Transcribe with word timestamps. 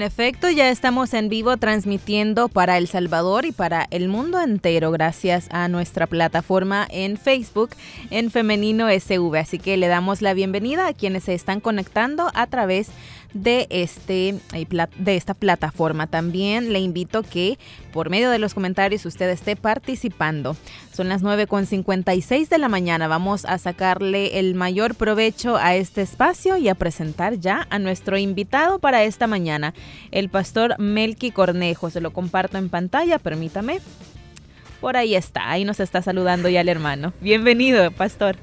En 0.00 0.06
efecto 0.06 0.48
ya 0.48 0.70
estamos 0.70 1.12
en 1.12 1.28
vivo 1.28 1.58
transmitiendo 1.58 2.48
para 2.48 2.78
El 2.78 2.88
Salvador 2.88 3.44
y 3.44 3.52
para 3.52 3.86
el 3.90 4.08
mundo 4.08 4.40
entero 4.40 4.90
gracias 4.90 5.46
a 5.50 5.68
nuestra 5.68 6.06
plataforma 6.06 6.88
en 6.88 7.18
Facebook 7.18 7.68
en 8.10 8.30
Femenino 8.30 8.88
SV. 8.88 9.36
Así 9.36 9.58
que 9.58 9.76
le 9.76 9.88
damos 9.88 10.22
la 10.22 10.32
bienvenida 10.32 10.86
a 10.86 10.94
quienes 10.94 11.24
se 11.24 11.34
están 11.34 11.60
conectando 11.60 12.30
a 12.32 12.46
través 12.46 12.88
de 12.88 12.94
de, 13.32 13.66
este, 13.70 14.36
eh, 14.52 14.66
de 14.98 15.16
esta 15.16 15.34
plataforma. 15.34 16.06
También 16.06 16.72
le 16.72 16.80
invito 16.80 17.22
que 17.22 17.58
por 17.92 18.10
medio 18.10 18.30
de 18.30 18.38
los 18.38 18.54
comentarios 18.54 19.04
usted 19.06 19.28
esté 19.28 19.56
participando. 19.56 20.56
Son 20.92 21.08
las 21.08 21.22
9.56 21.22 22.48
de 22.48 22.58
la 22.58 22.68
mañana. 22.68 23.08
Vamos 23.08 23.44
a 23.44 23.58
sacarle 23.58 24.38
el 24.38 24.54
mayor 24.54 24.94
provecho 24.94 25.56
a 25.56 25.74
este 25.74 26.02
espacio 26.02 26.56
y 26.56 26.68
a 26.68 26.74
presentar 26.74 27.38
ya 27.38 27.66
a 27.70 27.78
nuestro 27.78 28.18
invitado 28.18 28.78
para 28.78 29.04
esta 29.04 29.26
mañana, 29.26 29.74
el 30.10 30.28
pastor 30.28 30.78
Melqui 30.78 31.30
Cornejo. 31.30 31.90
Se 31.90 32.00
lo 32.00 32.12
comparto 32.12 32.58
en 32.58 32.68
pantalla, 32.68 33.18
permítame. 33.18 33.80
Por 34.80 34.96
ahí 34.96 35.14
está, 35.14 35.50
ahí 35.50 35.64
nos 35.64 35.78
está 35.78 36.00
saludando 36.00 36.48
ya 36.48 36.62
el 36.62 36.68
hermano. 36.68 37.12
Bienvenido, 37.20 37.90
pastor. 37.90 38.36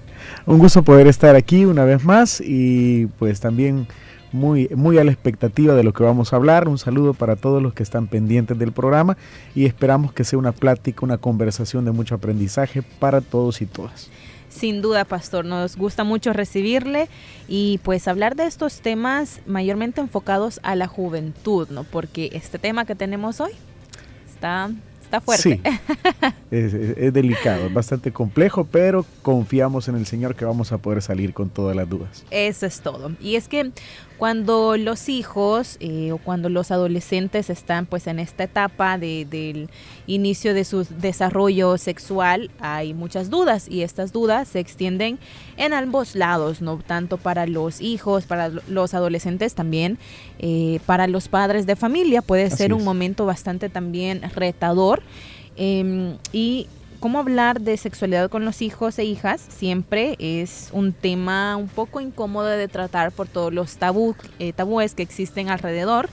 Un 0.46 0.60
gusto 0.60 0.84
poder 0.84 1.08
estar 1.08 1.36
aquí 1.36 1.66
una 1.66 1.84
vez 1.84 2.04
más 2.04 2.42
y 2.42 3.08
pues 3.18 3.40
también 3.40 3.88
muy, 4.32 4.70
muy 4.76 4.98
a 4.98 5.04
la 5.04 5.12
expectativa 5.12 5.74
de 5.74 5.84
lo 5.84 5.94
que 5.94 6.04
vamos 6.04 6.34
a 6.34 6.36
hablar. 6.36 6.68
Un 6.68 6.78
saludo 6.78 7.14
para 7.14 7.36
todos 7.36 7.62
los 7.62 7.74
que 7.74 7.84
están 7.84 8.08
pendientes 8.08 8.58
del 8.58 8.72
programa 8.72 9.18
y 9.56 9.66
esperamos 9.66 10.14
que 10.14 10.24
sea 10.24 10.40
una 10.40 10.52
plática, 10.52 11.06
una 11.06 11.18
conversación 11.18 11.86
de 11.86 11.92
mucho 11.92 12.16
aprendizaje 12.16 12.82
para 12.82 13.22
todos 13.22 13.62
y 13.62 13.66
todas. 13.66 14.10
Sin 14.50 14.82
duda, 14.82 15.06
pastor, 15.06 15.46
nos 15.46 15.76
gusta 15.76 16.04
mucho 16.04 16.34
recibirle 16.34 17.10
y 17.48 17.80
pues 17.84 18.08
hablar 18.08 18.36
de 18.36 18.46
estos 18.46 18.82
temas 18.82 19.42
mayormente 19.46 20.02
enfocados 20.02 20.60
a 20.64 20.76
la 20.76 20.88
juventud, 20.88 21.68
¿no? 21.70 21.84
Porque 21.84 22.32
este 22.34 22.58
tema 22.58 22.86
que 22.86 22.96
tenemos 22.96 23.40
hoy 23.40 23.52
está 24.34 24.72
Está 25.08 25.22
fuerte. 25.22 25.42
Sí, 25.42 25.62
es, 26.52 27.14
delicado, 27.14 27.68
es 27.68 27.74
bastante 27.74 28.12
complejo, 28.12 28.66
pero 28.70 29.06
confiamos 29.22 29.88
en 29.88 29.96
el 29.96 30.06
Señor 30.06 30.36
que 30.36 30.44
vamos 30.44 30.74
a 30.74 30.80
poder 30.80 31.02
salir 31.02 31.34
con 31.34 31.50
todas 31.50 31.78
las 31.78 31.90
dudas. 31.90 32.26
Eso 32.30 32.66
es 32.66 32.82
todo. 32.82 33.14
Y 33.22 33.38
es 33.38 33.48
que 33.48 33.72
cuando 34.18 34.76
los 34.78 35.08
hijos 35.08 35.78
eh, 35.80 36.12
o 36.12 36.18
cuando 36.18 36.50
los 36.50 36.72
adolescentes 36.72 37.50
están 37.50 37.86
pues 37.86 38.08
en 38.08 38.20
esta 38.20 38.44
etapa 38.46 38.98
del 38.98 39.70
inicio 40.08 40.54
de 40.54 40.66
su 40.66 40.88
desarrollo 41.00 41.78
sexual 41.78 42.50
hay 42.60 42.96
muchas 42.96 43.30
dudas 43.30 43.68
y 43.70 43.84
estas 43.84 44.12
dudas 44.12 44.48
se 44.48 44.60
extienden 44.60 45.20
en 45.56 45.72
ambos 45.72 46.16
lados, 46.16 46.62
no 46.62 46.80
tanto 46.80 47.18
para 47.18 47.46
los 47.46 47.80
hijos, 47.80 48.26
para 48.26 48.50
los 48.50 48.96
adolescentes 48.96 49.54
también, 49.54 50.00
eh, 50.40 50.80
para 50.88 51.06
los 51.08 51.28
padres 51.28 51.68
de 51.68 51.76
familia 51.76 52.24
puede 52.24 52.50
ser 52.50 52.74
un 52.74 52.84
momento 52.84 53.26
bastante 53.26 53.70
también 53.70 54.24
retador 54.36 54.97
em, 55.56 56.18
y 56.32 56.68
cómo 57.00 57.20
hablar 57.20 57.62
de 57.62 57.78
sexualidad 57.78 58.30
con 58.30 58.46
los 58.46 58.62
hijos 58.62 58.98
e 59.00 59.06
hijas 59.06 59.42
siempre 59.48 60.16
es 60.20 60.70
un 60.72 60.94
tema 60.94 61.56
un 61.56 61.68
poco 61.68 62.02
incómodo 62.02 62.48
de 62.48 62.68
tratar 62.68 63.12
por 63.12 63.28
todos 63.28 63.54
los 63.54 63.78
tabú, 63.78 64.16
eh, 64.40 64.54
tabúes 64.54 64.96
que 64.96 65.04
existen 65.04 65.50
alrededor, 65.50 66.10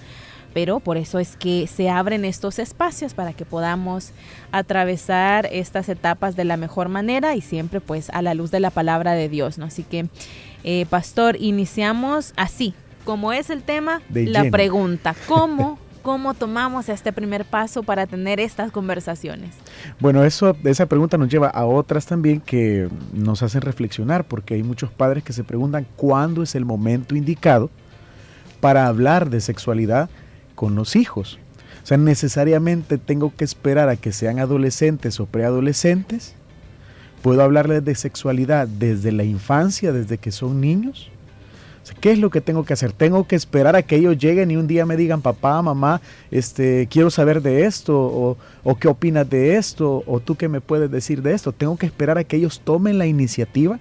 pero 0.52 0.80
por 0.80 0.96
eso 0.96 1.18
es 1.18 1.36
que 1.36 1.66
se 1.66 1.90
abren 1.90 2.24
estos 2.24 2.58
espacios 2.58 3.14
para 3.14 3.32
que 3.32 3.44
podamos 3.44 4.12
atravesar 4.52 5.48
estas 5.50 5.88
etapas 5.88 6.36
de 6.36 6.44
la 6.44 6.56
mejor 6.56 6.88
manera 6.88 7.34
y 7.34 7.40
siempre 7.40 7.80
pues 7.80 8.10
a 8.10 8.22
la 8.22 8.34
luz 8.34 8.50
de 8.50 8.60
la 8.60 8.70
palabra 8.70 9.12
de 9.12 9.28
Dios, 9.28 9.58
¿no? 9.58 9.66
Así 9.66 9.82
que, 9.82 10.06
eh, 10.62 10.86
pastor, 10.88 11.36
iniciamos 11.40 12.32
así, 12.36 12.74
como 13.04 13.32
es 13.32 13.50
el 13.50 13.62
tema, 13.62 14.00
la 14.10 14.50
pregunta, 14.50 15.14
¿cómo 15.26 15.78
cómo 16.04 16.34
tomamos 16.34 16.90
este 16.90 17.12
primer 17.14 17.46
paso 17.46 17.82
para 17.82 18.06
tener 18.06 18.38
estas 18.38 18.70
conversaciones? 18.70 19.54
Bueno, 19.98 20.22
eso, 20.22 20.54
esa 20.62 20.84
pregunta 20.84 21.16
nos 21.16 21.30
lleva 21.30 21.48
a 21.48 21.64
otras 21.64 22.04
también 22.04 22.40
que 22.40 22.88
nos 23.14 23.42
hacen 23.42 23.62
reflexionar, 23.62 24.24
porque 24.24 24.54
hay 24.54 24.62
muchos 24.62 24.90
padres 24.92 25.24
que 25.24 25.32
se 25.32 25.42
preguntan 25.44 25.86
cuándo 25.96 26.42
es 26.42 26.54
el 26.54 26.66
momento 26.66 27.16
indicado 27.16 27.70
para 28.60 28.86
hablar 28.86 29.30
de 29.30 29.40
sexualidad 29.40 30.10
con 30.54 30.74
los 30.74 30.94
hijos. 30.94 31.38
O 31.82 31.86
sea, 31.86 31.96
necesariamente 31.96 32.98
tengo 32.98 33.34
que 33.34 33.44
esperar 33.44 33.88
a 33.88 33.96
que 33.96 34.12
sean 34.12 34.38
adolescentes 34.38 35.18
o 35.20 35.26
preadolescentes. 35.26 36.34
¿Puedo 37.22 37.42
hablarles 37.42 37.82
de 37.82 37.94
sexualidad 37.94 38.68
desde 38.68 39.10
la 39.10 39.24
infancia, 39.24 39.90
desde 39.90 40.18
que 40.18 40.32
son 40.32 40.60
niños? 40.60 41.10
¿Qué 41.92 42.12
es 42.12 42.18
lo 42.18 42.30
que 42.30 42.40
tengo 42.40 42.64
que 42.64 42.72
hacer? 42.72 42.92
Tengo 42.92 43.26
que 43.26 43.36
esperar 43.36 43.76
a 43.76 43.82
que 43.82 43.96
ellos 43.96 44.16
lleguen 44.16 44.50
y 44.50 44.56
un 44.56 44.66
día 44.66 44.86
me 44.86 44.96
digan, 44.96 45.20
papá, 45.20 45.60
mamá, 45.60 46.00
este, 46.30 46.88
quiero 46.90 47.10
saber 47.10 47.42
de 47.42 47.64
esto, 47.64 48.36
o, 48.64 48.76
qué 48.76 48.88
opinas 48.88 49.28
de 49.28 49.56
esto, 49.56 50.02
o 50.06 50.20
tú 50.20 50.36
qué 50.36 50.48
me 50.48 50.60
puedes 50.60 50.90
decir 50.90 51.22
de 51.22 51.34
esto. 51.34 51.52
Tengo 51.52 51.76
que 51.76 51.86
esperar 51.86 52.16
a 52.18 52.24
que 52.24 52.36
ellos 52.36 52.60
tomen 52.64 52.98
la 52.98 53.06
iniciativa. 53.06 53.78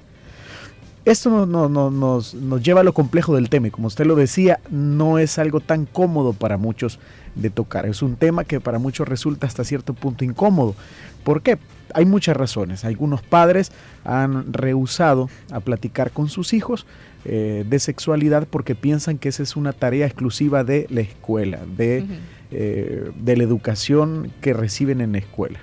Esto 1.05 1.45
no, 1.45 1.67
nos, 1.69 2.33
nos 2.33 2.63
lleva 2.63 2.81
a 2.81 2.83
lo 2.83 2.93
complejo 2.93 3.35
del 3.35 3.49
tema 3.49 3.67
y 3.67 3.71
como 3.71 3.87
usted 3.87 4.05
lo 4.05 4.15
decía, 4.15 4.59
no 4.69 5.19
es 5.19 5.37
algo 5.37 5.59
tan 5.59 5.85
cómodo 5.85 6.31
para 6.33 6.57
muchos 6.57 6.99
de 7.35 7.49
tocar. 7.49 7.85
Es 7.85 8.01
un 8.01 8.15
tema 8.15 8.45
que 8.45 8.61
para 8.61 8.79
muchos 8.79 9.07
resulta 9.07 9.47
hasta 9.47 9.63
cierto 9.63 9.93
punto 9.93 10.23
incómodo. 10.23 10.75
¿Por 11.23 11.41
qué? 11.41 11.57
Hay 11.93 12.05
muchas 12.05 12.35
razones. 12.35 12.85
Algunos 12.85 13.21
padres 13.21 13.71
han 14.03 14.51
rehusado 14.51 15.29
a 15.51 15.59
platicar 15.59 16.11
con 16.11 16.29
sus 16.29 16.53
hijos 16.53 16.85
eh, 17.25 17.65
de 17.67 17.79
sexualidad 17.79 18.47
porque 18.49 18.75
piensan 18.75 19.17
que 19.17 19.29
esa 19.29 19.43
es 19.43 19.55
una 19.55 19.73
tarea 19.73 20.05
exclusiva 20.05 20.63
de 20.63 20.87
la 20.89 21.01
escuela, 21.01 21.59
de, 21.77 22.05
eh, 22.51 23.11
de 23.15 23.37
la 23.37 23.43
educación 23.43 24.31
que 24.41 24.53
reciben 24.53 25.01
en 25.01 25.13
la 25.13 25.19
escuela. 25.19 25.59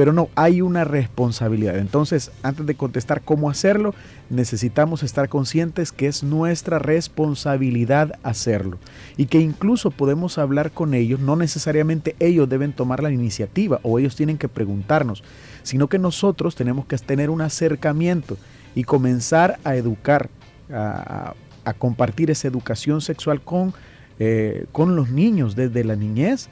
Pero 0.00 0.14
no, 0.14 0.30
hay 0.34 0.62
una 0.62 0.84
responsabilidad. 0.84 1.76
Entonces, 1.76 2.30
antes 2.42 2.64
de 2.64 2.74
contestar 2.74 3.20
cómo 3.20 3.50
hacerlo, 3.50 3.94
necesitamos 4.30 5.02
estar 5.02 5.28
conscientes 5.28 5.92
que 5.92 6.06
es 6.06 6.22
nuestra 6.22 6.78
responsabilidad 6.78 8.18
hacerlo. 8.22 8.78
Y 9.18 9.26
que 9.26 9.40
incluso 9.40 9.90
podemos 9.90 10.38
hablar 10.38 10.70
con 10.70 10.94
ellos, 10.94 11.20
no 11.20 11.36
necesariamente 11.36 12.16
ellos 12.18 12.48
deben 12.48 12.72
tomar 12.72 13.02
la 13.02 13.10
iniciativa 13.10 13.78
o 13.82 13.98
ellos 13.98 14.16
tienen 14.16 14.38
que 14.38 14.48
preguntarnos, 14.48 15.22
sino 15.64 15.88
que 15.88 15.98
nosotros 15.98 16.54
tenemos 16.54 16.86
que 16.86 16.96
tener 16.96 17.28
un 17.28 17.42
acercamiento 17.42 18.38
y 18.74 18.84
comenzar 18.84 19.58
a 19.64 19.76
educar 19.76 20.30
a, 20.72 21.34
compartir 21.76 22.30
esa 22.30 22.48
educación 22.48 23.02
sexual 23.02 23.42
con, 23.42 23.74
eh, 24.18 24.64
con 24.72 24.96
los 24.96 25.10
niños 25.10 25.56
desde 25.56 25.84
la 25.84 25.94
niñez 25.94 26.48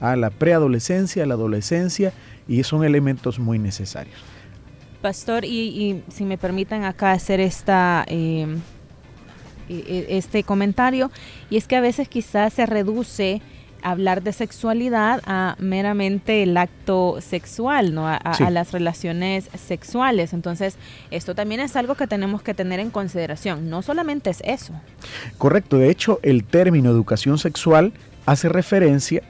a 0.00 0.16
la 0.16 0.30
preadolescencia, 0.30 1.22
a 1.22 1.26
la 1.26 1.34
adolescencia, 1.34 2.12
y 2.48 2.62
son 2.62 2.84
elementos 2.84 3.38
muy 3.38 3.58
necesarios. 3.58 4.16
Pastor, 5.02 5.44
y, 5.44 6.02
si 6.08 6.24
me 6.24 6.38
permitan 6.38 6.84
acá 6.84 7.12
hacer 7.12 7.40
esta, 7.40 8.04
em, 8.06 8.60
e, 9.68 9.74
e, 9.74 10.16
este 10.16 10.44
comentario, 10.44 11.10
y 11.50 11.56
es 11.56 11.68
que 11.68 11.76
a 11.76 11.80
veces 11.80 12.08
quizás 12.08 12.54
se 12.54 12.64
reduce 12.64 13.42
hablar 13.84 14.22
de 14.22 14.32
sexualidad 14.32 15.20
a 15.26 15.56
meramente 15.58 16.42
el 16.42 16.56
acto 16.56 17.18
sexual, 17.20 17.94
¿no? 17.94 18.08
A, 18.08 18.50
las 18.50 18.72
relaciones 18.72 19.50
sexuales. 19.54 20.32
Entonces, 20.32 20.76
esto 21.10 21.34
también 21.34 21.60
es 21.60 21.76
algo 21.76 21.94
que 21.94 22.06
tenemos 22.06 22.42
que 22.42 22.54
tener 22.54 22.80
en 22.80 22.90
consideración. 22.90 23.68
No 23.68 23.82
solamente 23.82 24.30
es 24.30 24.40
eso. 24.44 24.72
Correcto. 25.36 25.76
De 25.76 25.90
hecho, 25.90 26.18
el 26.22 26.44
término 26.44 26.90
educación 26.90 27.36
sexual 27.36 27.92
hace 28.24 28.48
referencia 28.48 29.22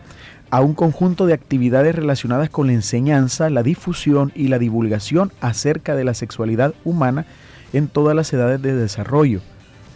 a 0.55 0.61
un 0.61 0.75
conjunto 0.75 1.27
de 1.27 1.35
actividades 1.35 1.97
relacionadas 1.97 2.49
con 2.49 2.69
la 2.69 2.75
enseñanza, 2.75 3.51
la 3.51 3.65
difusión 3.65 4.31
y 4.37 4.47
la 4.47 4.61
divulgación 4.61 5.33
acerca 5.41 5.97
de 5.97 6.05
la 6.05 6.15
sexualidad 6.15 6.75
humana 6.85 7.27
en 7.73 7.89
todas 7.89 8.15
las 8.15 8.33
edades 8.33 8.62
de 8.62 8.73
desarrollo, 8.73 9.41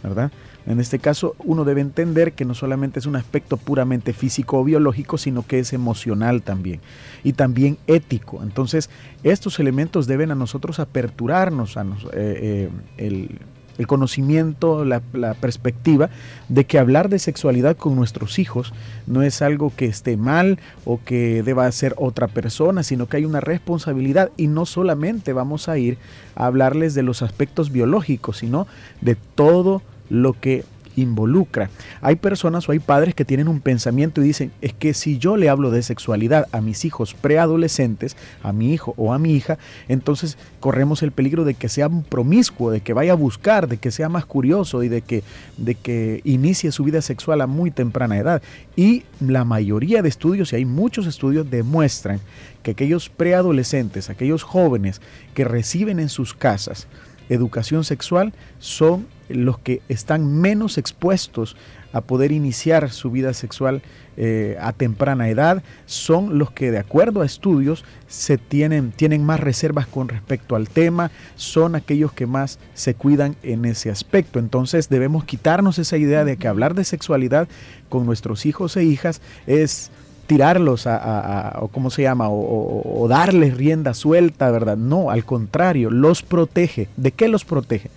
¿verdad? 0.02 0.32
En 0.66 0.80
este 0.80 0.98
caso, 0.98 1.36
uno 1.44 1.64
debe 1.64 1.80
entender 1.80 2.32
que 2.32 2.44
no 2.44 2.54
solamente 2.54 2.98
es 2.98 3.06
un 3.06 3.14
aspecto 3.14 3.56
puramente 3.56 4.12
físico 4.12 4.58
o 4.58 4.64
biológico, 4.64 5.16
sino 5.16 5.46
que 5.46 5.60
es 5.60 5.72
emocional 5.72 6.42
también 6.42 6.80
y 7.22 7.34
también 7.34 7.78
ético. 7.86 8.42
Entonces, 8.42 8.90
estos 9.22 9.60
elementos 9.60 10.08
deben 10.08 10.32
a 10.32 10.34
nosotros 10.34 10.80
aperturarnos 10.80 11.76
a 11.76 11.82
eh, 11.82 11.86
eh, 12.14 12.70
el 12.96 13.38
conocimiento, 13.86 14.84
la, 14.84 15.00
perspectiva 15.40 16.10
de 16.48 16.64
que 16.64 16.78
hablar 16.78 17.08
de 17.08 17.18
sexualidad 17.18 17.76
con 17.76 17.94
nuestros 17.94 18.38
hijos 18.38 18.72
no 19.06 19.22
es 19.22 19.42
algo 19.42 19.72
que 19.74 19.86
esté 19.86 20.16
mal 20.16 20.58
o 20.84 21.00
que 21.04 21.42
deba 21.42 21.66
hacer 21.66 21.94
otra 21.96 22.28
persona, 22.28 22.82
sino 22.82 23.06
que 23.06 23.18
hay 23.18 23.24
una 23.24 23.40
responsabilidad. 23.40 24.30
Y 24.36 24.48
no 24.48 24.66
solamente 24.66 25.32
vamos 25.32 25.68
a 25.68 25.78
ir 25.78 25.98
a 26.34 26.46
hablarles 26.46 26.94
de 26.94 27.02
los 27.02 27.22
aspectos 27.22 27.70
biológicos, 27.70 28.38
sino 28.38 28.66
de 29.00 29.16
todo 29.34 29.82
lo 30.10 30.32
que 30.32 30.64
involucra. 31.00 31.70
Hay 32.00 32.16
personas 32.16 32.68
o 32.68 32.72
hay 32.72 32.78
padres 32.78 33.14
que 33.14 33.24
tienen 33.24 33.48
un 33.48 33.60
pensamiento 33.60 34.20
y 34.20 34.24
dicen, 34.24 34.52
es 34.60 34.72
que 34.72 34.94
si 34.94 35.18
yo 35.18 35.36
le 35.36 35.48
hablo 35.48 35.70
de 35.70 35.82
sexualidad 35.82 36.46
a 36.52 36.60
mis 36.60 36.84
hijos 36.84 37.14
preadolescentes, 37.14 38.16
a 38.42 38.52
mi 38.52 38.72
hijo 38.72 38.94
o 38.96 39.12
a 39.12 39.18
mi 39.18 39.34
hija, 39.34 39.58
entonces 39.88 40.38
corremos 40.60 41.02
el 41.02 41.12
peligro 41.12 41.44
de 41.44 41.54
que 41.54 41.68
sea 41.68 41.88
un 41.88 42.02
promiscuo, 42.02 42.70
de 42.70 42.80
que 42.80 42.92
vaya 42.92 43.12
a 43.12 43.16
buscar, 43.16 43.68
de 43.68 43.78
que 43.78 43.90
sea 43.90 44.08
más 44.08 44.26
curioso 44.26 44.82
y 44.82 44.88
de 44.88 45.02
que, 45.02 45.22
de 45.56 45.74
que 45.74 46.20
inicie 46.24 46.72
su 46.72 46.84
vida 46.84 47.02
sexual 47.02 47.40
a 47.40 47.46
muy 47.46 47.70
temprana 47.70 48.18
edad. 48.18 48.42
Y 48.76 49.04
la 49.20 49.44
mayoría 49.44 50.02
de 50.02 50.08
estudios, 50.08 50.52
y 50.52 50.56
hay 50.56 50.64
muchos 50.64 51.06
estudios, 51.06 51.50
demuestran 51.50 52.20
que 52.62 52.72
aquellos 52.72 53.08
preadolescentes, 53.08 54.10
aquellos 54.10 54.42
jóvenes 54.42 55.00
que 55.34 55.44
reciben 55.44 56.00
en 56.00 56.08
sus 56.08 56.34
casas 56.34 56.86
educación 57.28 57.84
sexual, 57.84 58.32
son 58.58 59.06
los 59.28 59.58
que 59.58 59.82
están 59.88 60.40
menos 60.40 60.78
expuestos 60.78 61.56
a 61.92 62.02
poder 62.02 62.32
iniciar 62.32 62.90
su 62.90 63.10
vida 63.10 63.32
sexual 63.32 63.82
eh, 64.16 64.56
a 64.60 64.72
temprana 64.72 65.28
edad, 65.28 65.62
son 65.86 66.38
los 66.38 66.50
que 66.50 66.70
de 66.70 66.78
acuerdo 66.78 67.22
a 67.22 67.26
estudios 67.26 67.84
se 68.08 68.36
tienen, 68.36 68.90
tienen 68.90 69.24
más 69.24 69.40
reservas 69.40 69.86
con 69.86 70.08
respecto 70.08 70.56
al 70.56 70.68
tema, 70.68 71.10
son 71.36 71.74
aquellos 71.74 72.12
que 72.12 72.26
más 72.26 72.58
se 72.74 72.94
cuidan 72.94 73.36
en 73.42 73.64
ese 73.64 73.90
aspecto. 73.90 74.38
Entonces 74.38 74.88
debemos 74.88 75.24
quitarnos 75.24 75.78
esa 75.78 75.96
idea 75.96 76.24
de 76.24 76.36
que 76.36 76.48
hablar 76.48 76.74
de 76.74 76.84
sexualidad 76.84 77.48
con 77.88 78.06
nuestros 78.06 78.44
hijos 78.44 78.76
e 78.76 78.84
hijas 78.84 79.22
es 79.46 79.90
tirarlos 80.26 80.86
a, 80.86 81.56
o 81.60 81.68
cómo 81.68 81.88
se 81.90 82.02
llama, 82.02 82.28
o, 82.28 83.02
o, 83.02 83.08
darles 83.08 83.56
rienda 83.56 83.94
suelta, 83.94 84.50
¿verdad? 84.50 84.76
No, 84.76 85.10
al 85.10 85.24
contrario, 85.24 85.90
los 85.90 86.22
protege. 86.22 86.88
¿De 86.98 87.12
qué 87.12 87.28
los 87.28 87.46
protege? 87.46 87.88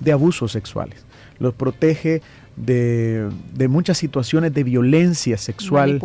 De 0.00 0.12
abusos 0.12 0.52
sexuales, 0.52 1.04
los 1.38 1.54
protege 1.54 2.22
de, 2.56 3.68
muchas 3.68 3.98
situaciones 3.98 4.52
de 4.52 4.64
violencia 4.64 5.38
sexual, 5.38 6.00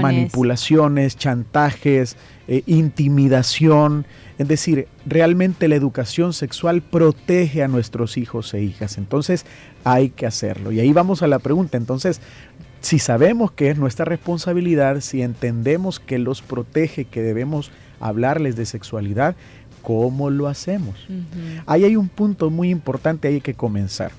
manipulaciones, 0.00 1.16
chantajes, 1.16 2.16
eh, 2.48 2.62
intimidación. 2.66 4.06
Es 4.38 4.48
decir, 4.48 4.88
realmente 5.06 5.68
la 5.68 5.76
educación 5.76 6.32
sexual 6.32 6.82
protege 6.82 7.62
a 7.62 7.68
nuestros 7.68 8.16
hijos 8.16 8.52
e 8.54 8.62
hijas. 8.62 8.98
Entonces 8.98 9.44
hay 9.84 10.10
que 10.10 10.26
hacerlo. 10.26 10.72
Y 10.72 10.80
ahí 10.80 10.92
vamos 10.92 11.22
a 11.22 11.26
la 11.26 11.38
pregunta. 11.38 11.76
Entonces, 11.76 12.20
si 12.80 12.98
sabemos 12.98 13.52
que 13.52 13.70
es 13.70 13.78
nuestra 13.78 14.04
responsabilidad, 14.04 15.00
si 15.00 15.22
entendemos 15.22 16.00
que 16.00 16.18
los 16.18 16.42
protege, 16.42 17.04
que 17.04 17.22
debemos 17.22 17.70
hablarles 18.00 18.56
de 18.56 18.64
sexualidad, 18.64 19.36
¿Cómo 19.82 20.30
lo 20.30 20.48
hacemos? 20.48 20.96
Ahí 21.66 21.84
hay 21.84 21.96
un 21.96 22.08
punto 22.08 22.50
muy 22.50 22.70
importante, 22.70 23.28
hay 23.28 23.40
que 23.40 23.54
comenzar. 23.54 24.12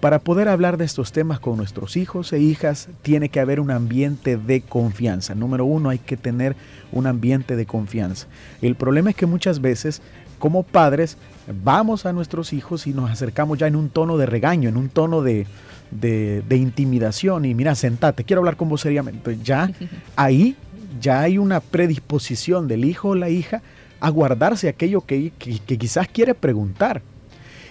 Para 0.00 0.20
poder 0.20 0.48
hablar 0.48 0.76
de 0.76 0.84
estos 0.84 1.10
temas 1.10 1.40
con 1.40 1.56
nuestros 1.56 1.96
hijos 1.96 2.32
e 2.32 2.38
hijas, 2.38 2.88
tiene 3.02 3.30
que 3.30 3.40
haber 3.40 3.58
un 3.58 3.72
ambiente 3.72 4.36
de 4.36 4.60
confianza. 4.60 5.34
Número 5.34 5.64
uno, 5.64 5.90
hay 5.90 5.98
que 5.98 6.16
tener 6.16 6.54
un 6.92 7.08
ambiente 7.08 7.56
de 7.56 7.66
confianza. 7.66 8.28
El 8.62 8.76
problema 8.76 9.10
es 9.10 9.16
que 9.16 9.26
muchas 9.26 9.60
veces, 9.60 10.00
como 10.38 10.62
padres, 10.62 11.16
vamos 11.64 12.06
a 12.06 12.12
nuestros 12.12 12.52
hijos 12.52 12.86
y 12.86 12.92
nos 12.92 13.10
acercamos 13.10 13.58
ya 13.58 13.66
en 13.66 13.74
un 13.74 13.88
tono 13.88 14.16
de 14.18 14.26
regaño, 14.26 14.68
en 14.68 14.76
un 14.76 14.88
tono 14.88 15.20
de, 15.22 15.46
de, 15.90 16.56
intimidación. 16.56 17.44
Y 17.44 17.54
mira, 17.54 17.74
sentate, 17.74 18.22
quiero 18.22 18.40
hablar 18.40 18.56
con 18.56 18.68
vos 18.68 18.82
seriamente. 18.82 19.36
Ya 19.42 19.72
ahí 20.16 20.56
ya 21.00 21.22
hay 21.22 21.38
una 21.38 21.60
predisposición 21.60 22.68
del 22.68 22.84
hijo 22.84 23.10
o 23.10 23.14
la 23.14 23.30
hija 23.30 23.62
a 24.00 24.10
guardarse 24.10 24.68
aquello 24.68 25.02
que, 25.02 25.32
quizás 25.38 26.08
quiere 26.08 26.34
preguntar. 26.34 27.02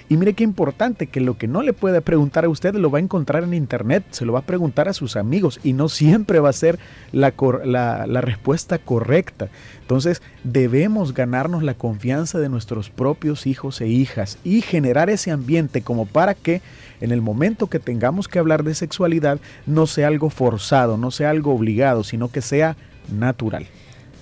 Y 0.09 0.15
mire 0.15 0.33
qué 0.33 0.45
importante 0.45 1.07
que 1.07 1.19
lo 1.19 1.37
que 1.37 1.49
no 1.49 1.61
le 1.61 1.73
puede 1.73 1.99
preguntar 1.99 2.45
a 2.45 2.49
usted 2.49 2.73
lo 2.75 2.89
va 2.89 2.99
a 2.99 3.01
encontrar 3.01 3.43
en 3.43 3.53
internet, 3.53 4.05
se 4.11 4.25
lo 4.25 4.31
va 4.31 4.39
a 4.39 4.45
preguntar 4.45 4.87
a 4.87 4.93
sus 4.93 5.17
amigos 5.17 5.59
y 5.65 5.73
no 5.73 5.89
siempre 5.89 6.39
va 6.39 6.47
a 6.47 6.53
ser 6.53 6.79
la, 7.11 7.33
la, 7.65 8.21
respuesta 8.21 8.77
correcta. 8.77 9.49
Entonces 9.81 10.21
debemos 10.45 11.13
ganarnos 11.13 11.61
la 11.61 11.73
confianza 11.73 12.39
de 12.39 12.47
nuestros 12.47 12.89
propios 12.89 13.47
hijos 13.47 13.81
e 13.81 13.87
hijas 13.87 14.37
y 14.45 14.61
generar 14.61 15.09
ese 15.09 15.31
ambiente 15.31 15.81
como 15.81 16.05
para 16.05 16.35
que 16.35 16.61
en 17.01 17.11
el 17.11 17.21
momento 17.21 17.67
que 17.67 17.79
tengamos 17.79 18.29
que 18.29 18.39
hablar 18.39 18.63
de 18.63 18.75
sexualidad 18.75 19.39
no 19.65 19.87
sea 19.87 20.07
algo 20.07 20.29
forzado, 20.29 20.95
no 20.95 21.11
sea 21.11 21.31
algo 21.31 21.53
obligado, 21.53 22.05
sino 22.05 22.29
que 22.31 22.41
sea 22.41 22.77
natural. 23.11 23.67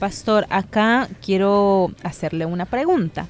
Pastor, 0.06 0.46
acá 0.52 1.10
quiero 1.20 1.92
hacerle 2.04 2.46
una 2.46 2.68
pregunta. 2.68 3.26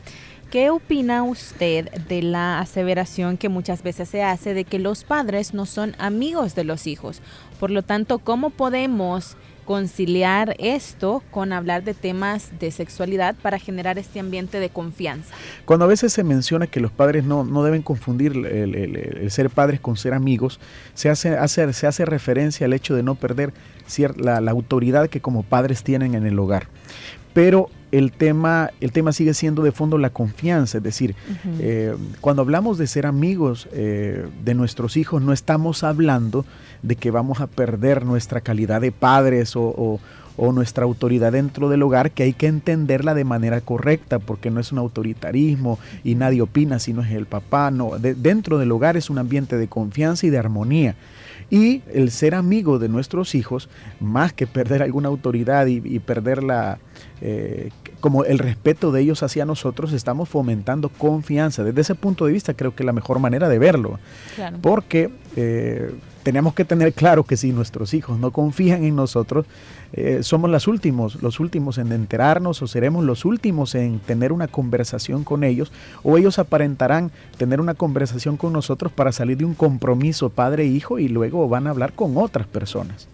¿Qué 0.51 0.72
opina 0.72 1.24
usted 1.24 1.89
de 2.10 2.22
la 2.22 2.60
aseveración 2.60 3.38
que 3.38 3.48
muchas 3.48 3.81
veces 3.81 4.10
se 4.10 4.24
hace 4.24 4.54
de 4.54 4.66
que 4.66 4.77
los 4.77 5.06
padres 5.06 5.54
no 5.54 5.66
son 5.66 5.95
amigos 6.00 6.54
de 6.54 6.66
los 6.66 6.86
hijos? 6.86 7.22
Por 7.62 7.72
lo 7.72 7.81
tanto, 7.81 8.19
¿cómo 8.19 8.50
podemos 8.50 9.38
conciliar 9.65 10.56
esto 10.59 11.23
con 11.31 11.51
hablar 11.51 11.83
de 11.83 11.94
temas 11.94 12.51
de 12.59 12.71
sexualidad 12.71 13.35
para 13.41 13.59
generar 13.59 13.97
este 13.97 14.19
ambiente 14.19 14.59
de 14.59 14.69
confianza. 14.69 15.33
Cuando 15.65 15.85
a 15.85 15.88
veces 15.88 16.13
se 16.13 16.23
menciona 16.23 16.67
que 16.67 16.79
los 16.79 16.91
padres 16.91 17.25
no, 17.25 17.63
deben 17.63 17.81
confundir 17.81 18.33
el, 18.33 19.31
ser 19.31 19.50
padres 19.50 19.79
con 19.79 19.97
ser 19.97 20.13
amigos, 20.13 20.59
se 20.94 21.09
hace, 21.09 21.35
se 21.47 21.88
hace 21.88 22.06
referencia 22.06 22.65
al 22.65 22.73
hecho 22.73 22.95
de 22.95 23.03
no 23.03 23.15
perder 23.15 23.53
la 24.17 24.51
autoridad 24.51 25.09
que 25.09 25.21
como 25.21 25.44
padres 25.44 25.83
tienen 25.83 26.15
en 26.15 26.25
el 26.25 26.38
hogar. 26.39 26.67
Pero 27.33 27.69
el 27.97 28.12
tema, 28.12 28.71
el 28.81 28.92
tema 28.92 29.13
sigue 29.13 29.33
siendo 29.33 29.63
de 29.63 29.71
fondo 29.71 29.97
la 29.97 30.09
confianza, 30.09 30.80
es 30.80 30.83
decir, 30.83 31.15
eh, 31.59 31.95
cuando 32.19 32.42
hablamos 32.42 32.77
de 32.77 32.88
ser 32.88 33.06
amigos 33.06 33.69
eh, 33.71 34.27
de 34.44 34.53
nuestros 34.53 34.97
hijos, 34.97 35.21
no 35.21 35.31
estamos 35.31 35.81
hablando 35.81 36.45
de 36.81 36.97
que 36.97 37.09
vamos 37.09 37.39
a 37.39 37.47
perder 37.47 38.06
nuestra 38.06 38.42
calidad 38.42 38.81
de 38.81 38.92
padres 38.92 39.53
o, 39.56 40.00
nuestra 40.38 40.83
autoridad 40.83 41.31
dentro 41.31 41.69
del 41.69 41.83
hogar, 41.83 42.12
que 42.12 42.24
hay 42.24 42.33
que 42.33 42.47
entenderla 42.47 43.13
de 43.13 43.24
manera 43.24 43.62
correcta, 43.62 44.19
porque 44.19 44.51
no 44.51 44.59
es 44.59 44.74
un 44.74 44.80
autoritarismo 44.80 45.80
y 46.03 46.15
nadie 46.15 46.41
opina 46.41 46.80
si 46.80 46.91
no 46.91 47.01
es 47.01 47.12
el 47.12 47.25
papá, 47.25 47.71
no, 47.71 47.91
dentro 47.98 48.57
del 48.57 48.74
hogar 48.74 48.98
es 48.98 49.09
un 49.09 49.18
ambiente 49.19 49.57
de 49.57 49.69
confianza 49.69 50.27
y 50.27 50.31
de 50.31 50.38
armonía. 50.38 50.95
Y 51.50 51.83
el 51.94 52.12
ser 52.12 52.36
amigo 52.36 52.80
de 52.80 52.89
nuestros 52.89 53.36
hijos, 53.36 53.69
más 54.00 54.33
que 54.33 54.48
perder 54.48 54.81
alguna 54.81 55.09
autoridad 55.09 55.68
y, 55.68 56.00
perder 56.00 56.44
la, 56.44 56.80
eh, 57.21 57.69
como 58.06 58.24
el 58.24 58.38
respeto 58.38 58.92
de 58.92 59.02
ellos 59.02 59.24
hacia 59.24 59.46
nosotros, 59.46 59.92
estamos 59.92 60.30
fomentando 60.30 60.90
confianza. 60.90 61.63
Desde 61.63 61.81
ese 61.81 61.96
punto 61.96 62.28
de 62.28 62.34
vista 62.34 62.54
creo 62.54 62.75
que 62.75 62.84
es 62.84 62.86
la 62.86 62.94
mejor 62.94 63.18
manera 63.18 63.50
de 63.50 63.57
verlo. 63.57 63.98
Porque 64.62 65.10
eh, 65.36 65.91
tenemos 66.22 66.53
que 66.53 66.65
tener 66.65 66.94
claro 66.94 67.24
que 67.24 67.36
si 67.36 67.51
nuestros 67.51 67.96
hijos 67.96 68.20
no 68.20 68.29
confían 68.29 68.84
en 68.84 68.96
nosotros, 68.96 69.48
eh, 69.91 70.20
somos 70.22 70.51
los 70.51 70.68
últimos, 70.68 71.20
los 71.24 71.39
últimos 71.39 71.79
en 71.79 71.91
enterarnos 71.91 72.62
o 72.62 72.68
seremos 72.68 73.03
los 73.03 73.25
últimos 73.25 73.74
en 73.74 73.98
tener 73.98 74.32
una 74.32 74.48
conversación 74.48 75.24
con 75.24 75.44
ellos 75.44 75.72
o 76.03 76.20
ellos 76.20 76.38
aparentarán 76.38 77.10
tener 77.39 77.60
una 77.60 77.74
conversación 77.74 78.38
con 78.38 78.53
nosotros 78.53 78.91
para 78.91 79.13
salir 79.13 79.38
de 79.38 79.46
un 79.46 79.56
compromiso 79.56 80.29
padre-hijo 80.29 81.00
y 81.00 81.08
luego 81.08 81.50
van 81.50 81.65
a 81.65 81.72
hablar 81.72 81.94
con 81.94 82.18
otras 82.18 82.46
personas. 82.46 83.08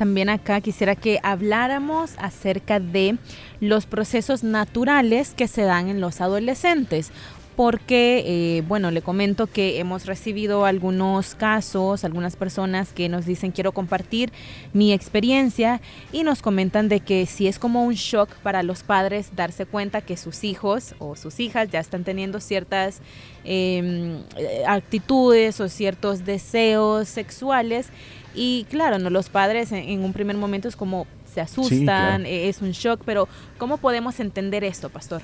También 0.00 0.30
acá 0.30 0.62
quisiera 0.62 0.96
que 0.96 1.20
habláramos 1.22 2.12
acerca 2.16 2.80
de 2.80 3.18
los 3.60 3.84
procesos 3.84 4.42
naturales 4.42 5.34
que 5.36 5.46
se 5.46 5.60
dan 5.60 5.90
en 5.90 6.00
los 6.00 6.22
adolescentes 6.22 7.12
porque, 7.54 8.22
eh, 8.24 8.62
bueno, 8.66 8.90
le 8.90 9.02
comento 9.02 9.46
que 9.46 9.78
hemos 9.78 10.06
recibido 10.06 10.64
algunos 10.64 11.34
casos, 11.34 12.04
algunas 12.04 12.34
personas 12.34 12.94
que 12.94 13.10
nos 13.10 13.26
dicen 13.26 13.50
quiero 13.50 13.72
compartir 13.72 14.32
mi 14.72 14.94
experiencia 14.94 15.82
y 16.10 16.22
nos 16.22 16.40
comentan 16.40 16.88
de 16.88 17.00
que 17.00 17.26
si 17.26 17.46
es 17.46 17.58
como 17.58 17.84
un 17.84 17.92
shock 17.92 18.30
para 18.36 18.62
los 18.62 18.82
padres 18.82 19.36
darse 19.36 19.66
cuenta 19.66 20.00
que 20.00 20.16
sus 20.16 20.44
hijos 20.44 20.94
o 20.98 21.16
sus 21.16 21.38
hijas 21.40 21.68
ya 21.70 21.80
están 21.80 22.04
teniendo 22.04 22.40
ciertas 22.40 23.02
em, 23.44 24.22
actitudes 24.66 25.60
o 25.60 25.68
ciertos 25.68 26.24
deseos 26.24 27.06
sexuales 27.06 27.90
y 28.34 28.66
claro, 28.70 28.98
no 28.98 29.10
los 29.10 29.28
padres 29.28 29.72
en, 29.72 30.04
un 30.04 30.12
primer 30.12 30.36
momento 30.36 30.68
es 30.68 30.76
como 30.76 31.06
se 31.32 31.40
asustan, 31.40 32.26
eh, 32.26 32.48
es 32.48 32.60
un 32.60 32.72
shock, 32.72 33.02
pero 33.04 33.28
¿cómo 33.56 33.78
podemos 33.78 34.18
entender 34.18 34.64
esto, 34.64 34.88
pastor? 34.88 35.22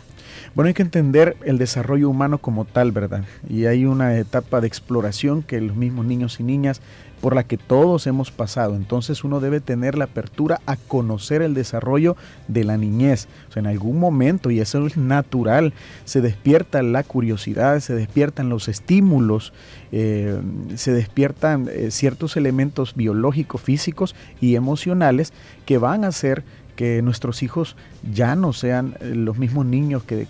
Bueno, 0.55 0.69
hay 0.69 0.75
que 0.75 0.83
entender 0.83 1.37
el 1.45 1.59
desarrollo 1.59 2.09
humano 2.09 2.39
como 2.39 2.65
tal, 2.65 2.93
¿verdad? 2.93 3.25
Y 3.49 3.67
hay 3.67 3.87
una 3.87 4.17
etapa 4.17 4.61
de 4.61 4.69
exploración 4.69 5.43
que 5.43 5.61
los 5.61 5.77
mismos 5.77 6.07
niños 6.07 6.39
y 6.39 6.45
niñas 6.45 6.81
por 7.21 7.35
la 7.35 7.45
que 7.45 7.57
todos 7.57 8.07
hemos 8.07 8.31
pasado. 8.31 8.77
Entonces 8.77 9.25
uno 9.25 9.41
debe 9.41 9.61
tener 9.61 9.97
la 9.97 10.05
apertura 10.05 10.61
a 10.67 10.77
conocer 10.77 11.43
el 11.43 11.55
desarrollo 11.55 12.17
de 12.49 12.65
la 12.65 12.77
niñez. 12.77 13.29
En 13.55 13.67
algún 13.67 13.99
momento, 13.99 14.51
y 14.51 14.61
eso 14.61 14.87
es 14.87 14.97
natural, 14.97 15.73
se 16.05 16.21
despierta 16.21 16.83
la 16.83 17.03
curiosidad, 17.03 17.81
se 17.81 17.95
despiertan 17.95 18.51
los 18.51 18.69
estímulos, 18.69 19.53
eh, 19.93 20.39
se 20.75 20.93
despiertan 20.93 21.69
eh, 21.71 21.91
ciertos 21.91 22.37
elementos 22.37 22.95
biológicos, 22.95 23.63
físicos 23.63 24.15
y 24.41 24.57
emocionales 24.57 25.33
que 25.65 25.79
van 25.79 26.05
a 26.05 26.13
ser 26.13 26.45
que 26.77 27.03
nuestros 27.03 27.43
hijos 27.43 27.75
ya 28.13 28.37
no 28.37 28.53
sean 28.53 28.97
eh, 29.01 29.13
los 29.15 29.39
mismos 29.39 29.67
niños 29.67 30.05
que, 30.05 30.27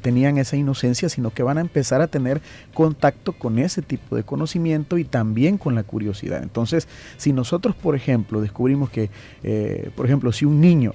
tenían 0.00 0.38
esa 0.38 0.56
inocencia, 0.56 1.08
sino 1.08 1.30
que 1.30 1.42
van 1.42 1.58
a 1.58 1.62
empezar 1.62 2.00
a 2.00 2.06
tener 2.06 2.40
contacto 2.74 3.32
con 3.32 3.58
ese 3.58 3.82
tipo 3.82 4.14
de 4.14 4.22
conocimiento 4.22 4.98
y 4.98 5.04
también 5.04 5.58
con 5.58 5.74
la 5.74 5.82
curiosidad. 5.82 6.42
Entonces, 6.42 6.86
si 7.16 7.32
nosotros, 7.32 7.74
por 7.74 7.96
ejemplo, 7.96 8.40
descubrimos 8.40 8.90
que, 8.90 9.10
eh, 9.42 9.90
por 9.96 10.06
ejemplo, 10.06 10.30
si 10.30 10.44
un 10.44 10.60
niño 10.60 10.92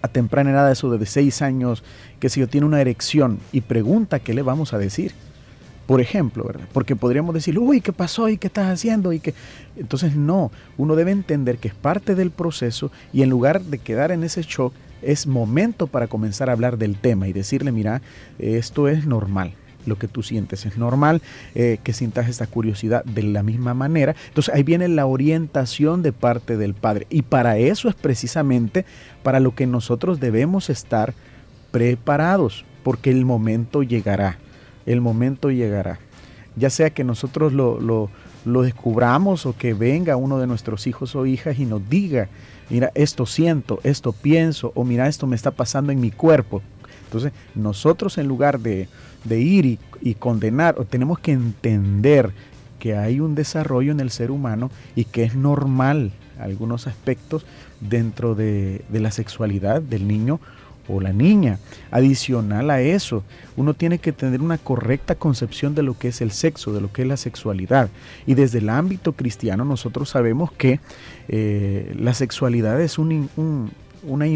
a 0.00 0.08
temprana 0.08 0.50
edad, 0.50 0.70
eso 0.70 0.90
de 0.96 1.04
6 1.04 1.42
años, 1.42 1.82
que 2.20 2.28
si 2.28 2.40
yo 2.40 2.48
tiene 2.48 2.66
una 2.66 2.80
erección 2.80 3.40
y 3.52 3.62
pregunta, 3.62 4.20
¿qué 4.20 4.34
le 4.34 4.42
vamos 4.42 4.72
a 4.72 4.78
decir? 4.78 5.12
Por 5.86 6.00
ejemplo, 6.00 6.44
¿verdad? 6.44 6.66
Porque 6.72 6.96
podríamos 6.96 7.34
decir, 7.34 7.58
uy, 7.58 7.80
¿qué 7.80 7.92
pasó? 7.92 8.28
¿Y 8.28 8.38
qué 8.38 8.46
estás 8.46 8.68
haciendo? 8.68 9.12
Y 9.12 9.20
que 9.20 9.34
Entonces, 9.76 10.16
no, 10.16 10.50
uno 10.78 10.96
debe 10.96 11.10
entender 11.10 11.58
que 11.58 11.68
es 11.68 11.74
parte 11.74 12.14
del 12.14 12.30
proceso 12.30 12.90
y 13.12 13.22
en 13.22 13.30
lugar 13.30 13.60
de 13.62 13.78
quedar 13.78 14.10
en 14.12 14.24
ese 14.24 14.42
shock, 14.42 14.72
es 15.02 15.26
momento 15.26 15.86
para 15.86 16.06
comenzar 16.06 16.48
a 16.48 16.52
hablar 16.52 16.78
del 16.78 16.96
tema 16.96 17.28
y 17.28 17.32
decirle, 17.32 17.72
mira, 17.72 18.00
esto 18.38 18.88
es 18.88 19.06
normal, 19.06 19.52
lo 19.84 19.98
que 19.98 20.08
tú 20.08 20.22
sientes 20.22 20.64
es 20.64 20.78
normal, 20.78 21.20
eh, 21.54 21.78
que 21.84 21.92
sientas 21.92 22.28
esta 22.28 22.46
curiosidad 22.46 23.04
de 23.04 23.22
la 23.22 23.42
misma 23.42 23.74
manera. 23.74 24.14
Entonces 24.28 24.54
ahí 24.54 24.62
viene 24.62 24.88
la 24.88 25.04
orientación 25.04 26.02
de 26.02 26.12
parte 26.12 26.56
del 26.56 26.72
padre 26.72 27.06
y 27.10 27.20
para 27.20 27.58
eso 27.58 27.90
es 27.90 27.94
precisamente 27.94 28.86
para 29.22 29.40
lo 29.40 29.54
que 29.54 29.66
nosotros 29.66 30.20
debemos 30.20 30.70
estar 30.70 31.12
preparados, 31.70 32.64
porque 32.82 33.10
el 33.10 33.26
momento 33.26 33.82
llegará 33.82 34.38
el 34.86 35.00
momento 35.00 35.50
llegará. 35.50 35.98
Ya 36.56 36.70
sea 36.70 36.90
que 36.90 37.04
nosotros 37.04 37.52
lo, 37.52 37.80
lo, 37.80 38.62
descubramos 38.62 39.46
o 39.46 39.56
que 39.56 39.74
venga 39.74 40.16
uno 40.16 40.38
de 40.38 40.46
nuestros 40.46 40.86
hijos 40.86 41.16
o 41.16 41.26
hijas 41.26 41.58
y 41.58 41.64
nos 41.64 41.88
diga, 41.88 42.28
mira, 42.70 42.92
esto 42.94 43.26
siento, 43.26 43.80
esto 43.82 44.12
pienso, 44.12 44.72
o 44.74 44.84
mira, 44.84 45.08
esto 45.08 45.26
me 45.26 45.36
está 45.36 45.50
pasando 45.50 45.90
en 45.90 46.00
mi 46.00 46.10
cuerpo. 46.10 46.62
Entonces, 47.06 47.32
nosotros 47.54 48.18
en 48.18 48.28
lugar 48.28 48.60
de, 48.60 48.88
ir 49.28 49.66
y, 49.66 49.78
y, 50.00 50.14
condenar, 50.14 50.76
tenemos 50.88 51.18
que 51.18 51.32
entender 51.32 52.32
que 52.78 52.96
hay 52.96 53.20
un 53.20 53.34
desarrollo 53.34 53.92
en 53.92 54.00
el 54.00 54.10
ser 54.10 54.30
humano 54.30 54.70
y 54.94 55.06
que 55.06 55.24
es 55.24 55.34
normal 55.34 56.12
algunos 56.38 56.86
aspectos 56.86 57.46
dentro 57.80 58.34
de, 58.34 58.84
de 58.88 59.00
la 59.00 59.10
sexualidad 59.10 59.80
del 59.82 60.06
niño 60.06 60.40
o 60.88 61.00
la 61.00 61.12
niña. 61.12 61.58
Adicional 61.90 62.70
a 62.70 62.80
eso, 62.80 63.24
uno 63.56 63.74
tiene 63.74 63.98
que 63.98 64.12
tener 64.12 64.40
una 64.40 64.58
correcta 64.58 65.14
concepción 65.14 65.74
de 65.74 65.82
lo 65.82 65.98
que 65.98 66.08
es 66.08 66.20
el 66.20 66.30
sexo, 66.30 66.72
de 66.72 66.80
lo 66.80 66.92
que 66.92 67.02
es 67.02 67.08
la 67.08 67.16
sexualidad. 67.16 67.90
Y 68.26 68.34
desde 68.34 68.58
el 68.58 68.68
ámbito 68.68 69.12
cristiano 69.12 69.64
nosotros 69.64 70.08
sabemos 70.10 70.52
que 70.52 70.80
eh, 71.28 71.94
la 71.98 72.14
sexualidad 72.14 72.80
es, 72.80 72.98
una, 72.98 74.26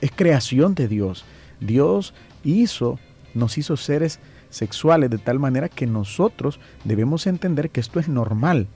es 0.00 0.10
creación 0.14 0.74
de 0.74 0.88
Dios. 0.88 1.24
Dios 1.60 2.14
hizo, 2.44 2.98
nos 3.34 3.58
hizo 3.58 3.76
seres 3.76 4.18
sexuales 4.50 5.10
de 5.10 5.18
tal 5.18 5.38
manera 5.38 5.68
que 5.68 5.86
nosotros 5.86 6.60
debemos 6.84 7.26
entender 7.26 7.70
que 7.70 7.80
esto 7.80 8.00
es 8.00 8.08
normal, 8.08 8.66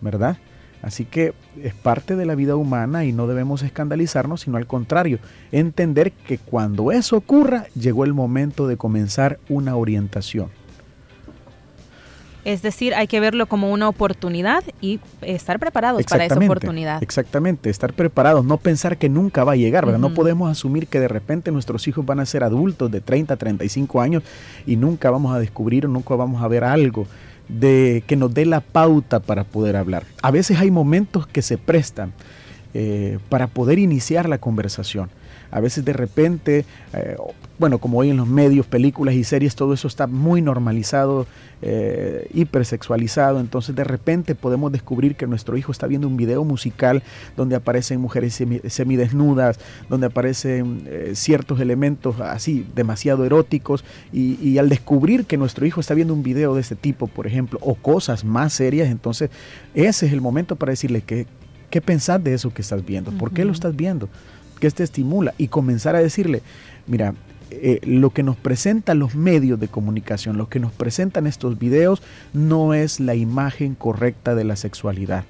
¿verdad? 0.00 0.36
Así 0.82 1.04
que 1.04 1.32
es 1.62 1.74
parte 1.74 2.16
de 2.16 2.26
la 2.26 2.34
vida 2.34 2.56
humana 2.56 3.04
y 3.04 3.12
no 3.12 3.28
debemos 3.28 3.62
escandalizarnos, 3.62 4.42
sino 4.42 4.56
al 4.56 4.66
contrario, 4.66 5.20
entender 5.52 6.10
que 6.12 6.38
cuando 6.38 6.90
eso 6.90 7.16
ocurra, 7.16 7.66
llegó 7.74 8.04
el 8.04 8.12
momento 8.12 8.66
de 8.66 8.76
comenzar 8.76 9.38
una 9.48 9.76
orientación. 9.76 10.48
Es 12.44 12.62
decir, 12.62 12.92
hay 12.94 13.06
que 13.06 13.20
verlo 13.20 13.46
como 13.46 13.70
una 13.70 13.88
oportunidad 13.88 14.64
y 14.80 14.98
estar 15.20 15.60
preparados 15.60 16.02
para 16.04 16.24
esa 16.24 16.40
oportunidad. 16.40 17.00
Exactamente, 17.00 17.70
estar 17.70 17.92
preparados, 17.92 18.44
no 18.44 18.58
pensar 18.58 18.98
que 18.98 19.08
nunca 19.08 19.44
va 19.44 19.52
a 19.52 19.56
llegar, 19.56 19.86
¿verdad? 19.86 20.00
No 20.00 20.12
podemos 20.12 20.50
asumir 20.50 20.88
que 20.88 20.98
de 20.98 21.06
repente 21.06 21.52
nuestros 21.52 21.86
hijos 21.86 22.04
van 22.04 22.18
a 22.18 22.26
ser 22.26 22.42
adultos 22.42 22.90
de 22.90 23.00
30, 23.00 23.36
35 23.36 24.00
años 24.00 24.24
y 24.66 24.74
nunca 24.74 25.12
vamos 25.12 25.32
a 25.32 25.38
descubrir 25.38 25.86
o 25.86 25.88
nunca 25.88 26.16
vamos 26.16 26.42
a 26.42 26.48
ver 26.48 26.64
algo 26.64 27.06
de 27.58 28.02
que 28.06 28.16
nos 28.16 28.32
dé 28.32 28.46
la 28.46 28.60
pauta 28.60 29.20
para 29.20 29.44
poder 29.44 29.76
hablar. 29.76 30.04
A 30.22 30.30
veces 30.30 30.58
hay 30.58 30.70
momentos 30.70 31.26
que 31.26 31.42
se 31.42 31.58
prestan 31.58 32.12
eh, 32.74 33.18
para 33.28 33.46
poder 33.46 33.78
iniciar 33.78 34.28
la 34.28 34.38
conversación. 34.38 35.10
A 35.52 35.60
veces 35.60 35.84
de 35.84 35.92
repente, 35.92 36.64
eh, 36.94 37.16
bueno, 37.58 37.78
como 37.78 37.98
hoy 37.98 38.08
en 38.08 38.16
los 38.16 38.26
medios, 38.26 38.66
películas 38.66 39.14
y 39.14 39.22
series, 39.22 39.54
todo 39.54 39.74
eso 39.74 39.86
está 39.86 40.06
muy 40.06 40.40
normalizado, 40.40 41.26
eh, 41.60 42.26
hipersexualizado. 42.32 43.38
Entonces 43.38 43.76
de 43.76 43.84
repente 43.84 44.34
podemos 44.34 44.72
descubrir 44.72 45.14
que 45.14 45.26
nuestro 45.26 45.58
hijo 45.58 45.70
está 45.70 45.86
viendo 45.86 46.08
un 46.08 46.16
video 46.16 46.42
musical 46.42 47.02
donde 47.36 47.54
aparecen 47.54 48.00
mujeres 48.00 48.42
semidesnudas, 48.66 49.60
donde 49.90 50.06
aparecen 50.06 50.84
eh, 50.86 51.12
ciertos 51.14 51.60
elementos 51.60 52.18
así 52.18 52.66
demasiado 52.74 53.26
eróticos. 53.26 53.84
Y, 54.10 54.56
al 54.56 54.70
descubrir 54.70 55.26
que 55.26 55.36
nuestro 55.36 55.66
hijo 55.66 55.80
está 55.80 55.92
viendo 55.92 56.14
un 56.14 56.22
video 56.22 56.54
de 56.54 56.62
ese 56.62 56.76
tipo, 56.76 57.08
por 57.08 57.26
ejemplo, 57.26 57.58
o 57.62 57.74
cosas 57.74 58.24
más 58.24 58.54
serias, 58.54 58.88
entonces 58.88 59.30
ese 59.74 60.06
es 60.06 60.12
el 60.12 60.20
momento 60.22 60.56
para 60.56 60.70
decirle 60.70 61.02
que, 61.02 61.26
¿qué 61.68 61.80
pensás 61.80 62.22
de 62.24 62.32
eso 62.32 62.54
que 62.54 62.62
estás 62.62 62.84
viendo? 62.84 63.10
¿Por 63.12 63.32
qué 63.32 63.44
lo 63.44 63.52
estás 63.52 63.76
viendo? 63.76 64.08
¿Qué 64.62 64.70
te 64.70 64.84
estimula? 64.84 65.34
Y 65.38 65.48
comenzar 65.48 65.96
a 65.96 65.98
decirle, 65.98 66.40
mira, 66.86 67.14
eh, 67.50 67.80
lo 67.82 68.10
que 68.10 68.22
nos 68.22 68.36
presentan 68.36 69.00
los 69.00 69.16
medios 69.16 69.58
de 69.58 69.66
comunicación, 69.66 70.38
lo 70.38 70.48
que 70.48 70.60
nos 70.60 70.70
presentan 70.70 71.26
estos 71.26 71.58
videos, 71.58 72.00
no 72.32 72.72
es 72.72 73.00
la 73.00 73.16
imagen 73.16 73.74
correcta 73.74 74.36
de 74.36 74.44
la 74.44 74.54
sexualidad. 74.54 75.24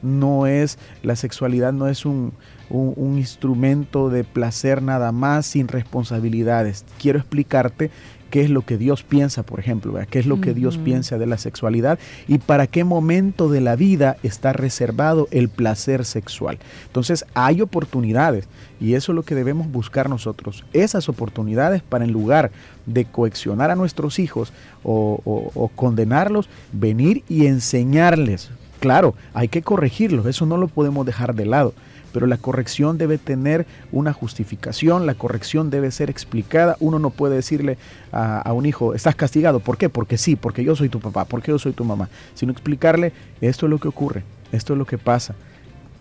No 0.00 0.46
es, 0.46 0.78
la 1.02 1.16
sexualidad 1.16 1.74
no 1.74 1.86
es 1.86 2.06
un, 2.06 2.32
un 2.70 3.18
instrumento 3.18 4.08
de 4.08 4.24
placer 4.24 4.80
nada 4.80 5.12
más 5.12 5.44
sin 5.44 5.68
responsabilidades. 5.68 6.86
Quiero 6.98 7.18
explicarte 7.18 7.90
qué 8.30 8.42
es 8.42 8.50
lo 8.50 8.62
que 8.62 8.76
Dios 8.76 9.02
piensa, 9.02 9.42
por 9.42 9.60
ejemplo, 9.60 9.98
qué 10.10 10.18
es 10.18 10.26
lo 10.26 10.40
que 10.40 10.54
Dios 10.54 10.78
piensa 10.78 11.18
de 11.18 11.26
la 11.26 11.38
sexualidad 11.38 11.98
y 12.26 12.38
para 12.38 12.66
qué 12.66 12.84
momento 12.84 13.48
de 13.48 13.60
la 13.60 13.76
vida 13.76 14.16
está 14.22 14.52
reservado 14.52 15.28
el 15.30 15.48
placer 15.48 16.04
sexual. 16.04 16.58
Entonces 16.86 17.24
hay 17.34 17.60
oportunidades 17.60 18.48
y 18.80 18.94
eso 18.94 19.12
es 19.12 19.16
lo 19.16 19.22
que 19.22 19.34
debemos 19.34 19.70
buscar 19.70 20.08
nosotros, 20.08 20.64
esas 20.72 21.08
oportunidades 21.08 21.82
para 21.82 22.04
en 22.04 22.12
lugar 22.12 22.50
de 22.86 23.04
coaccionar 23.04 23.70
a 23.70 23.76
nuestros 23.76 24.18
hijos 24.18 24.52
o, 24.82 25.20
o 25.24 25.68
condenarlos, 25.68 26.48
venir 26.72 27.24
y 27.28 27.46
enseñarles. 27.46 28.50
Claro, 28.80 29.14
hay 29.34 29.48
que 29.48 29.62
corregirlos, 29.62 30.26
eso 30.26 30.46
no 30.46 30.56
lo 30.56 30.68
podemos 30.68 31.04
dejar 31.04 31.34
de 31.34 31.46
lado 31.46 31.74
pero 32.12 32.26
la 32.26 32.36
corrección 32.36 32.98
debe 32.98 33.18
tener 33.18 33.66
una 33.92 34.12
justificación, 34.12 35.06
la 35.06 35.14
corrección 35.14 35.70
debe 35.70 35.90
ser 35.90 36.10
explicada. 36.10 36.76
Uno 36.80 36.98
no 36.98 37.10
puede 37.10 37.36
decirle 37.36 37.78
a, 38.12 38.52
un 38.52 38.66
hijo, 38.66 38.94
estás 38.94 39.14
castigado, 39.14 39.60
¿por 39.60 39.78
qué? 39.78 39.88
Porque 39.88 40.18
sí, 40.18 40.36
porque 40.36 40.64
yo 40.64 40.76
soy 40.76 40.88
tu 40.88 41.00
papá, 41.00 41.24
porque 41.24 41.50
yo 41.50 41.58
soy 41.58 41.72
tu 41.72 41.84
mamá, 41.84 42.08
sino 42.34 42.52
explicarle, 42.52 43.12
esto 43.40 43.66
es 43.66 43.70
lo 43.70 43.78
que 43.78 43.88
ocurre, 43.88 44.24
esto 44.52 44.72
es 44.72 44.78
lo 44.78 44.86
que 44.86 44.98
pasa. 44.98 45.34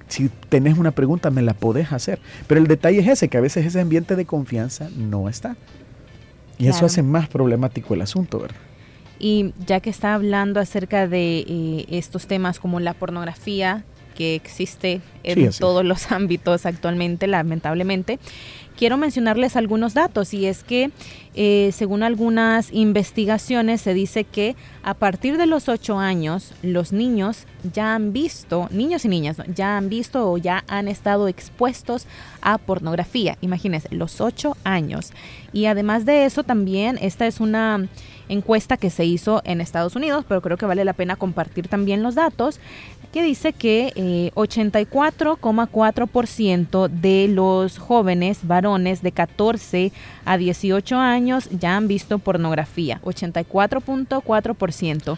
Si 0.08 0.30
tenés 0.50 0.78
una 0.78 0.92
pregunta, 0.92 1.30
me 1.32 1.42
la 1.42 1.54
podés 1.54 1.92
hacer. 1.92 2.20
Pero 2.48 2.62
el 2.62 2.68
detalle 2.68 3.00
es 3.00 3.08
ese, 3.08 3.28
que 3.28 3.38
a 3.38 3.42
veces 3.42 3.66
ese 3.66 3.82
ambiente 3.82 4.16
de 4.16 4.26
confianza 4.26 4.90
no 4.96 5.28
está. 5.28 5.58
Y 6.58 6.68
eso 6.68 6.86
hace 6.86 7.04
más 7.04 7.28
problemático 7.28 7.94
el 7.94 8.02
asunto, 8.02 8.40
¿verdad? 8.40 8.58
Y 9.20 9.54
ya 9.66 9.80
que 9.80 9.90
está 9.90 10.14
hablando 10.14 10.60
acerca 10.60 11.08
de 11.08 11.40
eh, 11.40 11.86
estos 11.90 12.28
temas 12.28 12.60
como 12.60 12.80
la 12.80 12.94
pornografía, 12.94 13.84
que 14.18 14.34
existe 14.34 15.00
en 15.24 15.52
todos 15.52 15.86
los 15.86 16.12
ámbitos 16.12 16.66
actualmente, 16.66 17.28
lamentablemente. 17.28 18.18
Quiero 18.76 18.98
mencionarles 18.98 19.56
algunos 19.56 19.96
datos 19.96 20.36
y 20.36 20.46
es 20.46 20.64
que 20.64 20.92
eh, 21.34 21.72
según 21.74 22.04
algunas 22.04 22.72
investigaciones 22.72 23.82
se 23.82 23.96
dice 23.96 24.24
que 24.24 24.56
a 24.84 24.94
partir 24.94 25.38
de 25.38 25.48
los 25.48 25.68
8 25.68 25.98
años 25.98 26.54
los 26.62 26.92
niños 26.92 27.46
ya 27.74 27.96
han 27.96 28.14
visto, 28.14 28.68
niños 28.72 29.04
y 29.06 29.08
niñas, 29.08 29.38
ya 29.54 29.78
han 29.78 29.90
visto 29.90 30.32
o 30.32 30.38
ya 30.38 30.64
han 30.68 30.88
estado 30.88 31.28
expuestos 31.28 32.06
a 32.42 32.60
pornografía. 32.60 33.38
Imagínense, 33.42 33.88
los 33.92 34.22
8 34.22 34.56
años. 34.64 35.12
Y 35.54 35.66
además 35.66 36.06
de 36.06 36.26
eso 36.26 36.44
también 36.44 37.00
esta 37.02 37.26
es 37.26 37.40
una 37.40 37.88
encuesta 38.30 38.78
que 38.78 38.90
se 38.90 39.06
hizo 39.06 39.42
en 39.46 39.62
Estados 39.62 39.96
Unidos, 39.96 40.26
pero 40.28 40.42
creo 40.42 40.58
que 40.58 40.66
vale 40.66 40.86
la 40.86 40.94
pena 40.94 41.16
compartir 41.16 41.68
también 41.68 42.04
los 42.04 42.16
datos 42.16 42.60
que 43.18 43.24
dice 43.24 43.52
que 43.52 44.32
84% 44.36 44.86
4,4% 44.86 46.88
de 46.88 47.28
los 47.28 47.80
jóvenes 47.80 48.42
varones 48.44 49.02
de 49.02 49.12
14 49.12 49.92
a 50.24 50.38
18 50.38 50.98
años 50.98 51.50
ya 51.50 51.78
han 51.78 51.88
visto 51.88 52.20
pornografía, 52.20 53.02
84.4% 53.04 55.18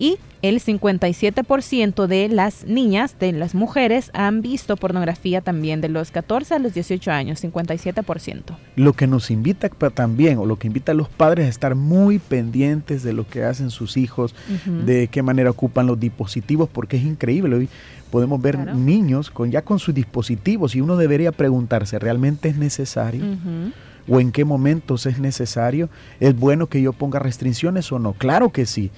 y 0.00 0.18
el 0.40 0.60
57% 0.60 2.06
de 2.06 2.28
las 2.30 2.64
niñas, 2.64 3.14
de 3.20 3.32
las 3.32 3.54
mujeres, 3.54 4.10
han 4.14 4.40
visto 4.40 4.78
pornografía 4.78 5.42
también 5.42 5.82
de 5.82 5.90
los 5.90 6.10
14 6.10 6.54
a 6.54 6.58
los 6.58 6.72
18 6.72 7.10
años, 7.10 7.44
57%. 7.44 8.56
Lo 8.76 8.94
que 8.94 9.06
nos 9.06 9.30
invita 9.30 9.68
también, 9.68 10.38
o 10.38 10.46
lo 10.46 10.56
que 10.56 10.68
invita 10.68 10.92
a 10.92 10.94
los 10.94 11.10
padres 11.10 11.44
a 11.44 11.48
estar 11.50 11.74
muy 11.74 12.18
pendientes 12.18 13.02
de 13.02 13.12
lo 13.12 13.28
que 13.28 13.44
hacen 13.44 13.68
sus 13.68 13.98
hijos, 13.98 14.34
de 14.64 15.08
qué 15.08 15.22
manera 15.22 15.50
ocupan 15.50 15.86
los 15.86 16.00
dispositivos, 16.00 16.70
porque 16.70 16.96
es 16.96 17.04
increíble. 17.04 17.54
Hoy 17.54 17.68
podemos 18.10 18.40
ver 18.40 18.74
niños 18.74 19.30
con 19.30 19.50
ya 19.50 19.62
con 19.62 19.78
sus 19.78 19.94
dispositivos 19.94 20.74
y 20.74 20.80
uno 20.80 20.96
debería 20.96 21.30
preguntarse, 21.30 21.98
¿realmente 21.98 22.48
es 22.48 22.56
necesario? 22.56 23.24
o 24.08 24.18
en 24.18 24.32
qué 24.32 24.44
momentos 24.44 25.04
es 25.04 25.20
necesario. 25.20 25.88
¿Es 26.18 26.34
bueno 26.34 26.66
que 26.66 26.80
yo 26.80 26.92
ponga 26.94 27.18
restricciones 27.18 27.92
o 27.92 27.98
no? 27.98 28.14
Claro 28.14 28.50
que 28.50 28.64
sí 28.64 28.90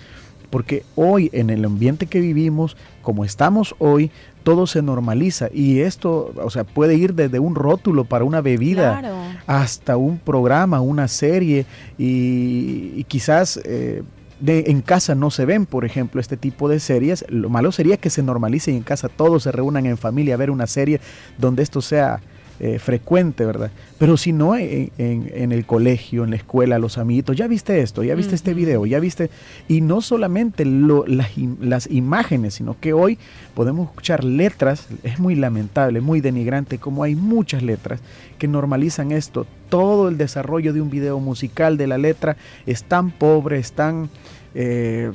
porque 0.53 0.85
hoy 0.97 1.31
en 1.33 1.49
el 1.49 1.65
ambiente 1.65 2.05
que 2.05 2.21
vivimos, 2.21 2.77
como 3.01 3.25
estamos 3.25 3.75
hoy, 3.79 4.11
todo 4.43 4.67
se 4.67 4.83
normaliza. 4.83 5.49
Y 5.51 5.81
esto, 5.81 6.31
o 6.37 6.51
sea, 6.51 6.65
puede 6.65 6.95
ir 6.95 7.15
desde 7.15 7.39
un 7.39 7.55
rótulo 7.55 8.05
para 8.05 8.27
una 8.27 8.43
bebida 8.43 9.01
hasta 9.47 9.97
un 9.97 10.19
programa, 10.19 10.83
una 10.83 11.09
serie. 11.09 11.65
Y, 11.97 13.03
quizás... 13.05 13.59
Eh, 13.65 14.03
de, 14.41 14.65
en 14.67 14.83
casa 14.83 15.15
no 15.15 15.31
se 15.31 15.45
ven, 15.45 15.67
por 15.67 15.85
ejemplo, 15.85 16.21
este 16.21 16.37
tipo 16.37 16.69
de 16.69 16.81
series. 16.81 17.25
Lo 17.29 17.49
malo 17.49 17.71
sería 17.71 17.97
que 17.97 18.11
se 18.11 18.25
normalice 18.25 18.73
y 18.73 18.77
en 18.77 18.83
casa 18.83 19.09
todos 19.09 19.45
se 19.45 19.53
reúnan 19.53 19.87
en 19.87 19.97
familia 19.97 20.35
a 20.35 20.37
ver 20.37 20.51
una 20.51 20.67
serie 20.67 21.01
donde 21.39 21.63
esto 21.63 21.81
sea 21.81 22.21
eh, 22.64 22.78
frecuente, 22.78 23.45
¿verdad? 23.45 23.73
Pero 23.99 24.16
si 24.16 24.33
no 24.33 24.54
en, 24.54 24.92
el 24.97 25.66
colegio, 25.66 26.23
en 26.23 26.31
la 26.31 26.37
escuela, 26.37 26.78
los 26.78 26.97
amiguitos, 26.97 27.37
ya 27.37 27.49
viste 27.49 27.81
esto, 27.81 28.04
ya 28.04 28.14
viste 28.14 28.37
este 28.37 28.54
video, 28.54 28.87
ya 28.87 29.00
viste, 29.00 29.31
y 29.66 29.81
no 29.81 30.00
solamente 30.00 30.64
las, 30.64 31.90
imágenes, 31.90 32.54
sino 32.54 32.78
que 32.78 32.92
hoy 32.92 33.19
podemos 33.54 33.88
escuchar 33.88 34.23
letras, 34.23 34.87
es 35.02 35.19
muy 35.19 35.35
lamentable, 35.35 36.00
muy 36.00 36.21
denigrante, 36.21 36.78
como 36.78 37.02
hay 37.02 37.16
muchas 37.16 37.64
letras 37.64 37.99
que 38.38 38.47
normalizan 38.47 39.11
esto, 39.11 39.45
todo 39.69 40.09
el 40.09 40.16
desarrollo 40.16 40.73
de 40.73 40.83
un 40.83 40.90
video 40.90 41.19
musical 41.19 41.76
de 41.76 41.88
la 41.88 41.99
letra 41.99 42.37
es 42.64 42.85
tan 42.85 43.11
pobre, 43.11 43.59
es 43.59 43.73
tan... 43.73 44.09
Eh, 44.54 45.11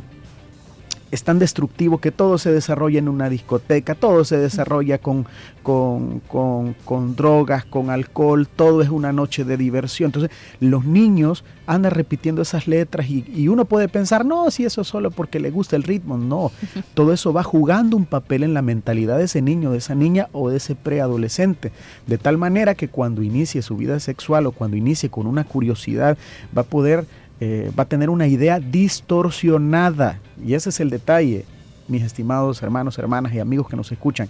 es 1.11 1.23
tan 1.23 1.39
destructivo 1.39 1.99
que 1.99 2.11
todo 2.11 2.37
se 2.37 2.51
desarrolla 2.51 2.99
en 2.99 3.07
una 3.07 3.29
discoteca, 3.29 3.95
todo 3.95 4.25
se 4.25 4.37
desarrolla 4.37 4.97
con, 4.97 5.25
con, 5.63 7.15
drogas, 7.15 7.65
con 7.65 7.89
alcohol, 7.89 8.47
todo 8.47 8.81
es 8.81 8.89
una 8.89 9.13
noche 9.13 9.43
de 9.43 9.57
diversión. 9.57 10.09
Entonces 10.09 10.31
los 10.59 10.85
niños 10.85 11.43
andan 11.65 11.91
repitiendo 11.91 12.41
esas 12.41 12.67
letras 12.67 13.09
y, 13.09 13.25
y, 13.33 13.47
uno 13.47 13.65
puede 13.65 13.87
pensar, 13.87 14.25
no, 14.25 14.51
si 14.51 14.65
eso 14.65 14.81
es 14.81 14.87
solo 14.87 15.11
porque 15.11 15.39
le 15.39 15.51
gusta 15.51 15.75
el 15.75 15.83
ritmo, 15.83 16.17
no, 16.17 16.51
todo 16.93 17.13
eso 17.13 17.33
va 17.33 17.43
jugando 17.43 17.97
un 17.97 18.05
papel 18.05 18.43
en 18.43 18.53
la 18.53 18.61
mentalidad 18.61 19.17
de 19.17 19.25
ese 19.25 19.41
niño, 19.41 19.71
de 19.71 19.77
esa 19.79 19.95
niña 19.95 20.27
o 20.31 20.49
de 20.49 20.57
ese 20.57 20.75
preadolescente, 20.75 21.71
de 22.05 22.17
tal 22.17 22.37
manera 22.37 22.75
que 22.75 22.87
cuando 22.87 23.21
inicie 23.21 23.61
su 23.61 23.77
vida 23.77 23.99
sexual 23.99 24.45
o 24.45 24.51
cuando 24.51 24.77
inicie 24.77 25.09
con 25.09 25.27
una 25.27 25.43
curiosidad 25.43 26.17
va 26.55 26.61
a 26.61 26.65
poder 26.65 27.05
eh, 27.39 27.71
va 27.77 27.83
a 27.83 27.87
tener 27.87 28.09
una 28.09 28.27
idea 28.27 28.59
distorsionada. 28.59 30.19
Y 30.43 30.53
ese 30.53 30.69
es 30.69 30.79
el 30.79 30.89
detalle, 30.89 31.45
mis 31.87 32.03
estimados 32.03 32.61
hermanos, 32.63 32.97
hermanas 32.97 33.33
y 33.33 33.39
amigos 33.39 33.67
que 33.67 33.75
nos 33.75 33.91
escuchan. 33.91 34.27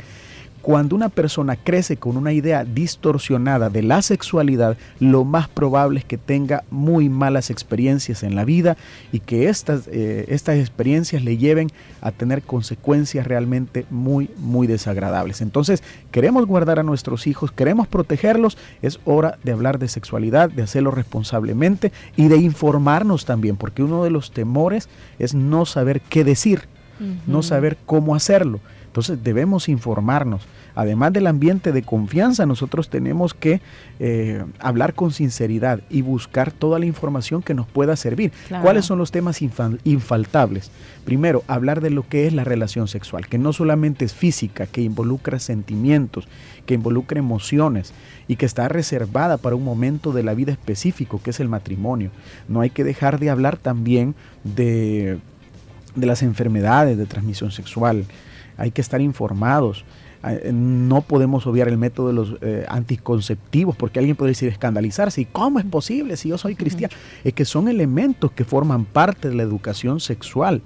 Cuando 0.68 0.98
una 0.98 1.08
persona 1.08 1.56
crece 1.56 1.96
con 1.96 2.18
una 2.18 2.34
idea 2.34 2.66
distorsionada 2.66 3.70
de 3.70 3.84
la 3.84 4.02
sexualidad, 4.02 4.76
lo 5.00 5.24
más 5.24 5.48
probable 5.48 6.00
es 6.00 6.04
que 6.04 6.18
tenga 6.18 6.66
muy 6.70 7.08
malas 7.08 7.50
experiencias 7.50 8.22
en 8.22 8.36
la 8.36 8.44
vida 8.44 8.76
y 9.14 9.22
que 9.22 9.48
estas, 9.48 9.88
eh, 9.88 10.26
estas 10.28 10.58
experiencias 10.58 11.24
le 11.24 11.38
lleven 11.38 11.70
a 12.02 12.12
tener 12.12 12.42
consecuencias 12.42 13.26
realmente 13.26 13.86
muy, 13.90 14.30
muy 14.40 14.68
desagradables. 14.68 15.40
Entonces, 15.40 15.84
queremos 16.12 16.46
guardar 16.46 16.80
a 16.80 16.84
nuestros 16.84 17.28
hijos, 17.28 17.54
queremos 17.54 17.88
protegerlos, 17.88 18.58
es 18.82 19.00
hora 19.06 19.38
de 19.46 19.54
hablar 19.54 19.80
de 19.80 19.88
sexualidad, 19.88 20.50
de 20.50 20.64
hacerlo 20.64 20.92
responsablemente 20.92 21.94
y 22.18 22.28
de 22.28 22.36
informarnos 22.36 23.24
también, 23.24 23.56
porque 23.56 23.84
uno 23.84 24.04
de 24.04 24.10
los 24.10 24.32
temores 24.32 24.90
es 25.18 25.34
no 25.34 25.66
saber 25.66 26.02
qué 26.02 26.26
decir, 26.26 26.64
no 27.26 27.42
saber 27.42 27.78
cómo 27.86 28.16
hacerlo. 28.16 28.60
Entonces 28.88 29.24
debemos 29.24 29.70
informarnos 29.70 30.48
además 30.78 31.12
del 31.12 31.26
ambiente 31.26 31.72
de 31.72 31.82
confianza, 31.82 32.46
nosotros 32.46 32.88
tenemos 32.88 33.34
que 33.34 33.62
eh, 34.00 34.46
hablar 34.60 34.94
con 34.94 35.12
sinceridad 35.12 35.80
y 35.90 36.04
buscar 36.04 36.52
toda 36.52 36.78
la 36.78 36.86
información 36.86 37.42
que 37.42 37.56
nos 37.56 37.66
pueda 37.66 37.96
servir. 37.96 38.32
¿Cuáles 38.62 38.86
son 38.86 39.00
los 39.00 39.10
temas 39.10 39.42
infaltables? 39.42 40.70
Primero, 41.04 41.44
hablar 41.48 41.82
de 41.82 41.90
lo 41.90 42.08
que 42.08 42.28
es 42.28 42.34
la 42.34 42.44
relación 42.44 42.88
sexual, 42.88 43.26
que 43.28 43.40
no 43.40 43.54
solamente 43.54 44.06
es 44.06 44.14
física, 44.14 44.68
que 44.68 44.84
involucra 44.84 45.40
sentimientos, 45.40 46.28
que 46.68 46.76
involucra 46.76 47.18
emociones 47.18 47.92
y 48.28 48.36
que 48.36 48.46
está 48.46 48.68
reservada 48.68 49.38
para 49.38 49.56
un 49.56 49.64
momento 49.64 50.12
de 50.12 50.22
la 50.22 50.36
vida 50.36 50.52
específico, 50.52 51.20
que 51.24 51.32
es 51.32 51.40
el 51.40 51.50
matrimonio. 51.50 52.12
No 52.48 52.62
hay 52.62 52.70
que 52.70 52.84
dejar 52.84 53.20
de 53.20 53.32
hablar 53.32 53.58
también 53.58 54.14
de, 54.44 55.18
de 55.96 56.06
las 56.06 56.22
enfermedades 56.22 57.00
de 57.00 57.08
transmisión 57.08 57.50
sexual. 57.50 58.06
Hay 58.58 58.72
que 58.72 58.82
estar 58.82 59.02
informados 59.02 59.86
Ah, 60.24 60.34
eh, 60.34 60.52
no 60.52 61.02
podemos 61.02 61.46
obviar 61.46 61.68
el 61.68 61.78
método 61.78 62.08
de 62.08 62.14
los 62.14 62.36
eh, 62.42 62.66
anticonceptivos, 62.68 63.76
porque 63.76 64.00
alguien 64.00 64.16
puede 64.16 64.32
decir 64.32 64.50
escandalizarse. 64.50 65.22
¿Y 65.22 65.26
cómo 65.26 65.60
es 65.60 65.66
posible 65.66 66.18
si 66.18 66.30
yo 66.30 66.38
soy 66.38 66.56
cristiano? 66.56 66.94
Es 67.24 67.34
que 67.34 67.46
son 67.46 67.68
elementos 67.68 68.32
que 68.32 68.44
forman 68.44 68.86
parte 68.86 69.30
de 69.30 69.36
la 69.36 69.44
educación 69.44 70.00
sexual. 70.00 70.62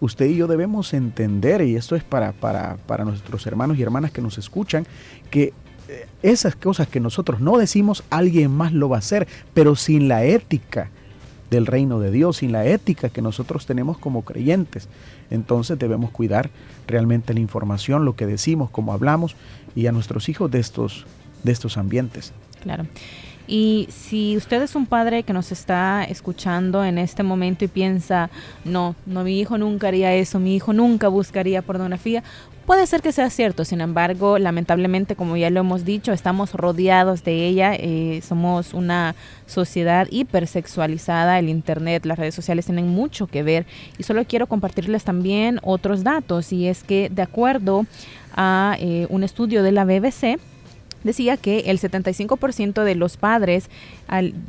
Usted, 0.00 0.26
y 0.26 0.36
yo 0.36 0.48
debemos 0.48 0.92
entender, 0.94 1.62
y 1.62 1.76
esto 1.76 1.94
es 1.94 2.02
para, 2.02 2.32
para, 2.32 2.76
para 2.86 3.04
nuestros 3.04 3.46
hermanos 3.46 3.78
y 3.78 3.82
hermanas 3.82 4.10
que 4.10 4.20
nos 4.20 4.36
escuchan, 4.36 4.84
que 5.30 5.52
eh, 5.88 6.06
esas 6.22 6.56
cosas 6.56 6.88
que 6.88 6.98
nosotros 6.98 7.40
no 7.40 7.56
decimos, 7.56 8.02
alguien 8.10 8.50
más 8.50 8.72
lo 8.72 8.88
va 8.88 8.96
a 8.96 8.98
hacer, 8.98 9.28
pero 9.54 9.76
sin 9.76 10.08
la 10.08 10.24
ética 10.24 10.90
del 11.50 11.66
reino 11.66 11.98
de 12.00 12.10
Dios, 12.10 12.38
sin 12.38 12.52
la 12.52 12.64
ética 12.64 13.10
que 13.10 13.22
nosotros 13.22 13.66
tenemos 13.66 13.98
como 13.98 14.22
creyentes. 14.22 14.88
Entonces 15.30 15.78
debemos 15.78 16.10
cuidar 16.10 16.50
realmente 16.90 17.34
la 17.34 17.40
información, 17.40 18.04
lo 18.04 18.16
que 18.16 18.26
decimos, 18.26 18.70
cómo 18.70 18.92
hablamos 18.92 19.36
y 19.74 19.86
a 19.86 19.92
nuestros 19.92 20.28
hijos 20.28 20.50
de 20.50 20.60
estos, 20.60 21.06
de 21.42 21.52
estos 21.52 21.76
ambientes. 21.76 22.32
Claro. 22.62 22.86
Y 23.50 23.88
si 23.90 24.36
usted 24.36 24.62
es 24.62 24.76
un 24.76 24.86
padre 24.86 25.24
que 25.24 25.32
nos 25.32 25.50
está 25.50 26.04
escuchando 26.04 26.84
en 26.84 26.98
este 26.98 27.24
momento 27.24 27.64
y 27.64 27.68
piensa, 27.68 28.30
no, 28.64 28.94
no, 29.06 29.24
mi 29.24 29.40
hijo 29.40 29.58
nunca 29.58 29.88
haría 29.88 30.14
eso, 30.14 30.38
mi 30.38 30.54
hijo 30.54 30.72
nunca 30.72 31.08
buscaría 31.08 31.60
pornografía, 31.60 32.22
puede 32.64 32.86
ser 32.86 33.02
que 33.02 33.10
sea 33.10 33.28
cierto, 33.28 33.64
sin 33.64 33.80
embargo, 33.80 34.38
lamentablemente, 34.38 35.16
como 35.16 35.36
ya 35.36 35.50
lo 35.50 35.58
hemos 35.58 35.84
dicho, 35.84 36.12
estamos 36.12 36.54
rodeados 36.54 37.24
de 37.24 37.48
ella, 37.48 37.74
eh, 37.74 38.20
somos 38.22 38.72
una 38.72 39.16
sociedad 39.46 40.06
hipersexualizada, 40.08 41.40
el 41.40 41.48
Internet, 41.48 42.06
las 42.06 42.20
redes 42.20 42.36
sociales 42.36 42.66
tienen 42.66 42.86
mucho 42.86 43.26
que 43.26 43.42
ver. 43.42 43.66
Y 43.98 44.04
solo 44.04 44.24
quiero 44.26 44.46
compartirles 44.46 45.02
también 45.02 45.58
otros 45.64 46.04
datos 46.04 46.52
y 46.52 46.68
es 46.68 46.84
que 46.84 47.08
de 47.10 47.22
acuerdo 47.22 47.84
a 48.36 48.76
eh, 48.78 49.08
un 49.10 49.24
estudio 49.24 49.64
de 49.64 49.72
la 49.72 49.84
BBC, 49.84 50.38
decía 51.04 51.36
que 51.36 51.60
el 51.66 51.78
75% 51.78 52.84
de 52.84 52.94
los 52.94 53.16
padres 53.16 53.68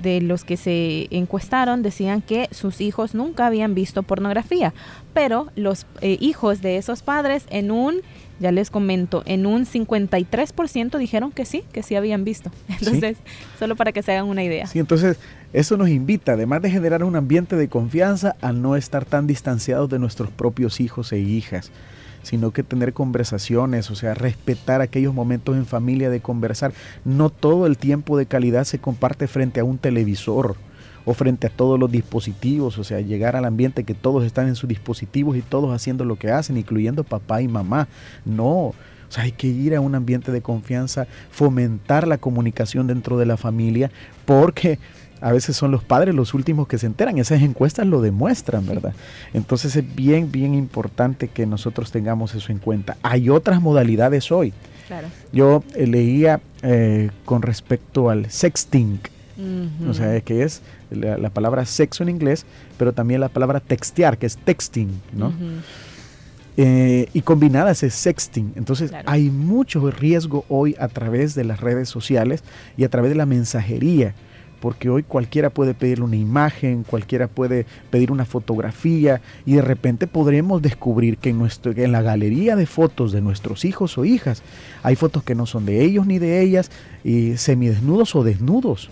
de 0.02 0.22
los 0.22 0.44
que 0.44 0.58
se 0.58 1.08
encuestaron 1.12 1.84
decían 1.84 2.22
que 2.22 2.48
sus 2.52 2.82
hijos 2.82 3.14
nunca 3.14 3.48
habían 3.48 3.76
visto 3.76 4.04
pornografía, 4.04 4.74
pero 5.14 5.48
los 5.56 5.86
eh, 6.02 6.18
hijos 6.20 6.62
de 6.62 6.78
esos 6.78 7.04
padres 7.04 7.46
en 7.50 7.72
un, 7.72 8.02
ya 8.40 8.52
les 8.52 8.70
comento, 8.70 9.24
en 9.26 9.46
un 9.46 9.66
53% 9.66 10.98
dijeron 10.98 11.32
que 11.32 11.46
sí, 11.46 11.64
que 11.72 11.84
sí 11.84 11.96
habían 11.96 12.24
visto. 12.24 12.52
Entonces, 12.68 13.18
solo 13.60 13.76
para 13.76 13.92
que 13.92 14.02
se 14.02 14.14
hagan 14.14 14.26
una 14.26 14.44
idea. 14.44 14.66
Sí, 14.68 14.80
entonces 14.80 15.18
eso 15.54 15.78
nos 15.78 15.90
invita, 15.90 16.34
además 16.34 16.62
de 16.62 16.72
generar 16.72 17.04
un 17.04 17.16
ambiente 17.16 17.56
de 17.56 17.68
confianza, 17.68 18.36
a 18.42 18.52
no 18.52 18.76
estar 18.76 19.06
tan 19.06 19.28
distanciados 19.28 19.90
de 19.90 20.00
nuestros 20.00 20.32
propios 20.32 20.80
hijos 20.80 21.12
e 21.12 21.20
hijas 21.20 21.72
sino 22.24 22.52
que 22.52 22.64
tener 22.64 22.94
conversaciones, 22.94 23.90
o 23.92 23.96
sea, 23.96 24.14
respetar 24.14 24.82
aquellos 24.82 25.14
momentos 25.14 25.56
en 25.56 25.66
familia 25.66 26.10
de 26.10 26.22
conversar. 26.22 26.74
No 27.06 27.30
todo 27.30 27.66
el 27.66 27.78
tiempo 27.78 28.18
de 28.18 28.26
calidad 28.26 28.64
se 28.64 28.80
comparte 28.80 29.28
frente 29.28 29.60
a 29.60 29.64
un 29.64 29.78
televisor 29.78 30.56
o 31.06 31.14
frente 31.14 31.48
a 31.48 31.50
todos 31.50 31.80
los 31.80 31.92
dispositivos, 31.92 32.78
o 32.78 32.84
sea, 32.84 33.02
llegar 33.02 33.36
al 33.36 33.46
ambiente 33.46 33.84
que 33.84 33.96
todos 33.96 34.24
están 34.24 34.48
en 34.48 34.56
sus 34.56 34.68
dispositivos 34.68 35.36
y 35.36 35.42
todos 35.42 35.74
haciendo 35.74 36.06
lo 36.06 36.16
que 36.18 36.30
hacen, 36.30 36.58
incluyendo 36.58 37.04
papá 37.04 37.42
y 37.42 37.48
mamá. 37.48 37.88
No, 38.24 38.74
o 39.12 39.14
sea, 39.14 39.24
hay 39.24 39.34
que 39.34 39.48
ir 39.48 39.76
a 39.76 39.82
un 39.82 39.96
ambiente 39.96 40.32
de 40.32 40.42
confianza, 40.42 41.08
fomentar 41.32 42.08
la 42.08 42.18
comunicación 42.18 42.88
dentro 42.88 43.18
de 43.18 43.26
la 43.26 43.36
familia, 43.36 43.92
porque 44.26 44.80
a 45.22 45.32
veces 45.32 45.56
son 45.56 45.72
los 45.72 45.84
padres 45.84 46.16
los 46.16 46.34
últimos 46.34 46.68
que 46.68 46.78
se 46.78 46.88
enteran. 46.88 47.18
Esas 47.18 47.42
encuestas 47.42 47.86
lo 47.86 48.02
demuestran, 48.02 48.66
¿verdad? 48.66 48.94
Entonces 49.34 49.76
es 49.76 49.96
bien, 49.96 50.32
bien 50.32 50.56
importante 50.56 51.28
que 51.28 51.46
nosotros 51.46 51.92
tengamos 51.92 52.34
eso 52.36 52.52
en 52.52 52.58
cuenta. 52.58 52.98
Hay 53.04 53.30
otras 53.30 53.62
modalidades 53.62 54.32
hoy. 54.32 54.54
Yo 55.32 55.64
eh, 55.76 55.88
leía 55.88 56.42
eh, 56.64 57.12
con 57.24 57.42
respecto 57.42 58.10
al 58.10 58.30
sexting, 58.30 59.00
o 59.90 59.94
sea, 59.94 60.20
que 60.22 60.44
es 60.44 60.62
la, 60.92 61.30
palabra 61.30 61.66
sexo 61.66 62.04
en 62.04 62.10
inglés, 62.10 62.46
pero 62.78 62.92
también 62.92 63.22
la 63.22 63.30
palabra 63.30 63.60
textear, 63.60 64.18
que 64.18 64.26
es 64.26 64.38
texting, 64.38 64.90
¿no? 65.14 65.34
Eh, 66.58 67.08
y 67.14 67.22
combinadas 67.22 67.82
es 67.84 67.94
sexting. 67.94 68.54
Entonces 68.56 68.92
hay 69.06 69.30
mucho 69.30 69.90
riesgo 69.90 70.44
hoy 70.50 70.76
a 70.78 70.90
través 70.90 71.34
de 71.34 71.46
las 71.46 71.62
redes 71.62 71.88
sociales 71.88 72.44
y 72.76 72.84
a 72.84 72.90
través 72.90 73.12
de 73.12 73.16
la 73.16 73.26
mensajería 73.26 74.14
porque 74.62 74.90
hoy 74.90 75.04
cualquiera 75.04 75.50
puede 75.50 75.74
pedir 75.74 76.02
una 76.02 76.16
imagen, 76.16 76.84
cualquiera 76.84 77.28
puede 77.28 77.66
pedir 77.90 78.12
una 78.12 78.24
fotografía 78.24 79.20
y 79.46 79.56
de 79.56 79.62
repente 79.62 80.08
podremos 80.08 80.62
descubrir 80.62 81.18
que 81.18 81.32
en, 81.32 81.40
nuestro, 81.40 81.74
en 81.74 81.92
la 81.92 82.02
galería 82.02 82.56
de 82.56 82.68
fotos 82.68 83.12
de 83.12 83.20
nuestros 83.20 83.66
hijos 83.66 83.98
o 83.98 84.06
hijas 84.06 84.44
hay 84.84 84.96
fotos 84.96 85.24
que 85.24 85.36
no 85.36 85.46
son 85.46 85.66
de 85.66 85.84
ellos 85.84 86.08
ni 86.08 86.20
de 86.20 86.42
ellas, 86.42 86.72
y 87.04 87.38
semidesnudos 87.38 88.16
o 88.16 88.24
desnudos. 88.24 88.90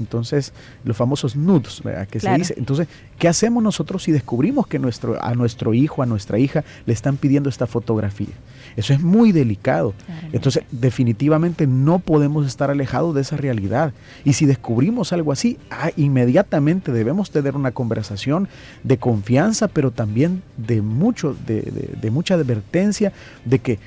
Entonces, 0.00 0.52
los 0.84 0.96
famosos 0.96 1.36
nudes, 1.36 1.80
¿verdad? 1.82 2.08
Que 2.08 2.20
se 2.20 2.32
dice. 2.34 2.54
Entonces, 2.56 2.88
¿qué 3.18 3.28
hacemos 3.28 3.62
nosotros 3.62 4.02
si 4.02 4.12
descubrimos 4.12 4.66
que 4.66 4.78
nuestro, 4.78 5.22
a 5.22 5.34
nuestro 5.34 5.74
hijo, 5.74 6.02
a 6.02 6.06
nuestra 6.06 6.38
hija, 6.38 6.64
le 6.86 6.92
están 6.92 7.16
pidiendo 7.16 7.48
esta 7.48 7.66
fotografía? 7.66 8.34
Eso 8.76 8.92
es 8.92 9.00
muy 9.00 9.32
delicado. 9.32 9.94
Entonces, 10.32 10.64
definitivamente 10.70 11.66
no 11.66 11.98
podemos 11.98 12.46
estar 12.46 12.70
alejados 12.70 13.14
de 13.14 13.20
esa 13.20 13.36
realidad. 13.36 13.92
Y 14.24 14.34
si 14.34 14.46
descubrimos 14.46 15.12
algo 15.12 15.32
así, 15.32 15.58
ah, 15.70 15.90
inmediatamente 15.96 16.92
debemos 16.92 17.30
tener 17.30 17.56
una 17.56 17.72
conversación 17.72 18.48
de 18.82 18.98
confianza, 18.98 19.68
pero 19.68 19.90
también 19.90 20.42
de, 20.56 20.82
mucho, 20.82 21.36
de, 21.46 22.10
mucha 22.10 22.34
advertencia 22.34 23.12
de 23.44 23.58
que, 23.58 23.78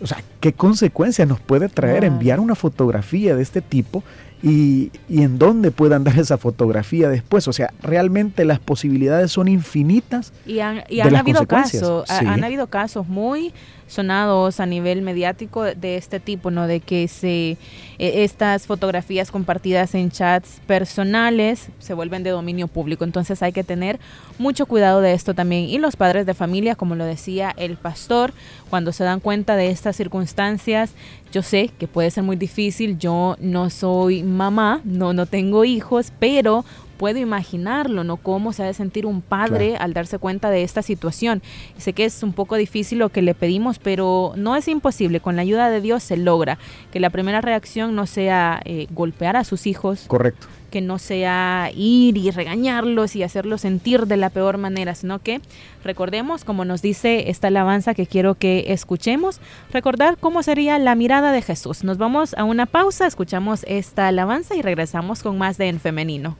o 0.00 0.06
sea, 0.06 0.22
qué 0.40 0.52
consecuencias 0.52 1.28
nos 1.28 1.40
puede 1.40 1.68
traer 1.68 2.04
enviar 2.04 2.40
una 2.40 2.54
fotografía 2.54 3.36
de 3.36 3.42
este 3.42 3.60
tipo 3.60 4.02
y, 4.42 4.90
en 5.08 5.38
dónde 5.38 5.70
puedan 5.70 6.04
dar 6.04 6.18
esa 6.18 6.38
fotografía 6.38 7.08
después. 7.08 7.46
O 7.48 7.52
sea, 7.52 7.72
realmente 7.82 8.44
las 8.44 8.58
posibilidades 8.58 9.32
son 9.32 9.48
infinitas. 9.48 10.32
Y 10.46 10.60
han, 10.60 10.82
han 11.02 11.16
habido 11.16 11.46
casos, 11.46 12.08
han 12.10 12.44
habido 12.44 12.68
casos 12.68 13.06
muy 13.06 13.52
sonados 13.90 14.60
a 14.60 14.66
nivel 14.66 15.02
mediático 15.02 15.64
de 15.64 15.96
este 15.96 16.20
tipo, 16.20 16.50
¿no? 16.50 16.66
De 16.66 16.80
que 16.80 17.08
se 17.08 17.58
e, 17.98 18.24
estas 18.24 18.66
fotografías 18.66 19.30
compartidas 19.30 19.94
en 19.94 20.10
chats 20.10 20.60
personales 20.66 21.68
se 21.80 21.92
vuelven 21.92 22.22
de 22.22 22.30
dominio 22.30 22.68
público. 22.68 23.04
Entonces 23.04 23.42
hay 23.42 23.52
que 23.52 23.64
tener 23.64 23.98
mucho 24.38 24.66
cuidado 24.66 25.00
de 25.00 25.12
esto 25.12 25.34
también. 25.34 25.64
Y 25.64 25.78
los 25.78 25.96
padres 25.96 26.24
de 26.24 26.34
familia, 26.34 26.76
como 26.76 26.94
lo 26.94 27.04
decía 27.04 27.52
el 27.56 27.76
pastor, 27.76 28.32
cuando 28.70 28.92
se 28.92 29.02
dan 29.02 29.18
cuenta 29.18 29.56
de 29.56 29.70
estas 29.70 29.96
circunstancias, 29.96 30.92
yo 31.32 31.42
sé 31.42 31.70
que 31.76 31.88
puede 31.88 32.12
ser 32.12 32.22
muy 32.22 32.36
difícil. 32.36 32.96
Yo 32.96 33.36
no 33.40 33.70
soy 33.70 34.22
mamá, 34.22 34.80
no, 34.84 35.12
no 35.12 35.26
tengo 35.26 35.64
hijos, 35.64 36.12
pero 36.20 36.64
puedo 37.00 37.18
imaginarlo, 37.18 38.04
¿no? 38.04 38.18
Cómo 38.18 38.52
se 38.52 38.62
ha 38.62 38.66
de 38.66 38.74
sentir 38.74 39.06
un 39.06 39.22
padre 39.22 39.78
al 39.78 39.94
darse 39.94 40.18
cuenta 40.18 40.50
de 40.50 40.62
esta 40.62 40.82
situación. 40.82 41.40
sé 41.78 41.94
que 41.94 42.04
es 42.04 42.22
un 42.22 42.34
poco 42.34 42.56
difícil 42.56 42.98
lo 42.98 43.08
que 43.08 43.22
le 43.22 43.34
pedimos, 43.34 43.78
pero 43.78 44.34
no 44.36 44.54
es 44.54 44.68
imposible. 44.68 45.18
Con 45.20 45.34
la 45.34 45.40
ayuda 45.40 45.70
de 45.70 45.80
Dios 45.80 46.02
se 46.02 46.18
logra 46.18 46.58
que 46.92 47.00
la 47.00 47.08
primera 47.08 47.40
reacción 47.40 47.94
no 47.94 48.04
sea 48.04 48.60
eh, 48.66 48.86
golpear 48.90 49.36
a 49.36 49.44
sus 49.44 49.66
hijos. 49.66 50.04
Correcto 50.08 50.46
que 50.70 50.82
no 50.82 51.00
sea 51.00 51.72
ir 51.74 52.16
y 52.16 52.30
regañarlos 52.30 53.16
y 53.16 53.24
hacerlos 53.24 53.62
sentir 53.62 54.06
de 54.06 54.16
la 54.16 54.30
peor 54.30 54.56
manera, 54.56 54.94
sino 54.94 55.18
que 55.18 55.40
recordemos, 55.82 56.44
como 56.44 56.64
nos 56.64 56.80
dice 56.80 57.28
esta 57.28 57.48
alabanza 57.48 57.92
que 57.92 58.06
quiero 58.06 58.36
que 58.36 58.66
escuchemos, 58.68 59.40
recordar 59.72 60.16
cómo 60.16 60.44
sería 60.44 60.78
la 60.78 60.94
mirada 60.94 61.32
de 61.32 61.42
Jesús. 61.42 61.82
Nos 61.82 61.98
vamos 61.98 62.34
a 62.34 62.44
una 62.44 62.66
pausa, 62.66 63.08
escuchamos 63.08 63.64
esta 63.66 64.06
alabanza 64.06 64.54
y 64.54 64.62
regresamos 64.62 65.24
con 65.24 65.38
más 65.38 65.58
de 65.58 65.66
En 65.66 65.80
Femenino. 65.80 66.36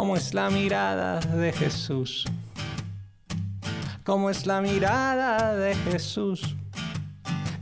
¿Cómo 0.00 0.16
es 0.16 0.34
la 0.34 0.50
mirada 0.50 1.20
de 1.20 1.52
Jesús? 1.52 2.24
¿Cómo 4.04 4.30
es 4.30 4.46
la 4.46 4.60
mirada 4.60 5.54
de 5.54 5.74
Jesús? 5.74 6.56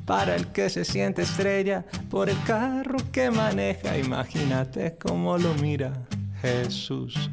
Para 0.07 0.37
el 0.37 0.47
que 0.49 0.71
se 0.71 0.85
siente 0.85 1.23
estrella 1.23 1.85
por 2.11 2.29
el 2.29 2.41
carro 2.45 2.99
que 3.13 3.31
maneja, 3.31 3.99
imagínate 3.99 4.97
cómo 4.99 5.37
lo 5.37 5.53
mira 5.55 5.93
Jesús. 6.41 7.31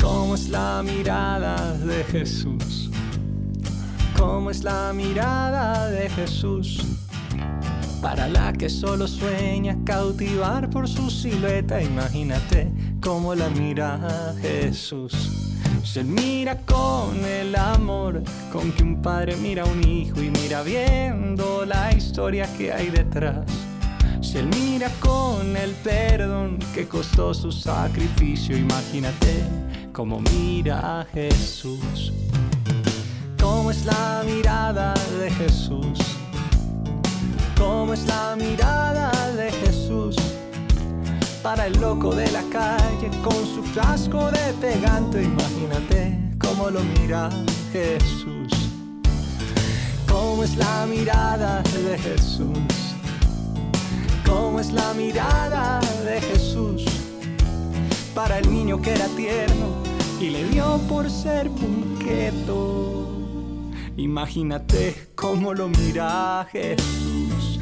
¿Cómo 0.00 0.34
es 0.36 0.48
la 0.48 0.82
mirada 0.82 1.74
de 1.78 2.04
Jesús? 2.04 2.85
Cómo 4.16 4.50
es 4.50 4.64
la 4.64 4.92
mirada 4.92 5.88
de 5.90 6.08
Jesús. 6.10 6.84
Para 8.00 8.28
la 8.28 8.52
que 8.52 8.68
solo 8.68 9.06
sueña 9.08 9.76
cautivar 9.84 10.70
por 10.70 10.88
su 10.88 11.10
silueta, 11.10 11.82
imagínate 11.82 12.70
cómo 13.00 13.34
la 13.34 13.48
mira 13.48 14.34
Jesús. 14.40 15.12
Se 15.82 16.04
mira 16.04 16.58
con 16.66 17.24
el 17.24 17.56
amor 17.56 18.22
con 18.52 18.70
que 18.72 18.82
un 18.82 19.00
padre 19.00 19.36
mira 19.36 19.62
a 19.62 19.66
un 19.66 19.86
hijo 19.86 20.20
y 20.20 20.30
mira 20.30 20.62
viendo 20.62 21.64
la 21.64 21.92
historia 21.92 22.46
que 22.56 22.72
hay 22.72 22.90
detrás. 22.90 23.44
Se 24.20 24.42
mira 24.42 24.90
con 25.00 25.56
el 25.56 25.72
perdón 25.82 26.58
que 26.74 26.86
costó 26.86 27.32
su 27.32 27.50
sacrificio, 27.50 28.56
imagínate 28.56 29.44
cómo 29.92 30.20
mira 30.20 31.06
Jesús 31.12 32.12
cómo 33.66 33.76
es 33.76 33.84
la 33.84 34.22
mirada 34.24 34.94
de 35.18 35.28
Jesús, 35.28 35.98
cómo 37.58 37.94
es 37.94 38.06
la 38.06 38.36
mirada 38.36 39.10
de 39.32 39.50
Jesús. 39.50 40.14
Para 41.42 41.66
el 41.66 41.72
loco 41.80 42.14
de 42.14 42.30
la 42.30 42.44
calle 42.52 43.10
con 43.24 43.44
su 43.44 43.64
frasco 43.64 44.30
de 44.30 44.52
pegante, 44.60 45.24
imagínate 45.24 46.16
cómo 46.38 46.70
lo 46.70 46.78
mira 47.00 47.28
Jesús. 47.72 48.52
Cómo 50.06 50.44
es 50.44 50.56
la 50.56 50.86
mirada 50.86 51.60
de 51.62 51.98
Jesús, 51.98 52.94
cómo 54.24 54.60
es 54.60 54.70
la 54.70 54.94
mirada 54.94 55.80
de 56.04 56.20
Jesús. 56.20 56.84
Para 58.14 58.38
el 58.38 58.48
niño 58.48 58.80
que 58.80 58.92
era 58.92 59.08
tierno 59.16 59.82
y 60.20 60.30
le 60.30 60.44
dio 60.50 60.78
por 60.88 61.10
ser 61.10 61.50
punqueto. 61.50 63.05
Imagínate 63.96 65.08
cómo 65.14 65.54
lo 65.54 65.68
mira 65.68 66.46
Jesús. 66.52 67.58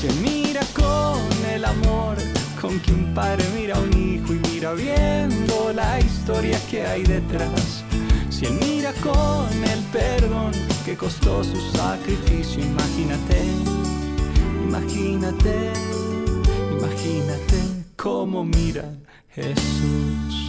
Se 0.00 0.12
mira 0.20 0.60
con 0.74 1.20
el 1.50 1.64
amor 1.64 2.16
con 2.60 2.78
que 2.80 2.92
un 2.92 3.14
padre 3.14 3.44
mira 3.56 3.76
a 3.76 3.80
un 3.80 3.92
hijo 3.92 4.34
y 4.34 4.38
mira 4.50 4.72
viendo 4.74 5.72
la 5.72 5.98
historia 5.98 6.60
que 6.70 6.86
hay 6.86 7.02
detrás. 7.04 7.84
Si 8.28 8.46
él 8.46 8.58
mira 8.60 8.92
con 9.02 9.48
el 9.64 9.80
perdón 9.92 10.52
que 10.84 10.96
costó 10.96 11.42
su 11.42 11.58
sacrificio, 11.76 12.62
imagínate, 12.62 13.42
imagínate, 14.64 15.72
imagínate 16.78 17.84
cómo 17.96 18.44
mira 18.44 18.92
Jesús. 19.30 20.47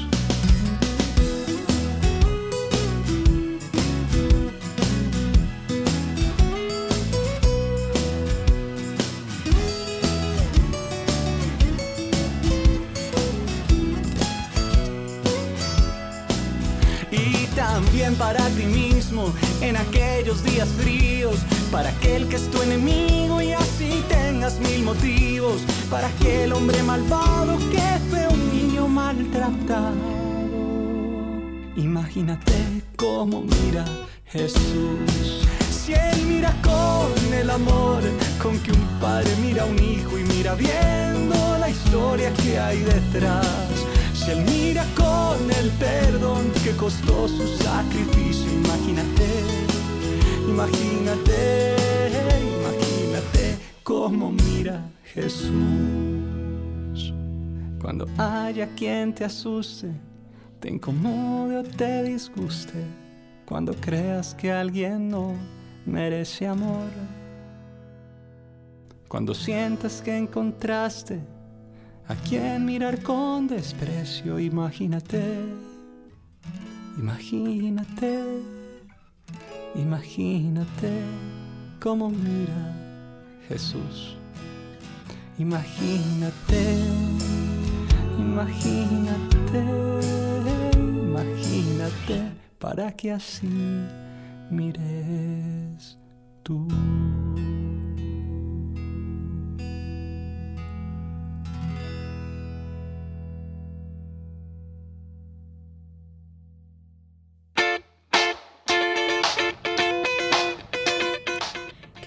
Para 18.16 18.48
ti 18.50 18.66
mismo 18.66 19.34
en 19.62 19.78
aquellos 19.78 20.44
días 20.44 20.68
fríos, 20.80 21.38
para 21.72 21.90
aquel 21.90 22.28
que 22.28 22.38
es 22.38 22.50
tu 22.50 22.62
enemigo 22.62 23.42
y 23.42 23.52
así 23.54 24.04
tengas 24.08 24.60
mil 24.60 24.84
motivos, 24.84 25.62
para 25.90 26.08
aquel 26.08 26.54
hombre 26.54 26.82
malvado 26.84 27.58
que 27.72 28.00
fue 28.10 28.28
un 28.28 28.52
niño 28.52 28.88
maltratado. 28.88 29.96
Imagínate 31.76 32.54
cómo 32.96 33.42
mira 33.42 33.86
Jesús. 34.26 35.48
Si 35.70 35.94
él 35.94 36.26
mira 36.28 36.54
con 36.62 37.34
el 37.34 37.50
amor 37.50 38.02
con 38.42 38.58
que 38.60 38.72
un 38.72 38.88
padre 39.00 39.32
mira 39.42 39.64
a 39.64 39.66
un 39.66 39.78
hijo 39.82 40.18
y 40.18 40.24
mira 40.24 40.56
viendo 40.56 41.58
la 41.60 41.70
historia 41.70 42.32
que 42.34 42.60
hay 42.60 42.80
detrás 42.80 43.89
si 44.20 44.32
él 44.32 44.44
mira 44.46 44.86
con 44.96 45.40
el 45.52 45.70
perdón 45.72 46.52
que 46.64 46.72
costó 46.72 47.28
su 47.28 47.48
sacrificio, 47.64 48.52
imagínate, 48.52 49.28
imagínate, 50.48 51.76
imagínate 52.60 53.58
cómo 53.84 54.32
mira 54.32 54.90
Jesús. 55.14 55.54
Cuando 57.82 58.06
haya 58.18 58.68
quien 58.76 59.14
te 59.14 59.24
asuste, 59.24 59.90
te 60.60 60.70
incomode 60.70 61.58
o 61.58 61.64
te 61.64 62.04
disguste. 62.04 62.84
Cuando 63.46 63.74
creas 63.74 64.36
que 64.36 64.52
alguien 64.52 65.10
no 65.10 65.34
merece 65.86 66.46
amor. 66.46 66.90
Cuando 69.08 69.34
sientas 69.34 70.02
que 70.04 70.16
encontraste 70.16 71.20
a 72.10 72.16
quien 72.16 72.66
mirar 72.66 73.04
con 73.04 73.48
desprecio, 73.48 74.40
imagínate, 74.40 75.22
imagínate, 76.98 78.42
imagínate 79.76 80.92
cómo 81.80 82.10
mira 82.10 82.76
Jesús. 83.48 84.18
Imagínate, 85.38 86.80
imagínate, 88.18 89.64
imagínate 90.76 92.32
para 92.58 92.92
que 92.92 93.12
así 93.12 93.48
mires 94.50 95.98
tú. 96.42 96.68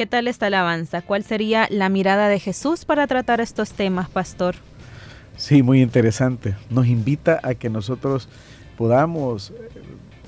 ¿Qué 0.02 0.06
tal 0.08 0.26
esta 0.26 0.46
alabanza? 0.46 1.00
¿Cuál 1.00 1.22
sería 1.22 1.68
la 1.70 1.88
mirada 1.88 2.28
de 2.28 2.40
Jesús 2.40 2.84
para 2.84 3.06
tratar 3.06 3.40
estos 3.40 3.70
temas, 3.70 4.10
pastor? 4.10 4.56
Sí, 5.36 5.62
muy 5.62 5.80
interesante. 5.80 6.56
Nos 6.70 6.88
invita 6.88 7.38
a 7.44 7.54
que 7.54 7.70
nosotros 7.70 8.28
podamos 8.76 9.50
eh, 9.50 9.54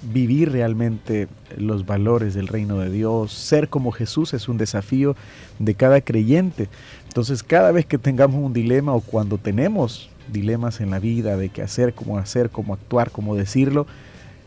vivir 0.03 0.53
realmente 0.53 1.27
los 1.57 1.87
valores 1.87 2.35
del 2.35 2.47
reino 2.47 2.79
de 2.79 2.89
Dios. 2.89 3.33
Ser 3.33 3.69
como 3.69 3.91
Jesús 3.91 4.33
es 4.33 4.49
un 4.49 4.59
desafío 4.59 5.17
de 5.59 5.75
cada 5.75 6.01
creyente. 6.03 6.69
Entonces, 7.09 7.43
cada 7.43 7.73
vez 7.73 7.85
que 7.85 7.99
tengamos 7.99 8.45
un 8.45 8.53
dilema 8.53 8.95
o 8.95 9.01
cuando 9.01 9.39
tenemos 9.39 10.09
dilemas 10.33 10.81
en 10.81 10.93
la 10.93 11.01
vida 11.01 11.37
de 11.37 11.49
qué 11.49 11.63
hacer, 11.63 11.95
cómo 11.95 12.19
hacer, 12.19 12.51
cómo 12.51 12.75
actuar, 12.75 13.11
cómo 13.11 13.35
decirlo, 13.35 13.89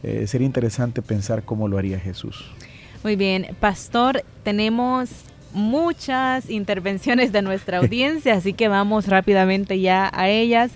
eh, 0.04 0.26
sería 0.26 0.48
interesante 0.48 1.02
pensar 1.02 1.44
cómo 1.44 1.68
lo 1.68 1.78
haría 1.78 2.00
Jesús. 2.00 2.46
Muy 3.04 3.16
bien, 3.16 3.56
pastor, 3.60 4.24
tenemos 4.44 5.10
muchas 5.54 6.50
intervenciones 6.50 7.32
de 7.32 7.42
nuestra 7.42 7.78
audiencia, 7.80 8.34
así 8.34 8.54
que 8.54 8.68
vamos 8.68 9.08
rápidamente 9.08 9.80
ya 9.80 10.10
a 10.14 10.30
ellas. 10.30 10.72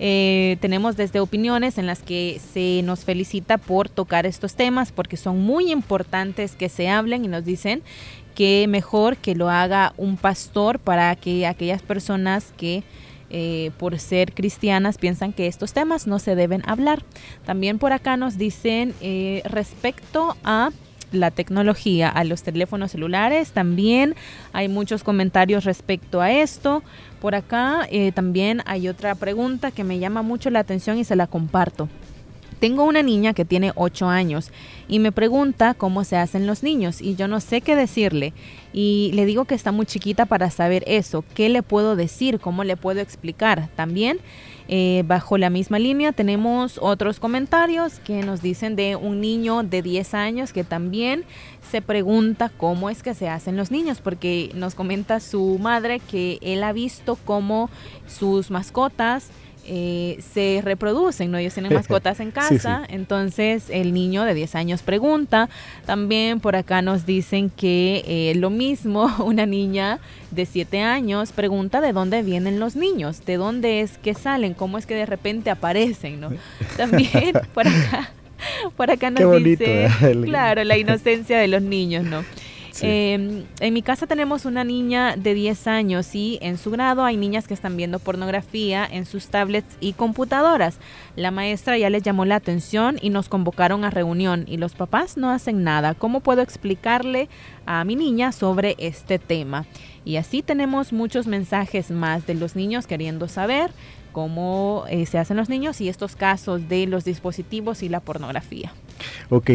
Eh, 0.00 0.56
tenemos 0.60 0.96
desde 0.96 1.18
opiniones 1.18 1.76
en 1.76 1.86
las 1.86 2.00
que 2.00 2.40
se 2.52 2.82
nos 2.84 3.04
felicita 3.04 3.58
por 3.58 3.88
tocar 3.88 4.26
estos 4.26 4.54
temas 4.54 4.92
porque 4.92 5.16
son 5.16 5.40
muy 5.40 5.72
importantes 5.72 6.54
que 6.54 6.68
se 6.68 6.88
hablen 6.88 7.24
y 7.24 7.28
nos 7.28 7.44
dicen 7.44 7.82
que 8.36 8.66
mejor 8.68 9.16
que 9.16 9.34
lo 9.34 9.50
haga 9.50 9.92
un 9.96 10.16
pastor 10.16 10.78
para 10.78 11.16
que 11.16 11.46
aquellas 11.46 11.82
personas 11.82 12.52
que 12.56 12.84
eh, 13.30 13.72
por 13.76 13.98
ser 13.98 14.32
cristianas 14.32 14.96
piensan 14.96 15.32
que 15.32 15.48
estos 15.48 15.72
temas 15.72 16.06
no 16.06 16.20
se 16.20 16.36
deben 16.36 16.62
hablar. 16.64 17.02
También 17.44 17.80
por 17.80 17.92
acá 17.92 18.16
nos 18.16 18.38
dicen 18.38 18.94
eh, 19.00 19.42
respecto 19.44 20.36
a 20.44 20.70
la 21.12 21.30
tecnología 21.30 22.08
a 22.08 22.24
los 22.24 22.42
teléfonos 22.42 22.92
celulares. 22.92 23.52
También 23.52 24.14
hay 24.52 24.68
muchos 24.68 25.04
comentarios 25.04 25.64
respecto 25.64 26.20
a 26.20 26.32
esto. 26.32 26.82
Por 27.20 27.34
acá 27.34 27.86
eh, 27.90 28.12
también 28.12 28.62
hay 28.66 28.88
otra 28.88 29.14
pregunta 29.14 29.70
que 29.70 29.84
me 29.84 29.98
llama 29.98 30.22
mucho 30.22 30.50
la 30.50 30.60
atención 30.60 30.98
y 30.98 31.04
se 31.04 31.16
la 31.16 31.26
comparto. 31.26 31.88
Tengo 32.60 32.84
una 32.84 33.02
niña 33.02 33.34
que 33.34 33.44
tiene 33.44 33.72
8 33.74 34.08
años 34.08 34.50
y 34.88 34.98
me 34.98 35.12
pregunta 35.12 35.74
cómo 35.74 36.04
se 36.04 36.16
hacen 36.16 36.46
los 36.46 36.62
niños 36.62 37.00
y 37.00 37.14
yo 37.14 37.28
no 37.28 37.40
sé 37.40 37.60
qué 37.60 37.76
decirle. 37.76 38.32
Y 38.72 39.10
le 39.14 39.26
digo 39.26 39.44
que 39.44 39.54
está 39.54 39.72
muy 39.72 39.86
chiquita 39.86 40.26
para 40.26 40.50
saber 40.50 40.84
eso, 40.86 41.24
qué 41.34 41.48
le 41.48 41.62
puedo 41.62 41.96
decir, 41.96 42.40
cómo 42.40 42.64
le 42.64 42.76
puedo 42.76 43.00
explicar. 43.00 43.68
También 43.76 44.18
eh, 44.70 45.02
bajo 45.06 45.38
la 45.38 45.48
misma 45.48 45.78
línea 45.78 46.12
tenemos 46.12 46.78
otros 46.82 47.20
comentarios 47.20 48.00
que 48.00 48.22
nos 48.22 48.42
dicen 48.42 48.76
de 48.76 48.96
un 48.96 49.20
niño 49.20 49.62
de 49.62 49.80
10 49.80 50.12
años 50.12 50.52
que 50.52 50.62
también 50.62 51.24
se 51.70 51.80
pregunta 51.80 52.50
cómo 52.54 52.90
es 52.90 53.02
que 53.02 53.14
se 53.14 53.28
hacen 53.28 53.56
los 53.56 53.70
niños, 53.70 54.00
porque 54.00 54.50
nos 54.54 54.74
comenta 54.74 55.20
su 55.20 55.58
madre 55.58 56.00
que 56.00 56.38
él 56.42 56.62
ha 56.62 56.72
visto 56.72 57.16
cómo 57.24 57.70
sus 58.06 58.50
mascotas 58.50 59.30
eh, 59.68 60.18
se 60.32 60.60
reproducen, 60.64 61.30
¿no? 61.30 61.38
Ellos 61.38 61.54
tienen 61.54 61.74
mascotas 61.74 62.20
en 62.20 62.30
casa, 62.30 62.82
entonces 62.88 63.64
el 63.70 63.92
niño 63.92 64.24
de 64.24 64.34
10 64.34 64.54
años 64.54 64.82
pregunta. 64.82 65.48
También 65.86 66.40
por 66.40 66.56
acá 66.56 66.82
nos 66.82 67.06
dicen 67.06 67.50
que 67.50 68.02
eh, 68.06 68.34
lo 68.36 68.50
mismo, 68.50 69.10
una 69.24 69.46
niña 69.46 69.98
de 70.30 70.46
7 70.46 70.80
años 70.80 71.32
pregunta 71.32 71.80
de 71.80 71.92
dónde 71.92 72.22
vienen 72.22 72.58
los 72.58 72.76
niños, 72.76 73.24
de 73.24 73.36
dónde 73.36 73.80
es 73.80 73.98
que 73.98 74.14
salen, 74.14 74.54
cómo 74.54 74.78
es 74.78 74.86
que 74.86 74.94
de 74.94 75.06
repente 75.06 75.50
aparecen, 75.50 76.20
¿no? 76.20 76.30
También 76.76 77.32
por 77.54 77.68
acá. 77.68 78.10
Por 78.76 78.88
acá 78.88 79.10
nos 79.10 79.42
dice, 79.42 79.86
¿eh? 79.86 79.90
claro, 80.24 80.62
la 80.62 80.78
inocencia 80.78 81.38
de 81.38 81.48
los 81.48 81.60
niños, 81.60 82.04
¿no? 82.04 82.24
Em, 82.82 83.44
en 83.60 83.74
mi 83.74 83.82
casa 83.82 84.06
tenemos 84.06 84.44
una 84.44 84.64
niña 84.64 85.16
de 85.16 85.34
10 85.34 85.66
años 85.66 86.14
y 86.14 86.38
en 86.40 86.58
su 86.58 86.70
grado 86.70 87.04
hay 87.04 87.16
niñas 87.16 87.46
que 87.48 87.54
están 87.54 87.76
viendo 87.76 87.98
pornografía 87.98 88.86
en 88.90 89.06
sus 89.06 89.28
tablets 89.28 89.76
y 89.80 89.92
computadoras. 89.94 90.78
La 91.16 91.30
maestra 91.30 91.78
ya 91.78 91.90
les 91.90 92.02
llamó 92.02 92.24
la 92.24 92.36
atención 92.36 92.98
y 93.00 93.10
nos 93.10 93.28
convocaron 93.28 93.84
a 93.84 93.90
reunión 93.90 94.44
y 94.46 94.56
los 94.56 94.74
papás 94.74 95.16
no 95.16 95.30
hacen 95.30 95.64
nada. 95.64 95.94
¿Cómo 95.94 96.20
puedo 96.20 96.42
explicarle 96.42 97.28
a 97.66 97.84
mi 97.84 97.96
niña 97.96 98.32
sobre 98.32 98.76
este 98.78 99.18
tema? 99.18 99.66
Y 100.04 100.16
así 100.16 100.42
tenemos 100.42 100.92
muchos 100.92 101.26
mensajes 101.26 101.90
más 101.90 102.26
de 102.26 102.34
los 102.34 102.56
niños 102.56 102.86
queriendo 102.86 103.28
saber 103.28 103.70
cómo 104.12 104.84
eh, 104.88 105.06
se 105.06 105.18
hacen 105.18 105.36
los 105.36 105.48
niños 105.48 105.80
y 105.80 105.88
estos 105.88 106.16
casos 106.16 106.68
de 106.68 106.86
los 106.86 107.04
dispositivos 107.04 107.82
y 107.82 107.88
la 107.88 108.00
pornografía. 108.00 108.72
Ok, 109.30 109.50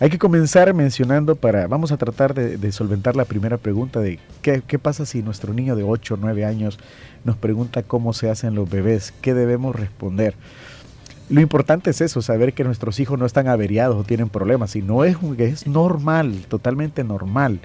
hay 0.00 0.10
que 0.10 0.18
comenzar 0.18 0.72
mencionando 0.74 1.36
para, 1.36 1.66
vamos 1.66 1.92
a 1.92 1.96
tratar 1.96 2.34
de, 2.34 2.72
solventar 2.72 3.16
la 3.16 3.24
primera 3.24 3.58
pregunta 3.58 4.00
de 4.00 4.18
¿qué, 4.42 4.78
pasa 4.78 5.06
si 5.06 5.22
nuestro 5.22 5.54
niño 5.54 5.76
de 5.76 5.84
8 5.84 6.14
o 6.14 6.16
9 6.16 6.44
años 6.44 6.78
nos 7.24 7.36
pregunta 7.36 7.82
cómo 7.82 8.12
se 8.12 8.28
hacen 8.28 8.54
los 8.54 8.68
bebés, 8.68 9.12
qué 9.22 9.34
debemos 9.34 9.74
responder. 9.76 10.34
Lo 11.30 11.40
importante 11.40 11.90
es 11.90 12.00
eso, 12.00 12.20
saber 12.20 12.52
que 12.52 12.64
nuestros 12.64 13.00
hijos 13.00 13.18
no 13.18 13.24
están 13.24 13.48
averiados 13.48 13.96
o 13.96 14.04
tienen 14.04 14.28
problemas, 14.28 14.76
y 14.76 14.82
no 14.82 15.04
es, 15.04 15.16
es 15.38 15.66
normal, 15.66 16.44
totalmente 16.48 17.02
normal 17.02 17.60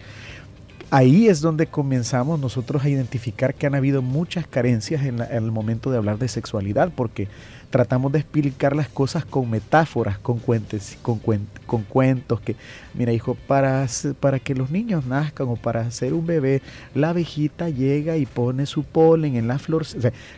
ahí 0.92 1.28
es 1.28 1.42
donde 1.42 1.68
comenzamos 1.68 2.40
nosotros 2.40 2.84
a 2.84 2.90
identificar 2.90 3.54
que 3.54 3.68
han 3.68 3.76
habido 3.76 4.02
muchas 4.02 4.48
carencias 4.48 5.04
en, 5.04 5.20
el 5.22 5.52
momento 5.52 5.92
de 5.92 5.98
hablar 5.98 6.18
de 6.18 6.28
sexualidad, 6.28 6.92
porque 6.96 7.28
tratamos 7.70 8.12
de 8.12 8.20
explicar 8.20 8.76
las 8.76 8.90
cosas 8.90 9.26
con 9.26 9.50
metáforas, 9.50 10.18
con, 10.18 10.40
cuentes, 10.40 10.98
con, 11.02 11.20
con 11.66 11.84
cuentos, 11.84 12.42
que, 12.42 12.56
mira 12.94 13.14
hijo, 13.14 13.36
para, 13.36 13.86
para 14.20 14.40
que 14.40 14.56
los 14.56 14.72
niños 14.72 15.06
nazcan 15.06 15.48
o 15.50 15.56
para 15.56 15.82
hacer 15.82 16.14
un 16.14 16.26
bebé, 16.26 16.62
la 16.96 17.10
abejita 17.10 17.70
llega 17.70 18.18
y 18.18 18.26
pone 18.26 18.66
su 18.66 18.84
polen 18.84 19.36
en 19.36 19.48
la 19.48 19.60
flor. 19.60 19.86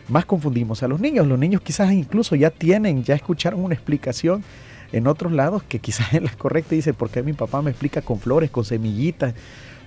más 0.08 0.26
confundimos 0.26 0.82
a 0.82 0.88
los 0.88 1.00
niños, 1.00 1.26
los 1.26 1.38
niños 1.38 1.62
quizás 1.62 1.92
incluso 1.92 2.36
ya 2.36 2.50
tienen, 2.50 3.02
ya 3.02 3.14
escucharon 3.14 3.64
una 3.64 3.74
explicación 3.74 4.44
en 4.92 5.06
otros 5.06 5.32
lados 5.32 5.62
que 5.62 5.78
quizás 5.78 6.12
es 6.12 6.22
la 6.22 6.32
correcta 6.32 6.74
y 6.74 6.78
dice, 6.78 6.92
¿por 6.92 7.08
qué 7.08 7.22
mi 7.22 7.32
papá 7.32 7.62
me 7.62 7.70
explica 7.70 8.02
con 8.02 8.20
flores, 8.20 8.50
con 8.50 8.64
semillitas? 8.64 9.34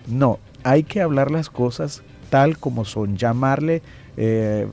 No, 0.07 0.39
hay 0.63 0.83
que 0.83 1.01
hablar 1.01 1.29
las 1.29 1.49
cosas 1.49 2.01
tal 2.29 2.57
como 2.57 2.85
son, 2.85 3.17
llamarle 3.17 3.83
eh, 4.17 4.67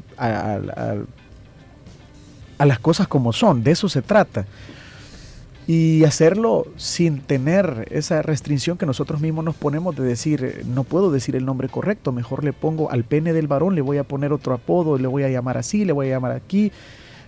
las 2.67 2.79
cosas 2.79 3.09
como 3.09 3.33
son, 3.33 3.63
de 3.63 3.73
eso 3.73 3.89
se 3.89 4.03
trata. 4.03 4.47
Y 5.67 6.03
hacerlo 6.05 6.67
sin 6.77 7.21
tener 7.21 7.87
esa 7.91 8.21
restricción 8.21 8.77
que 8.77 8.87
nosotros 8.87 9.21
mismos 9.21 9.45
nos 9.45 9.55
ponemos 9.55 9.95
de 9.95 10.03
decir, 10.03 10.65
no 10.67 10.83
puedo 10.83 11.13
decir 11.13 11.37
el 11.37 11.45
nombre 11.45 11.69
correcto, 11.69 12.11
mejor 12.11 12.43
le 12.43 12.53
pongo 12.53 12.91
al 12.91 13.05
pene 13.05 13.33
del 13.33 13.47
varón, 13.47 13.77
le 13.77 13.81
voy 13.81 13.99
a 13.99 14.05
poner 14.05 14.33
otro 14.33 14.55
apodo, 14.55 14.99
le 14.99 15.07
voy 15.07 15.23
a 15.23 15.29
llamar 15.29 15.57
así, 15.59 15.85
le 15.85 15.93
voy 15.93 16.09
a 16.09 16.11
llamar 16.11 16.33
aquí. 16.33 16.73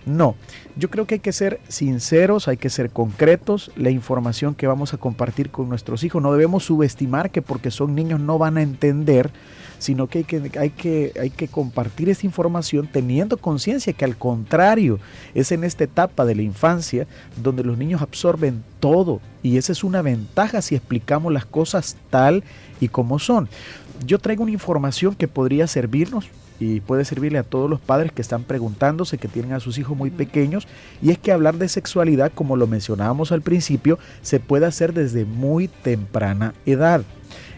No, 0.05 0.35
yo 0.75 0.89
creo 0.91 1.07
que 1.07 1.15
hay 1.15 1.19
que 1.19 1.31
ser 1.31 1.59
sinceros, 1.67 2.47
hay 2.47 2.57
que 2.57 2.69
ser 2.69 2.91
concretos. 2.91 3.71
La 3.75 3.89
información 3.89 4.53
que 4.53 4.67
vamos 4.67 4.93
a 4.93 4.97
compartir 4.97 5.49
con 5.49 5.67
nuestros 5.67 6.03
hijos 6.03 6.21
no 6.21 6.31
debemos 6.31 6.65
subestimar 6.65 7.31
que 7.31 7.41
porque 7.41 7.71
son 7.71 7.95
niños 7.95 8.19
no 8.19 8.37
van 8.37 8.57
a 8.57 8.61
entender 8.61 9.31
sino 9.79 10.07
que 10.07 10.19
hay 10.19 10.23
que, 10.23 10.51
hay 10.59 10.69
que, 10.69 11.13
hay 11.19 11.29
que 11.29 11.47
compartir 11.47 12.09
esa 12.09 12.25
información 12.25 12.87
teniendo 12.91 13.37
conciencia 13.37 13.93
que 13.93 14.05
al 14.05 14.17
contrario, 14.17 14.99
es 15.33 15.51
en 15.51 15.63
esta 15.63 15.83
etapa 15.83 16.25
de 16.25 16.35
la 16.35 16.41
infancia 16.41 17.07
donde 17.41 17.63
los 17.63 17.77
niños 17.77 18.01
absorben 18.01 18.63
todo 18.79 19.21
y 19.43 19.57
esa 19.57 19.71
es 19.71 19.83
una 19.83 20.01
ventaja 20.01 20.61
si 20.61 20.75
explicamos 20.75 21.31
las 21.31 21.45
cosas 21.45 21.97
tal 22.09 22.43
y 22.79 22.87
como 22.87 23.19
son. 23.19 23.47
Yo 24.05 24.19
traigo 24.19 24.43
una 24.43 24.51
información 24.51 25.15
que 25.15 25.27
podría 25.27 25.67
servirnos 25.67 26.29
y 26.59 26.79
puede 26.79 27.05
servirle 27.05 27.37
a 27.37 27.43
todos 27.43 27.69
los 27.69 27.79
padres 27.79 28.11
que 28.11 28.21
están 28.21 28.43
preguntándose, 28.43 29.17
que 29.17 29.27
tienen 29.27 29.53
a 29.53 29.59
sus 29.59 29.77
hijos 29.77 29.97
muy 29.97 30.09
pequeños, 30.09 30.67
y 31.01 31.11
es 31.11 31.17
que 31.17 31.31
hablar 31.31 31.55
de 31.55 31.67
sexualidad, 31.67 32.31
como 32.33 32.55
lo 32.55 32.67
mencionábamos 32.67 33.31
al 33.31 33.41
principio, 33.41 33.99
se 34.21 34.39
puede 34.39 34.65
hacer 34.65 34.93
desde 34.93 35.25
muy 35.25 35.67
temprana 35.67 36.53
edad. 36.65 37.03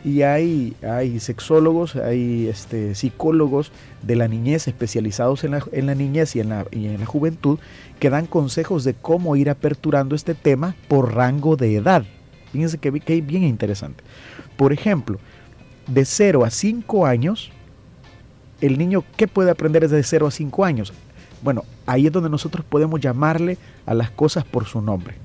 Y 0.07 0.21
hay, 0.21 0.73
hay 0.89 1.19
sexólogos, 1.19 1.97
hay 1.97 2.47
este, 2.47 2.95
psicólogos 2.95 3.73
de 4.03 4.15
la 4.15 4.29
niñez 4.29 4.69
especializados 4.69 5.43
en 5.43 5.51
la, 5.51 5.65
en 5.73 5.85
la 5.85 5.95
niñez 5.95 6.33
y 6.37 6.39
en 6.39 6.47
la, 6.47 6.65
y 6.71 6.85
en 6.85 7.01
la 7.01 7.05
juventud 7.05 7.59
que 7.99 8.09
dan 8.09 8.25
consejos 8.25 8.85
de 8.85 8.93
cómo 8.93 9.35
ir 9.35 9.49
aperturando 9.49 10.15
este 10.15 10.33
tema 10.33 10.77
por 10.87 11.13
rango 11.13 11.57
de 11.57 11.75
edad. 11.75 12.05
Fíjense 12.53 12.77
que, 12.77 13.01
que 13.01 13.19
bien 13.19 13.43
interesante. 13.43 14.01
Por 14.55 14.71
ejemplo, 14.71 15.19
de 15.87 16.05
0 16.05 16.45
a 16.45 16.51
5 16.51 17.05
años, 17.05 17.51
el 18.61 18.77
niño, 18.77 19.03
¿qué 19.17 19.27
puede 19.27 19.51
aprender 19.51 19.81
desde 19.81 20.01
0 20.03 20.27
a 20.27 20.31
5 20.31 20.63
años? 20.63 20.93
Bueno, 21.43 21.65
ahí 21.85 22.07
es 22.07 22.13
donde 22.13 22.29
nosotros 22.29 22.65
podemos 22.65 23.01
llamarle 23.01 23.57
a 23.85 23.93
las 23.93 24.09
cosas 24.09 24.45
por 24.45 24.67
su 24.67 24.79
nombre, 24.79 25.15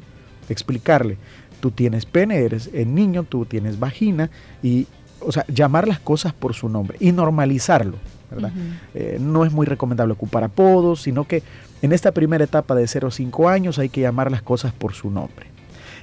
explicarle, 0.49 1.19
tú 1.63 1.71
tienes 1.71 2.07
pene, 2.07 2.39
eres 2.39 2.69
el 2.75 2.93
niño, 2.93 3.23
tú 3.23 3.47
tienes 3.47 3.79
vagina, 3.79 4.31
y, 4.65 4.89
o 5.21 5.31
sea, 5.31 5.45
llamar 5.47 5.87
las 5.87 6.01
cosas 6.01 6.33
por 6.33 6.55
su 6.55 6.69
nombre 6.69 6.97
y 6.99 7.13
normalizarlo, 7.13 7.99
¿verdad? 8.29 8.51
Eh, 8.95 9.19
no 9.21 9.45
es 9.45 9.53
muy 9.53 9.65
recomendable 9.65 10.13
ocupar 10.13 10.43
apodos, 10.43 11.03
sino 11.03 11.23
que 11.23 11.45
en 11.81 11.93
esta 11.93 12.11
primera 12.11 12.43
etapa 12.43 12.75
de 12.75 12.89
0 12.89 13.07
a 13.07 13.11
5 13.13 13.49
años 13.49 13.79
hay 13.79 13.91
que 13.91 14.01
llamar 14.01 14.29
las 14.33 14.43
cosas 14.43 14.73
por 14.73 14.95
su 14.95 15.09
nombre. 15.09 15.47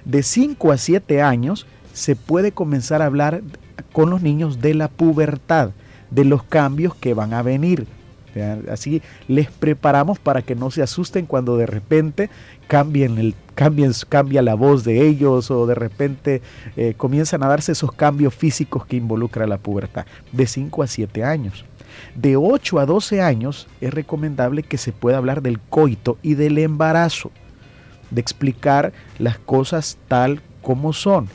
De 0.05 0.23
5 0.23 0.71
a 0.71 0.77
7 0.77 1.21
años 1.21 1.67
se 1.91 2.15
puede 2.15 2.53
comenzar 2.53 3.01
a 3.01 3.07
hablar 3.07 3.41
con 3.91 4.09
los 4.09 4.21
niños 4.21 4.61
de 4.61 4.75
la 4.75 4.87
pubertad 4.87 5.71
de 6.09 6.23
los 6.23 6.43
cambios 6.43 6.95
que 6.95 7.13
van 7.13 7.33
a 7.33 7.41
venir. 7.41 7.85
Así 8.71 9.01
les 9.27 9.51
preparamos 9.51 10.19
para 10.19 10.41
que 10.41 10.55
no 10.55 10.71
se 10.71 10.81
asusten 10.81 11.25
cuando 11.25 11.57
de 11.57 11.65
repente 11.65 12.29
cambien 12.67 13.17
el, 13.17 13.35
cambien, 13.59 13.91
cambia 14.07 14.41
la 14.41 14.55
voz 14.55 14.85
de 14.85 15.05
ellos 15.05 15.51
o 15.51 15.67
de 15.67 15.75
repente 15.75 16.41
eh, 16.77 16.93
comienzan 16.95 17.43
a 17.43 17.49
darse 17.49 17.73
esos 17.73 17.91
cambios 17.91 18.33
físicos 18.33 18.85
que 18.85 18.95
involucra 18.95 19.45
la 19.47 19.57
pubertad, 19.57 20.05
de 20.31 20.47
5 20.47 20.81
a 20.81 20.87
7 20.87 21.25
años. 21.25 21.65
De 22.15 22.37
8 22.37 22.79
a 22.79 22.85
12 22.85 23.21
años 23.21 23.67
es 23.81 23.93
recomendable 23.93 24.63
que 24.63 24.77
se 24.77 24.93
pueda 24.93 25.17
hablar 25.17 25.41
del 25.41 25.59
coito 25.59 26.17
y 26.21 26.35
del 26.35 26.57
embarazo, 26.57 27.31
de 28.11 28.21
explicar 28.21 28.93
las 29.17 29.37
cosas 29.39 29.97
tal 30.07 30.39
como 30.61 30.93
son. 30.93 31.27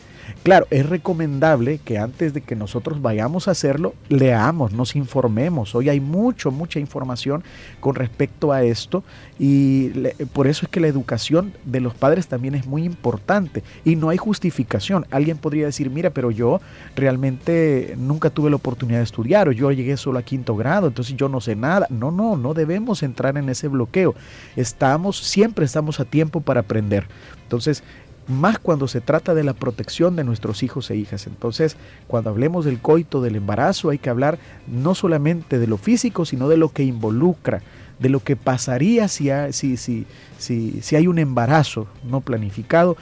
Claro, 0.45 0.67
es 0.69 0.87
recomendable 0.87 1.79
que 1.83 1.97
antes 1.97 2.35
de 2.35 2.43
que 2.43 2.55
nosotros 2.55 3.01
vayamos 3.01 3.49
a 3.49 3.53
hacerlo, 3.53 3.95
leamos, 4.11 4.73
nos 4.73 4.95
informemos. 4.95 5.75
Hoy 5.75 5.89
hay 5.89 6.01
mucho, 6.01 6.51
mucha 6.51 6.79
información 6.79 7.43
con 7.81 7.95
respecto 7.95 8.53
a 8.53 8.63
esto 8.63 9.05
y 9.39 9.89
por 10.35 10.47
eso 10.47 10.67
es 10.67 10.71
que 10.71 10.81
la 10.81 10.89
educación 10.89 11.55
de 11.65 11.81
los 11.81 11.95
padres 11.95 12.27
también 12.29 12.55
es 12.55 12.67
muy 12.67 12.85
importante 12.85 13.63
y 13.87 13.97
no 13.97 14.11
hay 14.11 14.19
justificación. 14.19 15.07
Alguien 15.11 15.39
podría 15.39 15.65
decir, 15.65 15.89
mira, 15.89 16.11
pero 16.11 16.31
yo 16.31 16.61
realmente 16.95 17.95
nunca 17.97 18.29
tuve 18.29 18.51
la 18.51 18.57
oportunidad 18.57 18.99
de 18.99 19.05
estudiar 19.05 19.49
o 19.49 19.53
yo 19.53 19.73
llegué 19.73 19.97
solo 19.97 20.19
a 20.19 20.25
quinto 20.25 20.55
grado, 20.57 20.89
entonces 20.89 21.17
yo 21.17 21.31
no 21.31 21.41
sé 21.41 21.57
nada. 21.57 21.87
No, 21.89 22.11
no, 22.11 22.37
no 22.37 22.53
debemos 22.53 23.03
entrar 23.03 23.39
en 23.39 23.49
ese 23.49 23.69
bloqueo. 23.69 24.15
Estamos, 24.57 25.17
siempre 25.17 25.65
estamos 25.65 26.01
a 26.01 26.05
tiempo 26.05 26.43
para 26.43 26.61
aprender. 26.61 27.07
Entonces, 27.45 27.83
más 28.27 28.59
cuando 28.59 28.89
se 28.89 29.01
trata 29.01 29.35
de 29.35 29.45
la 29.45 29.53
protección 29.53 30.17
de 30.17 30.25
nuestros 30.25 30.63
hijos 30.63 30.91
e 30.91 30.97
hijas. 30.97 31.27
Entonces, 31.27 31.77
cuando 32.07 32.31
hablemos 32.31 32.65
del 32.65 32.81
coito, 32.81 33.21
del 33.21 33.37
embarazo, 33.37 33.91
hay 33.91 33.99
que 33.99 34.11
hablar 34.11 34.39
no 34.67 34.95
solamente 34.95 35.59
de 35.59 35.67
lo 35.67 35.77
físico, 35.77 36.25
sino 36.25 36.49
de 36.49 36.57
lo 36.57 36.71
que 36.71 36.85
involucra, 36.85 37.63
de 37.99 38.09
lo 38.09 38.21
que 38.21 38.37
pasaría 38.37 39.09
si 39.09 39.31
hay, 39.31 39.53
si, 39.53 39.77
si, 39.77 40.07
si, 40.39 40.97
hay 40.97 41.07
un 41.07 41.19
embarazo 41.19 41.87
no 42.03 42.21
planificado, 42.21 42.97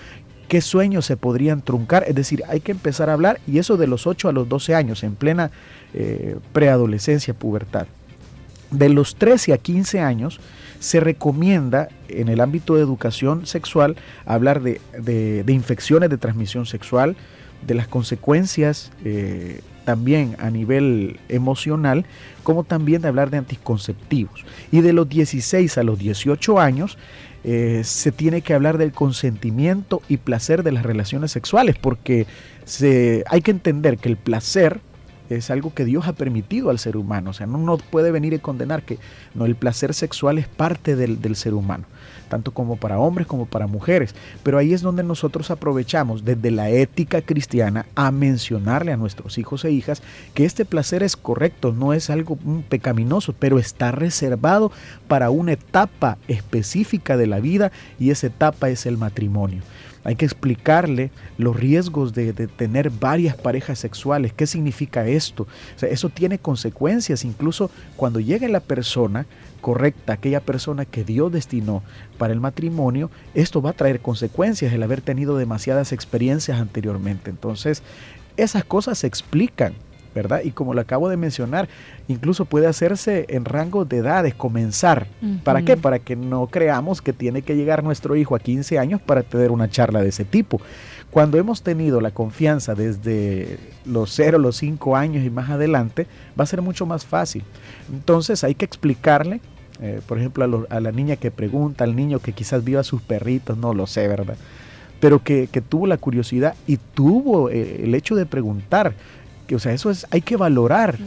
qué 0.48 0.60
sueños 0.60 1.06
se 1.06 1.16
podrían 1.16 1.62
truncar. 1.62 2.04
Es 2.06 2.14
decir, 2.14 2.42
hay 2.48 2.60
que 2.60 2.72
empezar 2.72 3.08
a 3.08 3.14
hablar, 3.14 3.40
y 3.46 3.58
eso 3.58 3.76
de 3.76 3.86
los 3.86 4.06
8 4.06 4.28
a 4.28 4.32
los 4.32 4.48
12 4.48 4.74
años, 4.74 5.02
en 5.04 5.14
plena 5.14 5.50
eh, 5.94 6.36
preadolescencia, 6.52 7.34
pubertad. 7.34 7.86
De 8.70 8.88
los 8.88 9.16
13 9.16 9.52
a 9.52 9.58
15 9.58 10.00
años, 10.00 10.40
se 10.82 10.98
recomienda 10.98 11.88
en 12.08 12.28
el 12.28 12.40
ámbito 12.40 12.74
de 12.74 12.82
educación 12.82 13.46
sexual 13.46 13.94
hablar 14.26 14.62
de, 14.62 15.44
infecciones 15.46 16.10
de 16.10 16.18
transmisión 16.18 16.66
sexual, 16.66 17.14
de 17.64 17.74
las 17.74 17.86
consecuencias 17.86 18.90
eh, 19.04 19.60
también 19.84 20.34
a 20.40 20.50
nivel 20.50 21.20
emocional, 21.28 22.04
como 22.42 22.64
también 22.64 23.00
de 23.00 23.06
hablar 23.06 23.30
de 23.30 23.38
anticonceptivos. 23.38 24.44
Y 24.72 24.80
de 24.80 24.92
los 24.92 25.08
16 25.08 25.78
a 25.78 25.84
los 25.84 26.00
18 26.00 26.58
años 26.58 26.98
eh, 27.44 27.82
se 27.84 28.10
tiene 28.10 28.42
que 28.42 28.52
hablar 28.52 28.76
del 28.76 28.90
consentimiento 28.90 30.02
y 30.08 30.16
placer 30.16 30.64
de 30.64 30.72
las 30.72 30.82
relaciones 30.84 31.30
sexuales, 31.30 31.76
porque 31.80 32.26
se, 32.64 33.22
hay 33.28 33.40
que 33.40 33.52
entender 33.52 33.98
que 33.98 34.08
el 34.08 34.16
placer 34.16 34.80
es 35.36 35.50
algo 35.50 35.74
que 35.74 35.84
Dios 35.84 36.06
ha 36.06 36.12
permitido 36.12 36.70
al 36.70 36.78
ser 36.78 36.96
humano. 36.96 37.30
O 37.30 37.32
sea, 37.32 37.46
no, 37.46 37.58
no 37.58 37.78
puede 37.78 38.10
venir 38.10 38.32
y 38.32 38.38
condenar 38.38 38.82
que 38.82 38.98
no, 39.34 39.44
el 39.46 39.56
placer 39.56 39.94
sexual 39.94 40.38
es 40.38 40.48
parte 40.48 40.96
del, 40.96 41.20
del, 41.20 41.36
ser 41.36 41.54
humano, 41.54 41.84
tanto 42.28 42.52
como 42.52 42.76
para 42.76 42.98
hombres 42.98 43.26
como 43.26 43.46
para 43.46 43.66
mujeres. 43.66 44.14
Pero 44.42 44.58
ahí 44.58 44.72
es 44.72 44.82
donde 44.82 45.02
nosotros 45.02 45.50
aprovechamos 45.50 46.24
desde 46.24 46.50
la 46.50 46.70
ética 46.70 47.22
cristiana 47.22 47.86
a 47.94 48.10
mencionarle 48.10 48.92
a 48.92 48.96
nuestros 48.96 49.38
hijos 49.38 49.64
e 49.64 49.72
hijas 49.72 50.02
que 50.34 50.44
este 50.44 50.64
placer 50.64 51.02
es 51.02 51.16
correcto, 51.16 51.72
no 51.72 51.92
es 51.92 52.10
algo 52.10 52.38
pecaminoso, 52.68 53.34
pero 53.38 53.58
está 53.58 53.92
reservado 53.92 54.72
para 55.08 55.30
una 55.30 55.52
etapa 55.52 56.18
específica 56.28 57.16
de 57.16 57.26
la 57.26 57.40
vida 57.40 57.72
y 57.98 58.10
esa 58.10 58.28
etapa 58.28 58.70
es 58.70 58.86
el 58.86 58.98
matrimonio. 58.98 59.62
Hay 60.04 60.16
que 60.16 60.24
explicarle 60.24 61.10
los 61.38 61.56
riesgos 61.56 62.12
de, 62.12 62.32
tener 62.32 62.90
varias 62.90 63.36
parejas 63.36 63.78
sexuales. 63.78 64.32
¿Qué 64.32 64.46
significa 64.46 65.06
esto? 65.06 65.46
eso 65.80 66.08
tiene 66.08 66.38
consecuencias. 66.38 67.24
Incluso 67.24 67.70
cuando 67.96 68.20
llegue 68.20 68.48
la 68.48 68.60
persona 68.60 69.26
correcta, 69.60 70.14
aquella 70.14 70.40
persona 70.40 70.84
que 70.84 71.04
Dios 71.04 71.30
destinó 71.30 71.82
para 72.18 72.32
el 72.32 72.40
matrimonio, 72.40 73.10
esto 73.34 73.62
va 73.62 73.70
a 73.70 73.74
traer 73.74 74.00
consecuencias 74.00 74.72
el 74.72 74.82
haber 74.82 75.00
tenido 75.00 75.36
demasiadas 75.36 75.92
experiencias 75.92 76.60
anteriormente. 76.60 77.30
Entonces, 77.30 77.82
esas 78.36 78.64
cosas 78.64 78.98
se 78.98 79.06
explican 79.06 79.74
¿verdad? 80.14 80.40
Y 80.44 80.50
como 80.50 80.74
lo 80.74 80.80
acabo 80.80 81.08
de 81.08 81.16
mencionar, 81.16 81.68
incluso 82.08 82.44
puede 82.44 82.66
hacerse 82.66 83.26
en 83.28 83.44
rango 83.44 83.84
de 83.84 83.98
edades, 83.98 84.34
comenzar. 84.34 85.06
¿Para 85.44 85.62
qué? 85.62 85.76
Para 85.76 85.98
que 85.98 86.16
no 86.16 86.46
creamos 86.46 87.02
que 87.02 87.12
tiene 87.12 87.42
que 87.42 87.56
llegar 87.56 87.82
nuestro 87.82 88.16
hijo 88.16 88.34
a 88.34 88.40
15 88.40 88.78
años 88.78 89.00
para 89.00 89.22
tener 89.22 89.50
una 89.50 89.68
charla 89.68 90.02
de 90.02 90.08
ese 90.08 90.24
tipo. 90.24 90.60
Cuando 91.10 91.38
hemos 91.38 91.62
tenido 91.62 92.00
la 92.00 92.10
confianza 92.10 92.74
desde 92.74 93.58
los 93.84 94.12
0, 94.14 94.38
los 94.38 94.56
5 94.56 94.96
años 94.96 95.24
y 95.24 95.30
más 95.30 95.50
adelante, 95.50 96.06
va 96.38 96.44
a 96.44 96.46
ser 96.46 96.62
mucho 96.62 96.86
más 96.86 97.04
fácil. 97.04 97.44
Entonces 97.92 98.44
hay 98.44 98.54
que 98.54 98.64
explicarle 98.64 99.40
eh, 99.82 100.00
por 100.06 100.18
ejemplo, 100.18 100.66
a, 100.70 100.80
la 100.80 100.92
niña 100.92 101.16
que 101.16 101.32
pregunta, 101.32 101.82
al 101.82 101.96
niño 101.96 102.20
que 102.20 102.32
quizás 102.32 102.62
vio 102.62 102.78
a 102.78 102.84
sus 102.84 103.02
perritos, 103.02 103.58
no 103.58 103.74
lo 103.74 103.88
sé, 103.88 104.06
¿verdad? 104.06 104.36
Pero 105.00 105.24
que, 105.24 105.48
tuvo 105.68 105.88
la 105.88 105.96
curiosidad 105.96 106.54
y 106.68 106.76
tuvo 106.76 107.50
eh, 107.50 107.80
el 107.82 107.94
hecho 107.96 108.14
de 108.14 108.24
preguntar 108.24 108.94
o 109.54 109.58
sea, 109.58 109.72
eso 109.72 109.90
es, 109.90 110.06
hay 110.10 110.22
que 110.22 110.36
valorar, 110.36 110.98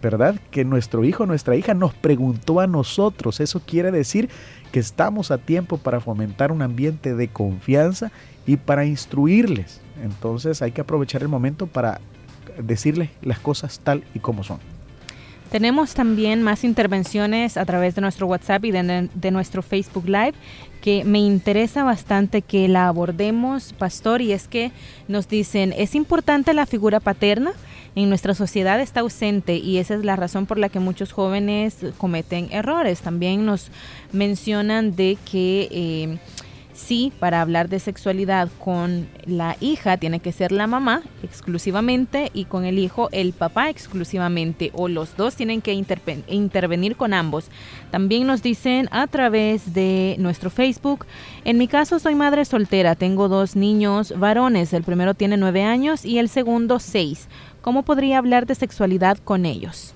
¿verdad? 0.00 0.36
Que 0.50 0.64
nuestro 0.64 1.04
hijo, 1.04 1.26
nuestra 1.26 1.56
hija 1.56 1.74
nos 1.74 1.94
preguntó 1.94 2.60
a 2.60 2.66
nosotros. 2.66 3.40
Eso 3.40 3.60
quiere 3.60 3.90
decir 3.90 4.28
que 4.70 4.80
estamos 4.80 5.30
a 5.30 5.38
tiempo 5.38 5.78
para 5.78 6.00
fomentar 6.00 6.52
un 6.52 6.62
ambiente 6.62 7.14
de 7.14 7.28
confianza 7.28 8.12
y 8.46 8.56
para 8.56 8.84
instruirles. 8.84 9.80
Entonces 10.02 10.62
hay 10.62 10.72
que 10.72 10.80
aprovechar 10.80 11.22
el 11.22 11.28
momento 11.28 11.66
para 11.66 12.00
decirles 12.58 13.10
las 13.22 13.38
cosas 13.38 13.80
tal 13.80 14.04
y 14.14 14.18
como 14.18 14.44
son. 14.44 14.58
Tenemos 15.52 15.92
también 15.92 16.40
más 16.40 16.64
intervenciones 16.64 17.58
a 17.58 17.66
través 17.66 17.94
de 17.94 18.00
nuestro 18.00 18.26
WhatsApp 18.26 18.64
y 18.64 18.70
de, 18.70 19.30
nuestro 19.30 19.60
Facebook 19.60 20.06
Live 20.06 20.32
que 20.80 21.04
me 21.04 21.18
interesa 21.18 21.84
bastante 21.84 22.40
que 22.40 22.68
la 22.68 22.88
abordemos, 22.88 23.74
pastor, 23.74 24.22
y 24.22 24.32
es 24.32 24.48
que 24.48 24.72
nos 25.08 25.28
dicen, 25.28 25.74
es 25.76 25.94
importante 25.94 26.54
la 26.54 26.64
figura 26.64 27.00
paterna, 27.00 27.52
en 27.94 28.08
nuestra 28.08 28.32
sociedad 28.34 28.80
está 28.80 29.00
ausente 29.00 29.58
y 29.58 29.76
esa 29.76 29.94
es 29.94 30.06
la 30.06 30.16
razón 30.16 30.46
por 30.46 30.58
la 30.58 30.70
que 30.70 30.80
muchos 30.80 31.12
jóvenes 31.12 31.76
cometen 31.98 32.48
errores. 32.50 33.02
También 33.02 33.44
nos 33.44 33.70
mencionan 34.10 34.96
de 34.96 35.18
que... 35.30 35.68
Eh, 35.70 36.18
Sí, 36.84 37.12
para 37.20 37.40
hablar 37.40 37.68
de 37.68 37.78
sexualidad 37.78 38.48
con 38.58 39.06
la 39.24 39.56
hija 39.60 39.98
tiene 39.98 40.18
que 40.18 40.32
ser 40.32 40.50
la 40.50 40.66
mamá 40.66 41.02
exclusivamente 41.22 42.30
y 42.34 42.44
con 42.44 42.64
el 42.64 42.80
hijo 42.80 43.08
el 43.12 43.32
papá 43.32 43.70
exclusivamente 43.70 44.72
o 44.74 44.88
los 44.88 45.16
dos 45.16 45.36
tienen 45.36 45.62
que 45.62 45.74
intervenir 45.74 46.96
con 46.96 47.14
ambos. 47.14 47.50
También 47.92 48.26
nos 48.26 48.42
dicen 48.42 48.88
a 48.90 49.06
través 49.06 49.72
de 49.74 50.16
nuestro 50.18 50.50
Facebook, 50.50 51.06
en 51.44 51.56
mi 51.56 51.68
caso 51.68 52.00
soy 52.00 52.16
madre 52.16 52.44
soltera, 52.44 52.96
tengo 52.96 53.28
dos 53.28 53.54
niños 53.54 54.12
varones, 54.18 54.72
el 54.72 54.82
primero 54.82 55.14
tiene 55.14 55.36
nueve 55.36 55.62
años 55.62 56.04
y 56.04 56.18
el 56.18 56.28
segundo 56.28 56.80
seis. 56.80 57.28
¿Cómo 57.60 57.84
podría 57.84 58.18
hablar 58.18 58.44
de 58.46 58.56
sexualidad 58.56 59.18
con 59.18 59.46
ellos? 59.46 59.94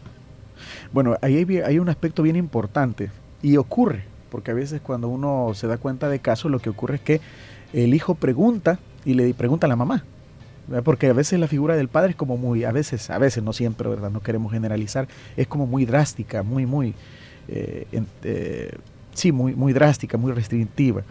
Bueno, 0.92 1.16
ahí 1.20 1.44
hay, 1.64 1.78
un 1.80 1.88
aspecto 1.88 2.22
bien 2.22 2.36
importante 2.36 3.10
y 3.42 3.56
ocurre, 3.56 4.04
porque 4.30 4.50
a 4.50 4.54
veces 4.54 4.80
cuando 4.80 5.08
uno 5.08 5.52
se 5.54 5.66
da 5.66 5.78
cuenta 5.78 6.08
de 6.08 6.18
caso, 6.18 6.48
lo 6.48 6.58
que 6.58 6.70
ocurre 6.70 6.96
es 6.96 7.00
que 7.00 7.20
el 7.72 7.94
hijo 7.94 8.14
pregunta 8.14 8.78
y 9.04 9.14
le 9.14 9.32
pregunta 9.34 9.66
a 9.66 9.68
la 9.68 9.76
mamá. 9.76 10.04
Porque 10.82 11.06
a 11.08 11.12
veces 11.12 11.38
la 11.38 11.46
figura 11.46 11.76
del 11.76 11.88
padre 11.88 12.10
es 12.10 12.16
como 12.16 12.36
muy, 12.36 12.64
a 12.64 12.72
veces, 12.72 13.08
a 13.10 13.18
veces, 13.18 13.42
no 13.44 13.52
siempre, 13.52 13.88
¿verdad? 13.88 14.10
No 14.10 14.20
queremos 14.20 14.50
generalizar, 14.50 15.06
es 15.36 15.46
como 15.46 15.66
muy 15.66 15.84
drástica, 15.84 16.42
muy, 16.42 16.66
muy, 16.66 16.92
eh, 17.46 17.86
eh, 18.24 18.72
sí, 19.14 19.30
muy, 19.30 19.54
muy 19.54 19.72
drástica, 19.72 20.18
muy 20.18 20.32
restrictiva. 20.32 21.02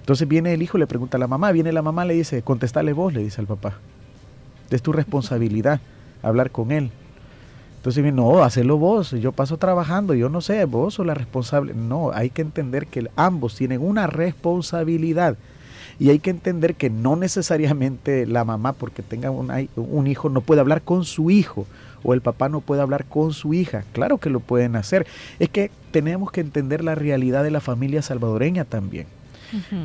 Entonces 0.00 0.26
viene 0.26 0.52
el 0.52 0.62
hijo, 0.62 0.78
le 0.78 0.88
pregunta 0.88 1.16
a 1.16 1.20
la 1.20 1.28
mamá, 1.28 1.52
viene 1.52 1.72
la 1.72 1.80
mamá, 1.80 2.04
le 2.04 2.14
dice, 2.14 2.42
contestale 2.42 2.92
vos, 2.92 3.14
le 3.14 3.22
dice 3.22 3.40
al 3.40 3.46
papá. 3.46 3.78
Es 4.70 4.82
tu 4.82 4.92
responsabilidad 4.92 5.80
hablar 6.20 6.50
con 6.50 6.72
él. 6.72 6.90
Entonces, 7.84 8.14
no, 8.14 8.42
hacelo 8.42 8.78
vos, 8.78 9.10
yo 9.10 9.32
paso 9.32 9.58
trabajando, 9.58 10.14
yo 10.14 10.30
no 10.30 10.40
sé, 10.40 10.64
vos 10.64 10.94
sos 10.94 11.04
la 11.04 11.12
responsable. 11.12 11.74
No, 11.74 12.12
hay 12.14 12.30
que 12.30 12.40
entender 12.40 12.86
que 12.86 13.10
ambos 13.14 13.56
tienen 13.56 13.82
una 13.82 14.06
responsabilidad. 14.06 15.36
Y 15.98 16.08
hay 16.08 16.18
que 16.18 16.30
entender 16.30 16.76
que 16.76 16.88
no 16.88 17.14
necesariamente 17.14 18.24
la 18.24 18.42
mamá, 18.42 18.72
porque 18.72 19.02
tenga 19.02 19.30
un, 19.30 19.52
un, 19.76 20.06
hijo, 20.06 20.30
no 20.30 20.40
puede 20.40 20.62
hablar 20.62 20.80
con 20.80 21.04
su 21.04 21.30
hijo 21.30 21.66
o 22.02 22.14
el 22.14 22.22
papá 22.22 22.48
no 22.48 22.62
puede 22.62 22.80
hablar 22.80 23.04
con 23.04 23.34
su 23.34 23.52
hija. 23.52 23.84
Claro 23.92 24.16
que 24.16 24.30
lo 24.30 24.40
pueden 24.40 24.76
hacer. 24.76 25.06
Es 25.38 25.50
que 25.50 25.70
tenemos 25.90 26.32
que 26.32 26.40
entender 26.40 26.82
la 26.82 26.94
realidad 26.94 27.44
de 27.44 27.50
la 27.50 27.60
familia 27.60 28.00
salvadoreña 28.00 28.64
también. 28.64 29.08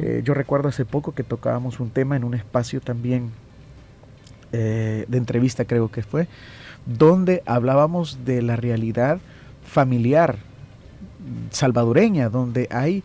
Eh, 0.02 0.22
yo 0.24 0.34
recuerdo 0.34 0.70
hace 0.70 0.86
poco 0.86 1.14
que 1.14 1.24
tocábamos 1.24 1.82
un 1.82 1.90
tema 1.90 2.16
en 2.16 2.24
un 2.24 2.34
espacio 2.34 2.80
también 2.80 3.30
eh, 4.54 5.04
de 5.10 5.18
entrevista, 5.18 5.66
creo 5.66 5.92
que 5.92 6.02
fue, 6.02 6.30
donde 6.98 7.44
hablábamos 7.46 8.26
de 8.26 8.42
la 8.42 8.56
realidad 8.56 9.20
familiar 9.64 10.38
salvadoreña, 11.52 12.30
donde 12.30 12.68
hay 12.72 13.04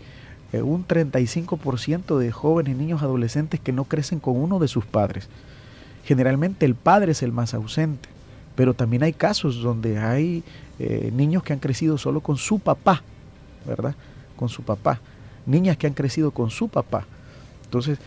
eh, 0.52 0.62
un 0.62 0.86
35% 0.86 2.16
de 2.16 2.32
jóvenes, 2.32 2.76
niños, 2.76 3.02
adolescentes 3.02 3.60
que 3.60 3.72
no 3.72 3.84
crecen 3.84 4.20
con 4.20 4.36
uno 4.36 4.58
de 4.58 4.68
sus 4.68 4.86
padres. 4.86 5.28
Generalmente 6.04 6.64
el 6.64 6.74
padre 6.74 7.12
es 7.12 7.22
el 7.22 7.32
más 7.32 7.54
ausente, 7.54 8.08
pero 8.56 8.72
también 8.74 9.02
hay 9.02 9.12
casos 9.12 9.60
donde 9.60 9.98
hay 9.98 10.42
eh, 10.78 11.10
niños 11.14 11.42
que 11.42 11.52
han 11.52 11.58
crecido 11.58 11.98
solo 11.98 12.20
con 12.20 12.36
su 12.36 12.58
papá, 12.58 13.02
¿verdad? 13.66 13.94
Con 14.36 14.48
su 14.48 14.62
papá. 14.62 15.00
Niñas 15.46 15.76
que 15.76 15.86
han 15.86 15.94
crecido 15.94 16.30
con 16.30 16.50
su 16.50 16.68
papá. 16.68 17.04
Entonces, 17.64 17.98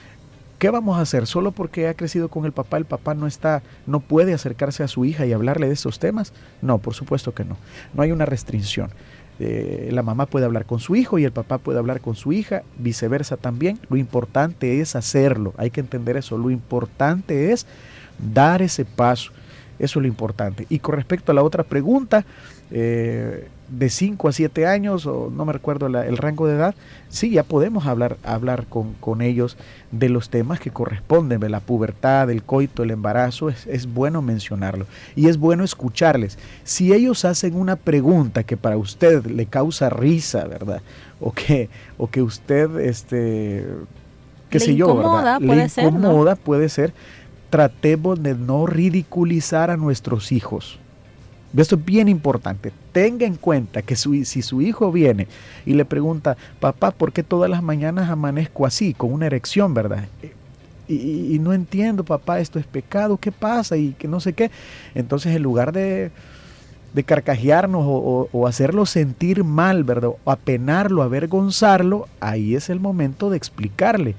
¿Qué 0.57 0.71
vamos 0.71 0.97
a 0.97 1.01
hacer? 1.01 1.27
¿Solo 1.27 1.51
porque 1.51 1.87
ha 1.87 1.93
crecido 1.93 2.29
con 2.29 2.45
el 2.45 2.51
papá, 2.51 2.77
el 2.77 2.85
papá 2.85 3.13
no 3.13 3.27
está, 3.27 3.61
no 3.85 3.99
puede 3.99 4.33
acercarse 4.33 4.81
a 4.83 4.87
su 4.87 5.05
hija 5.05 5.27
y 5.27 5.33
hablarle 5.33 5.67
de 5.67 5.73
esos 5.73 5.99
temas? 5.99 6.33
No, 6.63 6.79
por 6.79 6.95
supuesto 6.95 7.33
que 7.33 7.45
no. 7.45 7.57
No 7.93 8.01
hay 8.01 8.11
una 8.11 8.25
restricción. 8.25 8.89
Eh, 9.39 9.89
la 9.91 10.01
mamá 10.01 10.25
puede 10.25 10.45
hablar 10.45 10.65
con 10.65 10.79
su 10.79 10.95
hijo 10.95 11.19
y 11.19 11.25
el 11.25 11.31
papá 11.31 11.59
puede 11.59 11.77
hablar 11.77 12.01
con 12.01 12.15
su 12.15 12.33
hija, 12.33 12.63
viceversa 12.79 13.37
también. 13.37 13.79
Lo 13.87 13.97
importante 13.97 14.81
es 14.81 14.95
hacerlo, 14.95 15.53
hay 15.57 15.69
que 15.69 15.79
entender 15.79 16.17
eso. 16.17 16.39
Lo 16.39 16.49
importante 16.49 17.51
es 17.51 17.67
dar 18.17 18.63
ese 18.63 18.83
paso. 18.83 19.31
Eso 19.79 19.99
es 19.99 20.01
lo 20.03 20.07
importante. 20.07 20.65
Y 20.69 20.79
con 20.79 20.95
respecto 20.95 21.31
a 21.31 21.35
la 21.35 21.43
otra 21.43 21.63
pregunta, 21.63 22.25
eh, 22.71 23.47
de 23.69 23.89
5 23.89 24.29
a 24.29 24.31
7 24.31 24.65
años, 24.65 25.05
o 25.05 25.29
no 25.29 25.45
me 25.45 25.53
recuerdo 25.53 25.87
el 25.87 26.17
rango 26.17 26.47
de 26.47 26.55
edad, 26.55 26.75
sí, 27.09 27.31
ya 27.31 27.43
podemos 27.43 27.85
hablar, 27.85 28.17
hablar 28.23 28.65
con, 28.67 28.93
con, 28.93 29.21
ellos 29.21 29.57
de 29.91 30.09
los 30.09 30.29
temas 30.29 30.59
que 30.59 30.71
corresponden, 30.71 31.39
de 31.39 31.49
la 31.49 31.59
pubertad, 31.59 32.29
el 32.29 32.43
coito, 32.43 32.83
el 32.83 32.91
embarazo, 32.91 33.49
es, 33.49 33.67
es, 33.67 33.93
bueno 33.93 34.21
mencionarlo. 34.21 34.85
Y 35.15 35.27
es 35.27 35.37
bueno 35.37 35.63
escucharles. 35.63 36.37
Si 36.63 36.93
ellos 36.93 37.25
hacen 37.25 37.55
una 37.55 37.75
pregunta 37.75 38.43
que 38.43 38.55
para 38.55 38.77
usted 38.77 39.25
le 39.25 39.45
causa 39.47 39.89
risa, 39.89 40.45
¿verdad? 40.45 40.81
O 41.19 41.33
que, 41.33 41.69
o 41.97 42.09
que 42.09 42.21
usted, 42.21 42.79
este, 42.79 43.65
qué 44.49 44.59
sé 44.59 44.75
yo, 44.75 44.95
¿verdad? 44.95 45.39
Puede 45.39 45.63
le 45.63 45.69
ser, 45.69 45.85
incomoda, 45.85 46.35
puede 46.35 46.69
ser. 46.69 46.93
Tratemos 47.49 48.21
de 48.21 48.35
no 48.35 48.65
ridiculizar 48.65 49.71
a 49.71 49.77
nuestros 49.77 50.31
hijos 50.31 50.79
esto 51.61 51.75
es 51.75 51.85
bien 51.85 52.07
importante. 52.07 52.71
Tenga 52.91 53.25
en 53.25 53.35
cuenta 53.35 53.81
que 53.81 53.95
si 53.95 54.41
su 54.41 54.61
hijo 54.61 54.91
viene 54.91 55.27
y 55.65 55.73
le 55.73 55.85
pregunta, 55.85 56.37
papá, 56.59 56.91
¿por 56.91 57.13
qué 57.13 57.23
todas 57.23 57.49
las 57.49 57.63
mañanas 57.63 58.09
amanezco 58.09 58.65
así, 58.65 58.93
con 58.93 59.13
una 59.13 59.27
erección, 59.27 59.73
verdad? 59.73 60.05
Y, 60.87 61.37
no 61.39 61.53
entiendo, 61.53 62.03
papá, 62.03 62.39
esto 62.39 62.59
es 62.59 62.65
pecado, 62.65 63.17
¿qué 63.17 63.31
pasa? 63.31 63.75
Y 63.75 63.93
que 63.93 64.07
no 64.07 64.19
sé 64.19 64.33
qué. 64.33 64.51
Entonces, 64.95 65.35
en 65.35 65.43
lugar 65.43 65.73
de, 65.73 66.11
de 66.93 67.03
carcajearnos 67.03 67.83
o, 67.85 68.29
o, 68.31 68.47
hacerlo 68.47 68.85
sentir 68.85 69.43
mal, 69.43 69.83
¿verdad? 69.83 70.11
O 70.23 70.31
apenarlo, 70.31 71.03
avergonzarlo, 71.03 72.07
ahí 72.21 72.55
es 72.55 72.69
el 72.69 72.79
momento 72.79 73.29
de 73.29 73.37
explicarle 73.37 74.15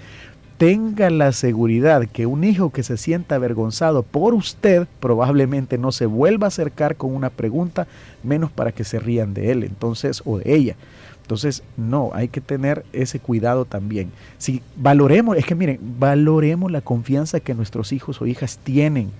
tenga 0.58 1.08
la 1.08 1.30
seguridad 1.32 2.06
que 2.06 2.26
un 2.26 2.42
hijo 2.42 2.70
que 2.70 2.82
se 2.82 2.96
sienta 2.96 3.36
avergonzado 3.36 4.02
por 4.02 4.34
usted 4.34 4.88
probablemente 4.98 5.78
no 5.78 5.92
se 5.92 6.06
vuelva 6.06 6.46
a 6.46 6.48
acercar 6.48 6.96
con 6.96 7.14
una 7.14 7.30
pregunta, 7.30 7.86
menos 8.24 8.50
para 8.50 8.72
que 8.72 8.82
se 8.82 8.98
rían 8.98 9.34
de 9.34 9.52
él, 9.52 9.62
entonces, 9.62 10.20
o 10.24 10.38
de 10.38 10.54
ella. 10.54 10.76
Entonces, 11.22 11.62
no, 11.76 12.10
hay 12.12 12.28
que 12.28 12.40
tener 12.40 12.84
ese 12.92 13.20
cuidado 13.20 13.66
también. 13.66 14.10
Si 14.38 14.62
valoremos, 14.76 15.36
es 15.36 15.46
que 15.46 15.54
miren, 15.54 15.78
valoremos 15.98 16.72
la 16.72 16.80
confianza 16.80 17.38
que 17.38 17.54
nuestros 17.54 17.92
hijos 17.92 18.20
o 18.20 18.26
hijas 18.26 18.58
tienen. 18.64 19.10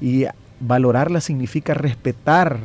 Y 0.00 0.24
valorarla 0.60 1.20
significa 1.20 1.74
respetar 1.74 2.58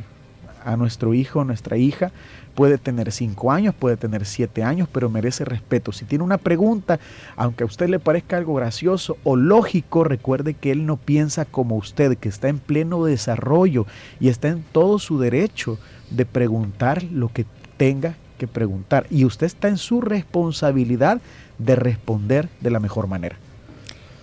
a 0.64 0.78
nuestro 0.78 1.14
hijo 1.14 1.40
o 1.40 1.44
nuestra 1.44 1.78
hija, 1.78 2.12
Puede 2.56 2.78
tener 2.78 3.12
cinco 3.12 3.52
años, 3.52 3.76
puede 3.76 3.98
tener 3.98 4.26
siete 4.26 4.64
años, 4.64 4.88
pero 4.92 5.10
merece 5.10 5.46
respeto. 5.46 5.92
Si 5.92 6.06
tiene 6.06 6.24
una 6.24 6.38
pregunta, 6.38 7.00
aunque 7.36 7.64
a 7.64 7.68
usted 7.68 7.90
le 7.90 8.00
parezca 8.00 8.38
algo 8.38 8.56
gracioso 8.56 9.18
o 9.24 9.36
lógico, 9.36 10.04
recuerde 10.04 10.54
que 10.54 10.72
él 10.72 10.86
no 10.86 10.98
piensa 10.98 11.46
como 11.46 11.76
usted, 11.76 12.18
que 12.18 12.30
está 12.30 12.48
en 12.48 12.60
pleno 12.60 13.04
desarrollo 13.04 13.86
y 14.20 14.30
está 14.30 14.48
en 14.48 14.64
todo 14.72 15.00
su 15.00 15.20
derecho 15.20 15.78
de 16.10 16.26
preguntar 16.26 17.04
lo 17.04 17.30
que 17.30 17.46
tenga 17.78 18.16
que 18.38 18.48
preguntar. 18.48 19.06
Y 19.10 19.26
usted 19.26 19.48
está 19.48 19.68
en 19.68 19.78
su 19.78 20.02
responsabilidad 20.02 21.22
de 21.58 21.76
responder 21.76 22.50
de 22.62 22.72
la 22.72 22.80
mejor 22.80 23.08
manera. 23.08 23.38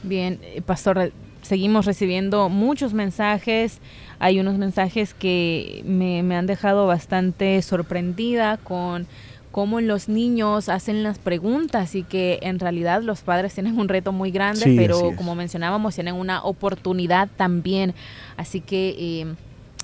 Bien, 0.02 0.38
eh, 0.42 0.62
pastor, 0.62 1.12
seguimos 1.52 1.84
recibiendo 1.84 2.48
muchos 2.48 2.94
mensajes. 2.94 3.80
Hay 4.18 4.40
unos 4.40 4.56
mensajes 4.56 5.12
que 5.12 5.82
me, 5.84 6.20
han 6.34 6.46
dejado 6.46 6.86
bastante 6.86 7.60
sorprendida 7.60 8.56
con 8.56 9.06
cómo 9.50 9.82
los 9.82 10.08
niños 10.08 10.70
hacen 10.70 11.02
las 11.02 11.18
preguntas 11.18 11.94
y 11.94 12.04
que 12.04 12.38
en 12.40 12.58
realidad 12.58 13.02
los 13.02 13.20
padres 13.20 13.52
tienen 13.52 13.78
un 13.78 13.90
reto 13.90 14.12
muy 14.12 14.30
grande, 14.30 14.72
pero 14.78 15.14
como 15.14 15.34
mencionábamos, 15.34 15.94
tienen 15.94 16.14
una 16.14 16.42
oportunidad 16.42 17.28
también. 17.36 17.92
Así 18.38 18.62
que... 18.62 18.94
Eh, 18.98 19.34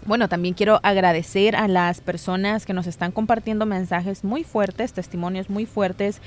bueno, 0.06 0.28
también 0.28 0.54
quiero 0.54 0.78
agradecer 0.84 1.56
a 1.56 1.66
las 1.68 2.00
personas 2.00 2.64
que 2.64 2.72
nos 2.72 2.86
están 2.86 3.10
compartiendo 3.12 3.66
mensajes 3.66 4.24
muy 4.24 4.44
fuertes, 4.44 4.92
testimonios 4.92 5.50
muy 5.50 5.66
fuertes 5.66 6.22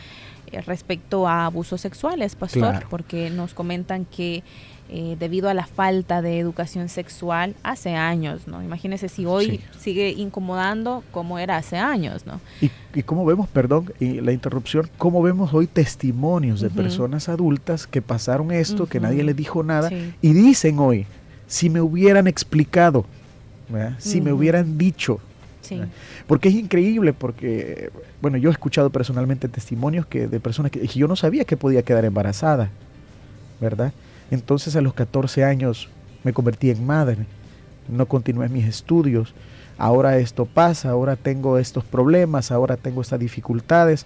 eh, 0.51 0.61
respecto 0.61 1.27
a 1.27 1.45
abusos 1.45 1.79
sexuales, 1.81 2.35
pastor, 2.35 2.85
porque 2.89 3.29
nos 3.29 3.53
comentan 3.53 4.05
que 4.05 4.43
eh, 4.93 5.15
debido 5.17 5.47
a 5.47 5.53
la 5.53 5.65
falta 5.65 6.21
de 6.21 6.37
educación 6.37 6.89
sexual 6.89 7.55
hace 7.63 7.95
años, 7.95 8.45
¿no? 8.45 8.61
Imagínese 8.61 9.07
si 9.07 9.25
hoy 9.25 9.61
sigue 9.79 10.09
incomodando 10.09 11.01
como 11.11 11.39
era 11.39 11.55
hace 11.55 11.77
años, 11.77 12.25
¿no? 12.25 12.41
Y, 12.59 12.69
y 12.93 13.03
cómo 13.03 13.23
vemos, 13.23 13.47
perdón, 13.47 13.93
y 14.01 14.19
la 14.19 14.33
interrupción, 14.33 14.89
cómo 14.97 15.21
vemos 15.21 15.53
hoy 15.53 15.67
testimonios 15.67 16.59
de 16.59 16.69
personas 16.69 17.29
adultas 17.29 17.87
que 17.87 18.01
pasaron 18.01 18.51
esto, 18.51 18.85
que 18.85 18.99
nadie 18.99 19.23
les 19.23 19.33
dijo 19.33 19.63
nada, 19.63 19.89
y 20.21 20.33
dicen 20.33 20.77
hoy, 20.77 21.05
si 21.47 21.69
me 21.69 21.79
hubieran 21.79 22.27
explicado, 22.27 23.05
si 23.97 24.19
me 24.19 24.33
hubieran 24.33 24.77
dicho, 24.77 25.21
porque 26.27 26.49
es 26.49 26.55
increíble, 26.55 27.13
porque, 27.13 27.91
bueno, 28.21 28.35
yo 28.35 28.49
he 28.49 28.51
escuchado 28.51 28.89
personalmente 28.89 29.47
testimonios 29.47 30.05
que 30.05 30.27
de 30.27 30.41
personas 30.41 30.69
que, 30.69 30.81
que 30.81 30.99
yo 30.99 31.07
no 31.07 31.15
sabía 31.15 31.45
que 31.45 31.55
podía 31.55 31.81
quedar 31.81 32.03
embarazada, 32.03 32.71
¿verdad? 33.61 33.93
Entonces 34.31 34.75
a 34.75 34.81
los 34.81 34.93
14 34.93 35.43
años 35.43 35.89
me 36.23 36.33
convertí 36.33 36.69
en 36.69 36.85
madre, 36.85 37.25
no 37.87 38.07
continué 38.07 38.49
mis 38.49 38.65
estudios, 38.65 39.33
ahora 39.77 40.17
esto 40.17 40.45
pasa, 40.45 40.89
ahora 40.89 41.15
tengo 41.15 41.57
estos 41.57 41.83
problemas, 41.83 42.51
ahora 42.51 42.77
tengo 42.77 43.01
estas 43.01 43.19
dificultades. 43.19 44.05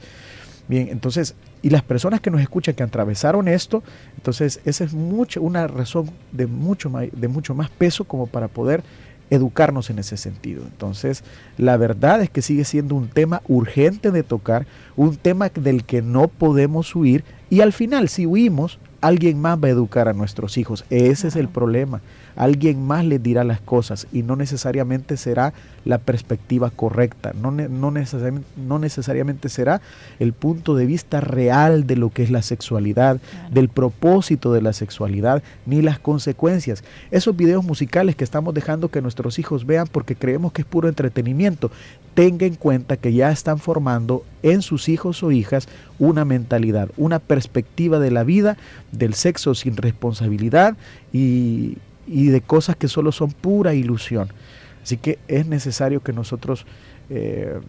Bien, 0.67 0.89
entonces, 0.89 1.35
Y 1.61 1.69
las 1.71 1.81
personas 1.81 2.21
que 2.21 2.29
nos 2.29 2.41
escuchan 2.41 2.75
que 2.75 2.83
atravesaron 2.83 3.47
esto, 3.47 3.81
entonces 4.17 4.59
esa 4.65 4.83
es 4.83 4.93
mucho, 4.93 5.41
una 5.41 5.67
razón 5.67 6.11
de 6.31 6.45
mucho, 6.45 6.91
de 7.11 7.27
mucho 7.27 7.55
más 7.55 7.71
peso 7.71 8.03
como 8.03 8.27
para 8.27 8.47
poder 8.47 8.83
educarnos 9.29 9.89
en 9.89 9.99
ese 9.99 10.17
sentido. 10.17 10.63
Entonces, 10.63 11.23
la 11.57 11.77
verdad 11.77 12.21
es 12.21 12.29
que 12.29 12.41
sigue 12.41 12.65
siendo 12.65 12.95
un 12.95 13.07
tema 13.07 13.41
urgente 13.47 14.11
de 14.11 14.23
tocar, 14.23 14.67
un 14.95 15.17
tema 15.17 15.49
del 15.49 15.83
que 15.85 16.01
no 16.01 16.27
podemos 16.27 16.95
huir 16.95 17.23
y 17.49 17.61
al 17.61 17.73
final 17.73 18.09
si 18.09 18.25
huimos, 18.25 18.79
alguien 19.07 19.39
más 19.39 19.57
va 19.57 19.67
a 19.67 19.71
educar 19.71 20.07
a 20.07 20.13
nuestros 20.13 20.57
hijos. 20.57 20.85
Ese 20.89 21.27
es 21.27 21.35
el 21.35 21.47
problema 21.47 22.01
alguien 22.35 22.85
más 22.85 23.05
les 23.05 23.21
dirá 23.21 23.43
las 23.43 23.61
cosas 23.61 24.07
y 24.11 24.23
no 24.23 24.35
necesariamente 24.35 25.17
será 25.17 25.53
la 25.85 25.99
perspectiva 25.99 26.69
correcta, 26.71 27.33
no, 27.39 27.51
no, 27.51 27.91
necesariamente, 27.91 28.47
no 28.57 28.79
necesariamente 28.79 29.49
será 29.49 29.81
el 30.19 30.33
punto 30.33 30.75
de 30.75 30.85
vista 30.85 31.21
real 31.21 31.85
de 31.85 31.95
lo 31.95 32.09
que 32.09 32.23
es 32.23 32.31
la 32.31 32.41
sexualidad, 32.41 33.19
del 33.51 33.69
propósito 33.69 34.51
de 34.51 34.61
la 34.61 34.73
sexualidad, 34.73 35.43
ni 35.65 35.81
las 35.81 35.99
consecuencias. 35.99 36.83
Esos 37.11 37.35
videos 37.37 37.63
musicales 37.63 38.15
que 38.15 38.23
estamos 38.23 38.53
dejando 38.53 38.89
que 38.89 39.01
nuestros 39.01 39.37
hijos 39.39 39.65
vean 39.65 39.87
porque 39.91 40.15
creemos 40.15 40.51
que 40.51 40.63
es 40.63 40.67
puro 40.67 40.89
entretenimiento, 40.89 41.71
tenga 42.15 42.45
en 42.45 42.55
cuenta 42.55 42.97
que 42.97 43.13
ya 43.13 43.31
están 43.31 43.59
formando 43.59 44.25
en 44.41 44.61
sus 44.61 44.89
hijos 44.89 45.21
o 45.21 45.31
hijas 45.31 45.67
una 45.99 46.25
mentalidad, 46.25 46.89
una 46.97 47.19
perspectiva 47.19 47.99
de 47.99 48.09
la 48.09 48.23
vida, 48.23 48.57
del 48.91 49.13
sexo 49.13 49.53
sin 49.53 49.77
responsabilidad 49.77 50.77
y, 51.13 51.77
y 52.07 52.27
de 52.27 52.41
cosas 52.41 52.75
que 52.75 52.87
solo 52.87 53.11
son 53.11 53.31
pura 53.31 53.73
ilusión. 53.73 54.29
Así 54.83 54.97
que 54.97 55.17
es 55.27 55.47
necesario 55.47 56.01
que 56.01 56.13
nosotros 56.13 56.65
eh, 57.09 57.59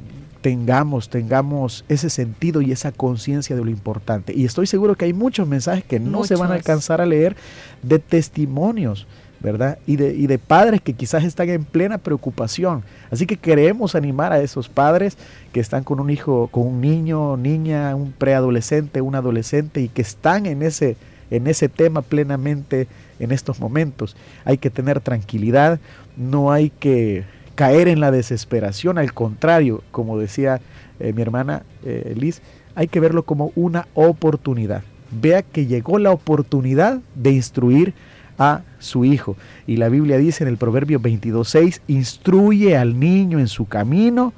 tengamos, 0.41 1.11
tengamos 1.11 1.85
ese 1.89 2.09
sentido 2.09 2.63
y 2.63 2.73
esa 2.73 2.93
conciencia 2.93 3.57
de 3.57 3.65
lo 3.65 3.71
importante. 3.71 4.33
Y 4.35 4.45
estoy 4.45 4.67
seguro 4.67 4.95
que 4.95 5.07
hay 5.07 5.13
muchos 5.13 5.49
mensajes 5.49 5.85
que 5.85 5.99
no 5.99 6.25
se 6.25 6.37
van 6.37 6.51
a 6.53 6.55
alcanzar 6.55 7.01
a 7.01 7.07
leer 7.07 7.37
de 7.83 7.99
testimonios, 7.99 9.07
¿verdad? 9.41 9.79
Y 9.87 9.97
de, 9.97 10.15
y 10.15 10.27
de 10.27 10.39
padres 10.39 10.81
que 10.81 10.93
quizás 10.93 11.25
están 11.25 11.49
en 11.49 11.65
plena 11.65 11.99
preocupación. 11.99 12.85
Así 13.11 13.27
que 13.27 13.37
queremos 13.37 13.95
animar 13.95 14.33
a 14.33 14.41
esos 14.41 14.69
padres 14.69 15.19
que 15.53 15.61
están 15.61 15.85
con 15.85 16.01
un 16.01 16.11
hijo, 16.11 16.49
con 16.49 16.67
un 16.67 16.81
niño, 16.81 17.37
niña, 17.37 17.95
un 17.95 18.13
preadolescente, 18.13 19.01
un 19.01 19.17
adolescente 19.17 19.81
y 19.81 19.89
que 19.89 20.03
están 20.03 20.47
en 20.47 20.63
ese, 20.63 20.97
en 21.31 21.47
ese 21.47 21.69
tema 21.69 22.03
plenamente 22.03 22.89
en 23.19 23.33
estos 23.33 23.61
momentos. 23.61 24.17
Hay 24.45 24.59
que 24.59 24.71
tener 24.71 25.01
tranquilidad, 25.01 25.81
no 26.17 26.53
hay 26.53 26.71
que 26.71 27.25
caer 27.55 27.89
en 27.89 28.01
la 28.01 28.11
desesperación, 28.11 28.99
al 28.99 29.13
contrario, 29.15 29.83
como 29.91 30.19
decía 30.19 30.61
eh, 31.01 31.13
mi 31.13 31.23
hermana 31.23 31.63
eh, 31.85 32.15
Liz, 32.17 32.43
hay 32.75 32.89
que 32.89 33.01
verlo 33.01 33.25
como 33.25 33.53
una 33.57 33.89
oportunidad. 33.95 34.83
Vea 35.11 35.43
que 35.43 35.67
llegó 35.67 35.99
la 35.99 36.11
oportunidad 36.11 37.01
de 37.15 37.33
instruir 37.33 37.95
a 38.39 38.63
su 38.79 39.05
hijo. 39.05 39.37
Y 39.67 39.77
la 39.77 39.89
Biblia 39.89 40.19
dice 40.19 40.45
en 40.45 40.49
el 40.49 40.59
Proverbio 40.59 41.01
22.6, 41.01 41.81
instruye 41.89 42.77
al 42.77 43.01
niño 43.01 43.39
en 43.39 43.49
su 43.49 43.67
camino 43.67 44.35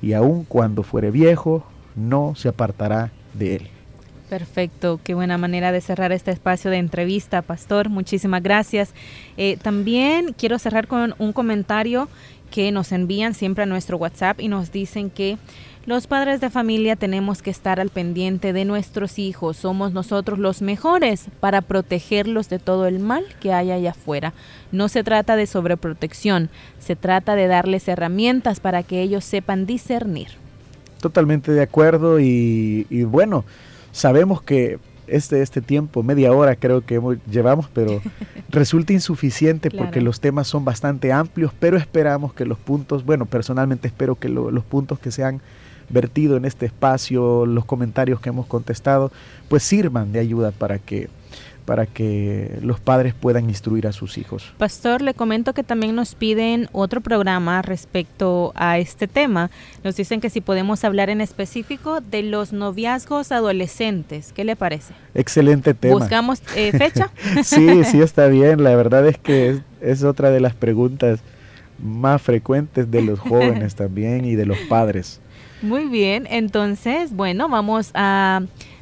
y 0.00 0.12
aun 0.12 0.44
cuando 0.44 0.84
fuere 0.84 1.10
viejo, 1.10 1.64
no 1.96 2.34
se 2.36 2.48
apartará 2.48 3.10
de 3.34 3.56
él. 3.56 3.79
Perfecto, 4.30 5.00
qué 5.02 5.14
buena 5.14 5.38
manera 5.38 5.72
de 5.72 5.80
cerrar 5.80 6.12
este 6.12 6.30
espacio 6.30 6.70
de 6.70 6.76
entrevista, 6.76 7.42
Pastor. 7.42 7.88
Muchísimas 7.88 8.44
gracias. 8.44 8.94
Eh, 9.36 9.58
también 9.60 10.36
quiero 10.38 10.60
cerrar 10.60 10.86
con 10.86 11.16
un 11.18 11.32
comentario 11.32 12.08
que 12.52 12.70
nos 12.70 12.92
envían 12.92 13.34
siempre 13.34 13.64
a 13.64 13.66
nuestro 13.66 13.96
WhatsApp 13.96 14.40
y 14.40 14.46
nos 14.46 14.70
dicen 14.70 15.10
que 15.10 15.36
los 15.84 16.06
padres 16.06 16.40
de 16.40 16.48
familia 16.48 16.94
tenemos 16.94 17.42
que 17.42 17.50
estar 17.50 17.80
al 17.80 17.88
pendiente 17.88 18.52
de 18.52 18.64
nuestros 18.64 19.18
hijos. 19.18 19.56
Somos 19.56 19.92
nosotros 19.92 20.38
los 20.38 20.62
mejores 20.62 21.26
para 21.40 21.60
protegerlos 21.60 22.48
de 22.48 22.60
todo 22.60 22.86
el 22.86 23.00
mal 23.00 23.24
que 23.40 23.52
hay 23.52 23.72
allá 23.72 23.90
afuera. 23.90 24.32
No 24.70 24.86
se 24.88 25.02
trata 25.02 25.34
de 25.34 25.48
sobreprotección, 25.48 26.50
se 26.78 26.94
trata 26.94 27.34
de 27.34 27.48
darles 27.48 27.88
herramientas 27.88 28.60
para 28.60 28.84
que 28.84 29.02
ellos 29.02 29.24
sepan 29.24 29.66
discernir. 29.66 30.28
Totalmente 31.00 31.50
de 31.50 31.62
acuerdo 31.62 32.20
y, 32.20 32.86
y 32.90 33.02
bueno. 33.02 33.44
Sabemos 33.92 34.42
que 34.42 34.78
este, 35.06 35.42
este 35.42 35.60
tiempo, 35.60 36.02
media 36.02 36.32
hora 36.32 36.56
creo 36.56 36.84
que 36.84 37.00
llevamos, 37.30 37.68
pero 37.72 38.00
resulta 38.48 38.92
insuficiente 38.92 39.70
porque 39.70 40.00
los 40.00 40.20
temas 40.20 40.46
son 40.46 40.64
bastante 40.64 41.12
amplios, 41.12 41.52
pero 41.58 41.76
esperamos 41.76 42.32
que 42.32 42.44
los 42.44 42.58
puntos, 42.58 43.04
bueno, 43.04 43.26
personalmente 43.26 43.88
espero 43.88 44.14
que 44.14 44.28
los 44.28 44.64
puntos 44.64 44.98
que 44.98 45.10
se 45.10 45.24
han 45.24 45.40
vertido 45.88 46.36
en 46.36 46.44
este 46.44 46.66
espacio, 46.66 47.46
los 47.46 47.64
comentarios 47.64 48.20
que 48.20 48.28
hemos 48.28 48.46
contestado, 48.46 49.10
pues 49.48 49.62
sirvan 49.64 50.12
de 50.12 50.20
ayuda 50.20 50.52
para 50.52 50.78
que 50.78 51.08
para 51.70 51.86
que 51.86 52.58
los 52.62 52.80
padres 52.80 53.14
puedan 53.14 53.48
instruir 53.48 53.86
a 53.86 53.92
sus 53.92 54.18
hijos. 54.18 54.52
Pastor, 54.58 55.02
le 55.02 55.14
comento 55.14 55.54
que 55.54 55.62
también 55.62 55.94
nos 55.94 56.16
piden 56.16 56.68
otro 56.72 57.00
programa 57.00 57.62
respecto 57.62 58.50
a 58.56 58.78
este 58.78 59.06
tema. 59.06 59.52
Nos 59.84 59.94
dicen 59.94 60.20
que 60.20 60.30
si 60.30 60.40
podemos 60.40 60.82
hablar 60.82 61.10
en 61.10 61.20
específico 61.20 62.00
de 62.00 62.24
los 62.24 62.52
noviazgos 62.52 63.30
adolescentes. 63.30 64.32
¿Qué 64.32 64.42
le 64.42 64.56
parece? 64.56 64.94
Excelente 65.14 65.72
tema. 65.72 65.94
¿Buscamos 65.94 66.42
eh, 66.56 66.72
fecha? 66.76 67.12
sí, 67.44 67.84
sí 67.84 68.00
está 68.00 68.26
bien. 68.26 68.64
La 68.64 68.74
verdad 68.74 69.06
es 69.06 69.16
que 69.16 69.50
es, 69.50 69.60
es 69.80 70.02
otra 70.02 70.32
de 70.32 70.40
las 70.40 70.54
preguntas 70.54 71.20
más 71.80 72.20
frecuentes 72.20 72.90
de 72.90 73.02
los 73.02 73.20
jóvenes 73.20 73.74
también 73.76 74.24
y 74.24 74.34
de 74.34 74.44
los 74.44 74.58
padres. 74.68 75.20
Muy 75.62 75.84
bien, 75.84 76.26
entonces, 76.28 77.12
bueno, 77.14 77.48
vamos 77.48 77.92
a 77.94 78.40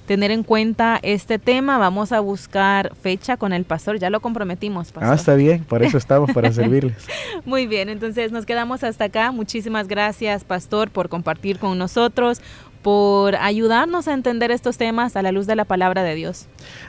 tener 0.08 0.30
en 0.30 0.42
cuenta 0.42 0.98
este 1.02 1.38
tema. 1.38 1.76
Vamos 1.76 2.12
a 2.12 2.20
buscar 2.20 2.96
fecha 2.96 3.36
con 3.36 3.52
el 3.52 3.64
pastor. 3.64 3.98
Ya 3.98 4.08
lo 4.08 4.20
comprometimos, 4.20 4.90
pastor. 4.90 5.12
Ah, 5.12 5.14
está 5.14 5.34
bien. 5.34 5.64
Por 5.64 5.82
eso 5.82 5.98
estamos, 5.98 6.32
para 6.32 6.50
servirles. 6.52 6.96
Muy 7.44 7.66
bien. 7.66 7.90
Entonces 7.90 8.32
nos 8.32 8.46
quedamos 8.46 8.82
hasta 8.84 9.04
acá. 9.04 9.30
Muchísimas 9.32 9.86
gracias, 9.86 10.44
pastor, 10.44 10.90
por 10.90 11.10
compartir 11.10 11.58
con 11.58 11.76
nosotros 11.76 12.40
por 12.80 13.34
ayudarnos 13.36 14.08
a 14.08 14.14
entender 14.14 14.50
estos 14.50 14.78
temas 14.78 15.14
a 15.16 15.20
la 15.20 15.30
luz 15.30 15.46
de 15.46 15.56
la 15.56 15.66
palabra 15.66 16.04
de 16.04 16.14
Dios. 16.14 16.46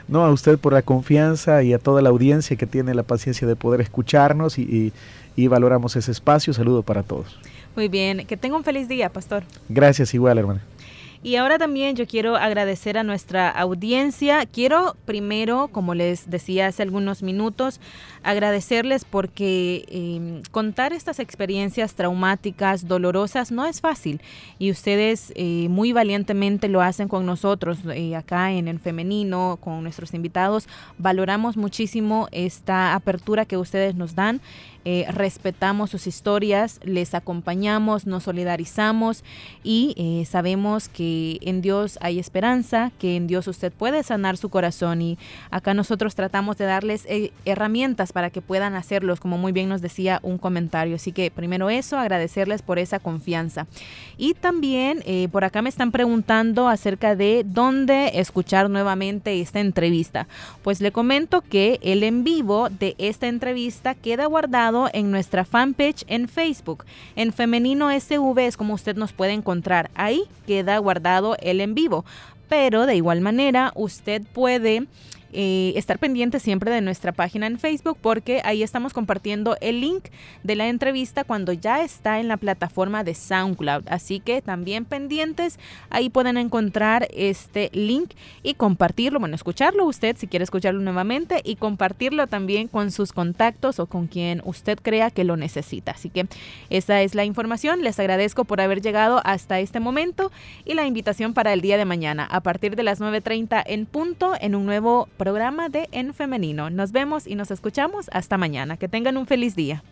No, 0.08 0.24
a 0.24 0.30
usted 0.32 0.56
por 0.56 0.72
la 0.72 0.82
confianza 0.82 1.62
y 1.62 1.74
a 1.74 1.78
toda 1.78 2.00
la 2.00 2.08
audiencia 2.08 2.56
que 2.56 2.66
tiene 2.66 2.94
la 2.94 3.02
paciencia 3.02 3.46
de 3.46 3.56
poder 3.56 3.82
escucharnos 3.82 4.58
y, 4.58 4.92
y 5.36 5.46
valoramos 5.48 5.96
ese 5.96 6.10
espacio. 6.12 6.54
Saludo 6.54 6.84
para 6.84 7.02
todos. 7.02 7.38
Muy 7.76 7.88
bien, 7.88 8.24
que 8.26 8.36
tenga 8.36 8.56
un 8.56 8.64
feliz 8.64 8.88
día, 8.88 9.10
pastor. 9.10 9.42
Gracias, 9.68 10.14
igual, 10.14 10.38
hermana. 10.38 10.62
Y 11.22 11.36
ahora 11.36 11.58
también 11.58 11.96
yo 11.96 12.06
quiero 12.06 12.36
agradecer 12.36 12.96
a 12.96 13.02
nuestra 13.02 13.50
audiencia. 13.50 14.46
Quiero 14.46 14.96
primero, 15.04 15.68
como 15.68 15.94
les 15.94 16.30
decía 16.30 16.68
hace 16.68 16.82
algunos 16.82 17.22
minutos, 17.22 17.78
agradecerles 18.22 19.04
porque 19.04 19.84
em, 19.88 20.42
contar 20.50 20.94
estas 20.94 21.18
experiencias 21.18 21.92
traumáticas, 21.92 22.88
dolorosas, 22.88 23.52
no 23.52 23.66
es 23.66 23.82
fácil. 23.82 24.22
Y 24.58 24.70
ustedes 24.70 25.34
eh, 25.36 25.66
muy 25.68 25.92
valientemente 25.92 26.68
lo 26.68 26.80
hacen 26.80 27.06
con 27.06 27.26
nosotros 27.26 27.80
eh, 27.92 28.16
acá 28.16 28.52
en 28.52 28.66
el 28.66 28.78
femenino, 28.78 29.58
con 29.60 29.82
nuestros 29.82 30.14
invitados. 30.14 30.68
Valoramos 30.96 31.58
muchísimo 31.58 32.28
esta 32.32 32.94
apertura 32.94 33.44
que 33.44 33.58
ustedes 33.58 33.94
nos 33.94 34.14
dan. 34.14 34.40
Eh, 34.86 35.04
respetamos 35.10 35.90
sus 35.90 36.06
historias, 36.06 36.80
les 36.82 37.14
acompañamos, 37.14 38.06
nos 38.06 38.22
solidarizamos 38.22 39.24
y 39.62 39.94
eh, 39.98 40.24
sabemos 40.24 40.88
que 40.88 41.38
en 41.42 41.60
Dios 41.60 41.98
hay 42.00 42.18
esperanza, 42.18 42.90
que 42.98 43.16
en 43.16 43.26
Dios 43.26 43.46
usted 43.46 43.72
puede 43.72 44.02
sanar 44.02 44.38
su 44.38 44.48
corazón 44.48 45.02
y 45.02 45.18
acá 45.50 45.74
nosotros 45.74 46.14
tratamos 46.14 46.56
de 46.56 46.64
darles 46.64 47.04
eh, 47.06 47.30
herramientas 47.44 48.12
para 48.12 48.30
que 48.30 48.40
puedan 48.40 48.74
hacerlos, 48.74 49.20
como 49.20 49.36
muy 49.36 49.52
bien 49.52 49.68
nos 49.68 49.82
decía 49.82 50.18
un 50.22 50.38
comentario. 50.38 50.96
Así 50.96 51.12
que 51.12 51.30
primero 51.30 51.68
eso, 51.68 51.98
agradecerles 51.98 52.62
por 52.62 52.78
esa 52.78 52.98
confianza. 53.00 53.66
Y 54.16 54.34
también 54.34 55.02
por 55.30 55.44
acá 55.44 55.62
me 55.62 55.68
están 55.68 55.92
preguntando 55.92 56.68
acerca 56.68 57.16
de 57.16 57.42
dónde 57.44 58.12
escuchar 58.14 58.68
nuevamente 58.70 59.40
esta 59.40 59.60
entrevista. 59.60 60.26
Pues 60.62 60.80
le 60.80 60.92
comento 60.92 61.40
que 61.40 61.78
el 61.82 62.02
en 62.02 62.22
vivo 62.24 62.68
de 62.68 62.94
esta 62.98 63.28
entrevista 63.28 63.94
queda 63.94 64.26
guardado 64.26 64.69
en 64.92 65.10
nuestra 65.10 65.44
fanpage 65.44 66.04
en 66.06 66.28
Facebook. 66.28 66.84
En 67.16 67.32
Femenino 67.32 67.90
SV 67.90 68.38
es 68.46 68.56
como 68.56 68.74
usted 68.74 68.96
nos 68.96 69.12
puede 69.12 69.32
encontrar. 69.32 69.90
Ahí 69.94 70.24
queda 70.46 70.78
guardado 70.78 71.36
el 71.40 71.60
en 71.60 71.74
vivo. 71.74 72.04
Pero 72.48 72.86
de 72.86 72.96
igual 72.96 73.20
manera 73.20 73.72
usted 73.74 74.22
puede 74.32 74.86
estar 75.32 75.98
pendiente 75.98 76.40
siempre 76.40 76.70
de 76.70 76.80
nuestra 76.80 77.12
página 77.12 77.46
en 77.46 77.58
Facebook 77.58 77.98
porque 78.00 78.40
ahí 78.44 78.62
estamos 78.62 78.92
compartiendo 78.92 79.56
el 79.60 79.80
link 79.80 80.06
de 80.42 80.56
la 80.56 80.68
entrevista 80.68 81.24
cuando 81.24 81.52
ya 81.52 81.82
está 81.82 82.20
en 82.20 82.28
la 82.28 82.36
plataforma 82.36 83.04
de 83.04 83.14
SoundCloud. 83.14 83.84
Así 83.88 84.20
que 84.20 84.42
también 84.42 84.84
pendientes, 84.84 85.58
ahí 85.90 86.10
pueden 86.10 86.36
encontrar 86.36 87.08
este 87.12 87.70
link 87.72 88.12
y 88.42 88.54
compartirlo, 88.54 89.20
bueno, 89.20 89.34
escucharlo 89.34 89.84
usted 89.86 90.16
si 90.16 90.26
quiere 90.26 90.44
escucharlo 90.44 90.80
nuevamente 90.80 91.40
y 91.44 91.56
compartirlo 91.56 92.26
también 92.26 92.68
con 92.68 92.90
sus 92.90 93.12
contactos 93.12 93.78
o 93.78 93.86
con 93.86 94.06
quien 94.06 94.42
usted 94.44 94.78
crea 94.80 95.10
que 95.10 95.24
lo 95.24 95.36
necesita. 95.36 95.92
Así 95.92 96.10
que 96.10 96.26
esa 96.70 97.02
es 97.02 97.14
la 97.14 97.24
información. 97.24 97.82
Les 97.82 97.98
agradezco 97.98 98.44
por 98.44 98.60
haber 98.60 98.80
llegado 98.80 99.20
hasta 99.24 99.60
este 99.60 99.80
momento 99.80 100.30
y 100.64 100.74
la 100.74 100.86
invitación 100.86 101.34
para 101.34 101.52
el 101.52 101.60
día 101.60 101.76
de 101.76 101.84
mañana 101.84 102.26
a 102.30 102.40
partir 102.40 102.76
de 102.76 102.82
las 102.82 103.00
9.30 103.00 103.62
en 103.66 103.86
punto 103.86 104.34
en 104.40 104.54
un 104.54 104.66
nuevo 104.66 105.08
programa 105.20 105.68
de 105.68 105.86
En 105.92 106.14
Femenino. 106.14 106.70
Nos 106.70 106.92
vemos 106.92 107.26
y 107.26 107.34
nos 107.34 107.50
escuchamos 107.50 108.06
hasta 108.10 108.38
mañana. 108.38 108.78
Que 108.78 108.88
tengan 108.88 109.18
un 109.18 109.26
feliz 109.26 109.54
día. 109.54 109.84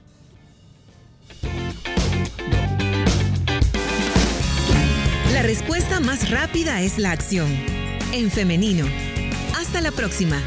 La 5.35 5.43
respuesta 5.43 6.01
más 6.01 6.31
rápida 6.31 6.81
es 6.81 6.97
la 6.97 7.11
acción. 7.11 7.49
En 8.15 8.31
femenino. 8.31 8.87
Hasta 9.55 9.83
la 9.83 9.91
próxima. 9.91 10.41